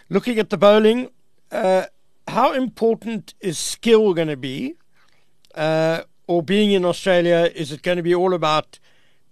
Looking 0.09 0.39
at 0.39 0.51
the 0.51 0.59
bowling, 0.59 1.11
uh, 1.51 1.87
how 2.29 2.53
important 2.53 3.35
is 3.41 3.59
skill 3.59 4.15
going 4.15 4.29
to 4.29 4.37
be? 4.37 4.75
Uh, 5.55 6.03
or 6.27 6.43
being 6.43 6.73
in 6.73 6.85
Australia, 6.85 7.51
is 7.55 7.71
it 7.71 7.83
going 7.83 7.97
to 7.97 8.03
be 8.03 8.15
all 8.15 8.35
about 8.35 8.79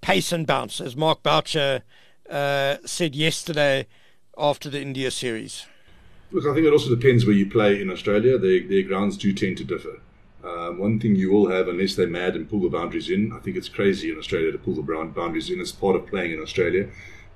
pace 0.00 0.30
and 0.30 0.46
bounce, 0.46 0.80
as 0.80 0.94
Mark 0.94 1.22
Boucher 1.22 1.82
uh, 2.28 2.76
said 2.84 3.16
yesterday 3.16 3.86
after 4.36 4.68
the 4.68 4.80
India 4.80 5.10
series? 5.10 5.66
Look, 6.30 6.46
I 6.46 6.54
think 6.54 6.66
it 6.66 6.72
also 6.72 6.94
depends 6.94 7.26
where 7.26 7.34
you 7.34 7.48
play 7.48 7.80
in 7.80 7.90
Australia. 7.90 8.38
Their, 8.38 8.66
their 8.66 8.82
grounds 8.82 9.16
do 9.16 9.32
tend 9.32 9.56
to 9.58 9.64
differ. 9.64 10.00
Um, 10.44 10.78
one 10.78 10.98
thing 10.98 11.14
you 11.14 11.30
will 11.30 11.50
have, 11.50 11.68
unless 11.68 11.94
they're 11.94 12.08
mad 12.08 12.34
and 12.34 12.48
pull 12.48 12.60
the 12.60 12.68
boundaries 12.68 13.10
in, 13.10 13.32
I 13.32 13.38
think 13.38 13.56
it's 13.56 13.68
crazy 13.68 14.10
in 14.10 14.18
Australia 14.18 14.50
to 14.52 14.58
pull 14.58 14.74
the 14.74 14.82
boundaries 14.82 15.50
in 15.50 15.60
as 15.60 15.72
part 15.72 15.96
of 15.96 16.06
playing 16.06 16.32
in 16.32 16.40
Australia, 16.40 16.88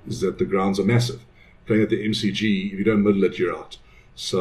is 0.07 0.19
that 0.21 0.37
the 0.37 0.45
grounds 0.45 0.79
are 0.79 0.83
massive. 0.85 1.23
Playing 1.65 1.83
at 1.83 1.89
the 1.89 2.05
MCG, 2.07 2.73
if 2.73 2.79
you 2.79 2.83
don't 2.83 3.03
middle 3.03 3.23
it, 3.23 3.39
you're 3.39 3.55
out. 3.55 3.77
So, 4.19 4.39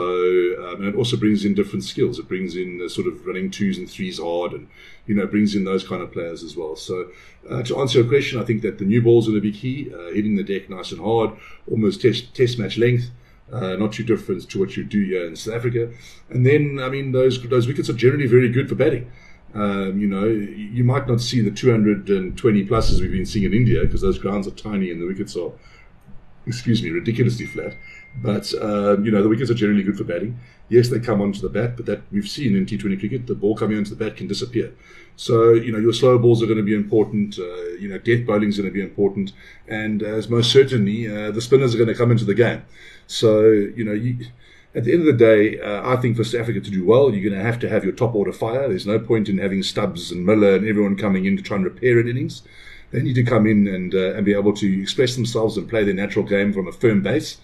um, 0.59 0.77
and 0.77 0.87
it 0.87 0.97
also 0.97 1.19
brings 1.19 1.45
in 1.45 1.55
different 1.55 1.85
skills. 1.85 2.19
It 2.19 2.29
brings 2.29 2.57
in 2.57 2.79
the 2.79 2.89
sort 2.89 3.07
of 3.07 3.27
running 3.27 3.51
twos 3.51 3.77
and 3.77 3.89
threes 3.89 4.19
hard, 4.19 4.53
and 4.53 4.69
you 5.07 5.15
know, 5.15 5.27
brings 5.27 5.55
in 5.55 5.65
those 5.65 5.87
kind 5.87 6.03
of 6.03 6.13
players 6.13 6.43
as 6.43 6.57
well. 6.57 6.77
So, 6.77 7.11
uh, 7.51 7.63
to 7.65 7.79
answer 7.79 7.99
your 7.99 8.09
question, 8.09 8.41
I 8.41 8.45
think 8.45 8.63
that 8.63 8.79
the 8.79 8.87
new 8.87 9.03
ball's 9.03 9.29
are 9.29 9.33
going 9.33 9.43
to 9.43 9.53
be 9.53 9.57
key, 9.57 9.93
uh, 9.93 10.15
hitting 10.15 10.35
the 10.35 10.43
deck 10.43 10.71
nice 10.71 10.93
and 10.93 11.01
hard, 11.01 11.33
almost 11.71 12.01
test 12.01 12.35
test 12.35 12.59
match 12.59 12.79
length. 12.79 13.11
Uh, 13.53 13.77
not 13.77 13.93
too 13.93 14.03
different 14.03 14.51
to 14.51 14.59
what 14.59 14.77
you 14.77 14.83
do 14.83 15.05
here 15.05 15.25
in 15.25 15.37
South 15.37 15.55
Africa. 15.55 15.89
And 16.31 16.45
then, 16.45 16.81
I 16.83 16.89
mean, 16.89 17.13
those 17.13 17.41
those 17.43 17.69
wickets 17.69 17.89
are 17.89 17.93
generally 17.93 18.27
very 18.27 18.49
good 18.49 18.69
for 18.69 18.75
batting. 18.75 19.11
Um, 19.55 19.99
you 19.99 20.09
know, 20.09 20.27
you 20.27 20.85
might 20.85 21.09
not 21.09 21.21
see 21.21 21.41
the 21.41 21.51
220 21.51 22.67
pluses 22.67 23.01
we've 23.01 23.13
been 23.13 23.25
seeing 23.25 23.45
in 23.45 23.55
India 23.55 23.83
because 23.83 24.03
those 24.03 24.19
grounds 24.19 24.47
are 24.47 24.51
tiny 24.51 24.91
and 24.91 25.01
the 25.01 25.07
wickets 25.07 25.37
are, 25.37 25.53
excuse 26.47 26.83
me, 26.83 26.91
ridiculously 26.91 27.47
flat. 27.47 27.75
But 28.23 28.53
um, 28.61 29.05
you 29.05 29.11
know, 29.11 29.23
the 29.23 29.29
wickets 29.29 29.51
are 29.51 29.55
generally 29.55 29.83
good 29.83 29.99
for 29.99 30.05
batting. 30.05 30.39
Yes, 30.69 30.89
they 30.89 30.99
come 30.99 31.21
onto 31.21 31.41
the 31.41 31.49
bat, 31.49 31.77
but 31.77 31.87
that 31.87 32.03
we've 32.11 32.29
seen 32.29 32.57
in 32.57 32.67
T20 32.67 32.99
cricket, 32.99 33.27
the 33.27 33.35
ball 33.35 33.57
coming 33.57 33.79
onto 33.79 33.95
the 33.95 34.05
bat 34.05 34.17
can 34.17 34.27
disappear. 34.27 34.73
So 35.17 35.53
you 35.53 35.73
know, 35.73 35.79
your 35.79 35.93
slow 35.93 36.19
balls 36.19 36.43
are 36.43 36.47
going 36.47 36.59
to 36.59 36.65
be 36.65 36.75
important. 36.75 37.39
Uh, 37.39 37.75
you 37.79 37.89
know, 37.89 37.99
death 37.99 38.27
bowling 38.27 38.49
is 38.49 38.59
going 38.59 38.69
to 38.69 38.75
be 38.75 38.83
important, 38.83 39.33
and 39.69 40.03
as 40.03 40.29
most 40.29 40.51
certainly, 40.51 41.09
uh, 41.09 41.31
the 41.31 41.41
spinners 41.41 41.75
are 41.75 41.79
going 41.79 41.89
to 41.89 41.95
come 41.95 42.11
into 42.11 42.25
the 42.25 42.35
game. 42.35 42.65
So 43.07 43.43
you 43.43 43.85
know, 43.85 43.93
you, 43.93 44.27
at 44.75 44.85
the 44.85 44.93
end 44.93 45.01
of 45.01 45.07
the 45.07 45.25
day, 45.25 45.61
uh, 45.61 45.89
I 45.89 45.97
think 45.97 46.17
for 46.17 46.25
South 46.25 46.43
Africa 46.43 46.61
to 46.61 46.71
do 46.71 46.85
well, 46.85 47.13
you're 47.13 47.29
going 47.29 47.41
to 47.41 47.47
have 47.47 47.59
to 47.61 47.69
have 47.69 47.85
your 47.85 47.95
top 47.95 48.15
order 48.15 48.33
fire. 48.33 48.69
There's 48.69 48.87
no 48.87 48.99
point 48.99 49.29
in 49.29 49.39
having 49.39 49.63
Stubbs 49.63 50.11
and 50.11 50.25
Miller 50.25 50.57
and 50.57 50.67
everyone 50.67 50.97
coming 50.97 51.25
in 51.25 51.37
to 51.37 51.43
try 51.43 51.57
and 51.57 51.65
repair 51.65 51.99
an 51.99 52.09
innings. 52.09 52.43
They 52.93 53.03
need 53.03 53.15
to 53.15 53.25
come 53.25 53.47
in 53.47 53.67
and 53.67 53.95
uh, 53.95 54.15
and 54.15 54.25
be 54.25 54.35
able 54.35 54.55
to 54.55 54.83
express 54.83 55.17
themselves 55.17 55.57
and 55.57 55.69
play 55.69 55.85
their 55.85 55.95
natural 55.95 56.25
game 56.25 56.53
from 56.53 56.67
a 56.67 56.73
firm 56.73 57.03
base 57.03 57.39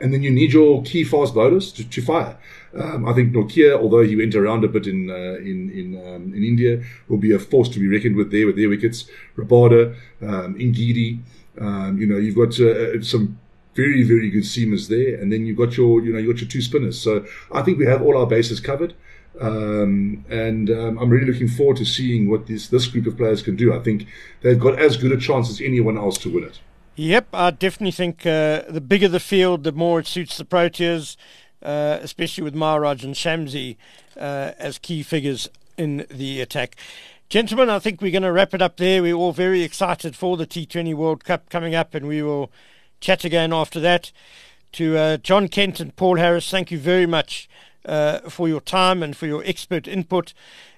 and 0.00 0.12
then 0.12 0.22
you 0.22 0.30
need 0.30 0.52
your 0.52 0.82
key 0.82 1.04
fast 1.04 1.34
bowlers 1.34 1.72
to, 1.72 1.88
to 1.88 2.02
fire. 2.02 2.36
Um, 2.78 3.08
I 3.08 3.12
think 3.14 3.32
Nortje, 3.32 3.76
although 3.76 4.02
he 4.02 4.16
went 4.16 4.34
around 4.34 4.64
a 4.64 4.68
bit 4.68 4.86
in 4.86 5.10
uh, 5.10 5.38
in 5.40 5.70
in, 5.70 6.06
um, 6.06 6.34
in 6.34 6.44
India, 6.44 6.82
will 7.08 7.18
be 7.18 7.32
a 7.32 7.38
force 7.38 7.68
to 7.70 7.80
be 7.80 7.88
reckoned 7.88 8.16
with 8.16 8.30
there 8.30 8.46
with 8.46 8.56
their 8.56 8.68
wickets. 8.68 9.06
Rabada, 9.36 9.94
um, 10.22 10.54
Ngidi, 10.54 11.20
um, 11.60 11.98
you 11.98 12.06
know, 12.06 12.18
you've 12.18 12.36
got 12.36 12.58
uh, 12.60 13.02
some 13.02 13.38
very 13.74 14.02
very 14.02 14.30
good 14.30 14.44
seamers 14.44 14.88
there, 14.88 15.20
and 15.20 15.32
then 15.32 15.46
you've 15.46 15.56
got 15.56 15.76
your 15.76 16.02
you 16.02 16.12
know 16.12 16.18
you 16.18 16.32
got 16.32 16.40
your 16.40 16.50
two 16.50 16.62
spinners. 16.62 17.00
So 17.00 17.24
I 17.52 17.62
think 17.62 17.78
we 17.78 17.86
have 17.86 18.02
all 18.02 18.16
our 18.16 18.26
bases 18.26 18.60
covered. 18.60 18.94
Um, 19.40 20.24
and 20.28 20.68
um, 20.68 20.98
I'm 20.98 21.10
really 21.10 21.30
looking 21.30 21.46
forward 21.46 21.76
to 21.76 21.84
seeing 21.84 22.28
what 22.28 22.46
this 22.46 22.68
this 22.68 22.86
group 22.88 23.06
of 23.06 23.16
players 23.16 23.40
can 23.40 23.56
do. 23.56 23.72
I 23.72 23.78
think 23.78 24.06
they've 24.42 24.58
got 24.58 24.78
as 24.80 24.96
good 24.96 25.12
a 25.12 25.16
chance 25.16 25.48
as 25.48 25.60
anyone 25.60 25.96
else 25.96 26.18
to 26.18 26.30
win 26.30 26.44
it. 26.44 26.58
Yep, 27.00 27.28
I 27.32 27.52
definitely 27.52 27.92
think 27.92 28.26
uh, 28.26 28.62
the 28.68 28.80
bigger 28.80 29.06
the 29.06 29.20
field, 29.20 29.62
the 29.62 29.70
more 29.70 30.00
it 30.00 30.08
suits 30.08 30.36
the 30.36 30.44
Proteas, 30.44 31.16
uh, 31.62 31.98
especially 32.02 32.42
with 32.42 32.56
Maharaj 32.56 33.04
and 33.04 33.14
Shamsi 33.14 33.76
uh, 34.16 34.50
as 34.58 34.78
key 34.78 35.04
figures 35.04 35.48
in 35.76 36.06
the 36.10 36.40
attack. 36.40 36.74
Gentlemen, 37.28 37.70
I 37.70 37.78
think 37.78 38.02
we're 38.02 38.10
going 38.10 38.24
to 38.24 38.32
wrap 38.32 38.52
it 38.52 38.60
up 38.60 38.78
there. 38.78 39.00
We're 39.00 39.14
all 39.14 39.32
very 39.32 39.62
excited 39.62 40.16
for 40.16 40.36
the 40.36 40.44
T20 40.44 40.92
World 40.94 41.22
Cup 41.22 41.48
coming 41.50 41.72
up, 41.72 41.94
and 41.94 42.08
we 42.08 42.20
will 42.20 42.50
chat 42.98 43.24
again 43.24 43.52
after 43.52 43.78
that. 43.78 44.10
To 44.72 44.96
uh, 44.96 45.16
Jon 45.18 45.46
Kent 45.46 45.78
and 45.78 45.94
Paul 45.94 46.16
Harris, 46.16 46.50
thank 46.50 46.72
you 46.72 46.80
very 46.80 47.06
much 47.06 47.48
uh, 47.84 48.28
for 48.28 48.48
your 48.48 48.60
time 48.60 49.04
and 49.04 49.16
for 49.16 49.28
your 49.28 49.44
expert 49.46 49.86
input. 49.86 50.34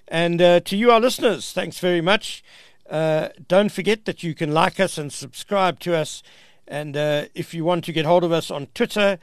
And 0.07 0.43
uh, 0.43 0.61
to 0.61 0.77
you, 0.77 0.91
our 0.91 1.01
listeners, 1.01 1.55
thanks 1.55 1.79
very 1.79 2.03
much. 2.03 2.45
Uh, 2.91 3.29
don't 3.47 3.71
forget 3.71 4.05
that 4.05 4.23
you 4.23 4.35
can 4.35 4.53
like 4.53 4.81
us 4.81 4.99
and 4.99 5.13
subscribe 5.13 5.79
to 5.81 5.97
us. 5.97 6.23
And 6.67 6.97
uh, 6.97 7.25
if 7.35 7.55
you 7.55 7.65
want 7.65 7.85
to 7.85 7.93
get 7.93 8.05
hold 8.05 8.25
of 8.25 8.33
us 8.33 8.51
on 8.51 8.67
Twitter, 8.75 9.19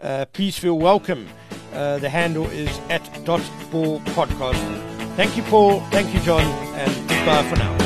uh, 0.00 0.24
please 0.32 0.58
feel 0.58 0.78
welcome. 0.78 1.28
Uh, 1.72 1.98
the 1.98 2.08
handle 2.08 2.46
is 2.46 2.70
at 2.88 3.02
dot 3.24 3.42
ball 3.70 4.00
podcast. 4.00 5.16
Thank 5.16 5.36
you, 5.36 5.42
Paul. 5.44 5.80
Thank 5.90 6.14
you, 6.14 6.20
Jon. 6.20 6.42
And 6.74 7.08
goodbye 7.08 7.42
for 7.48 7.56
now. 7.56 7.79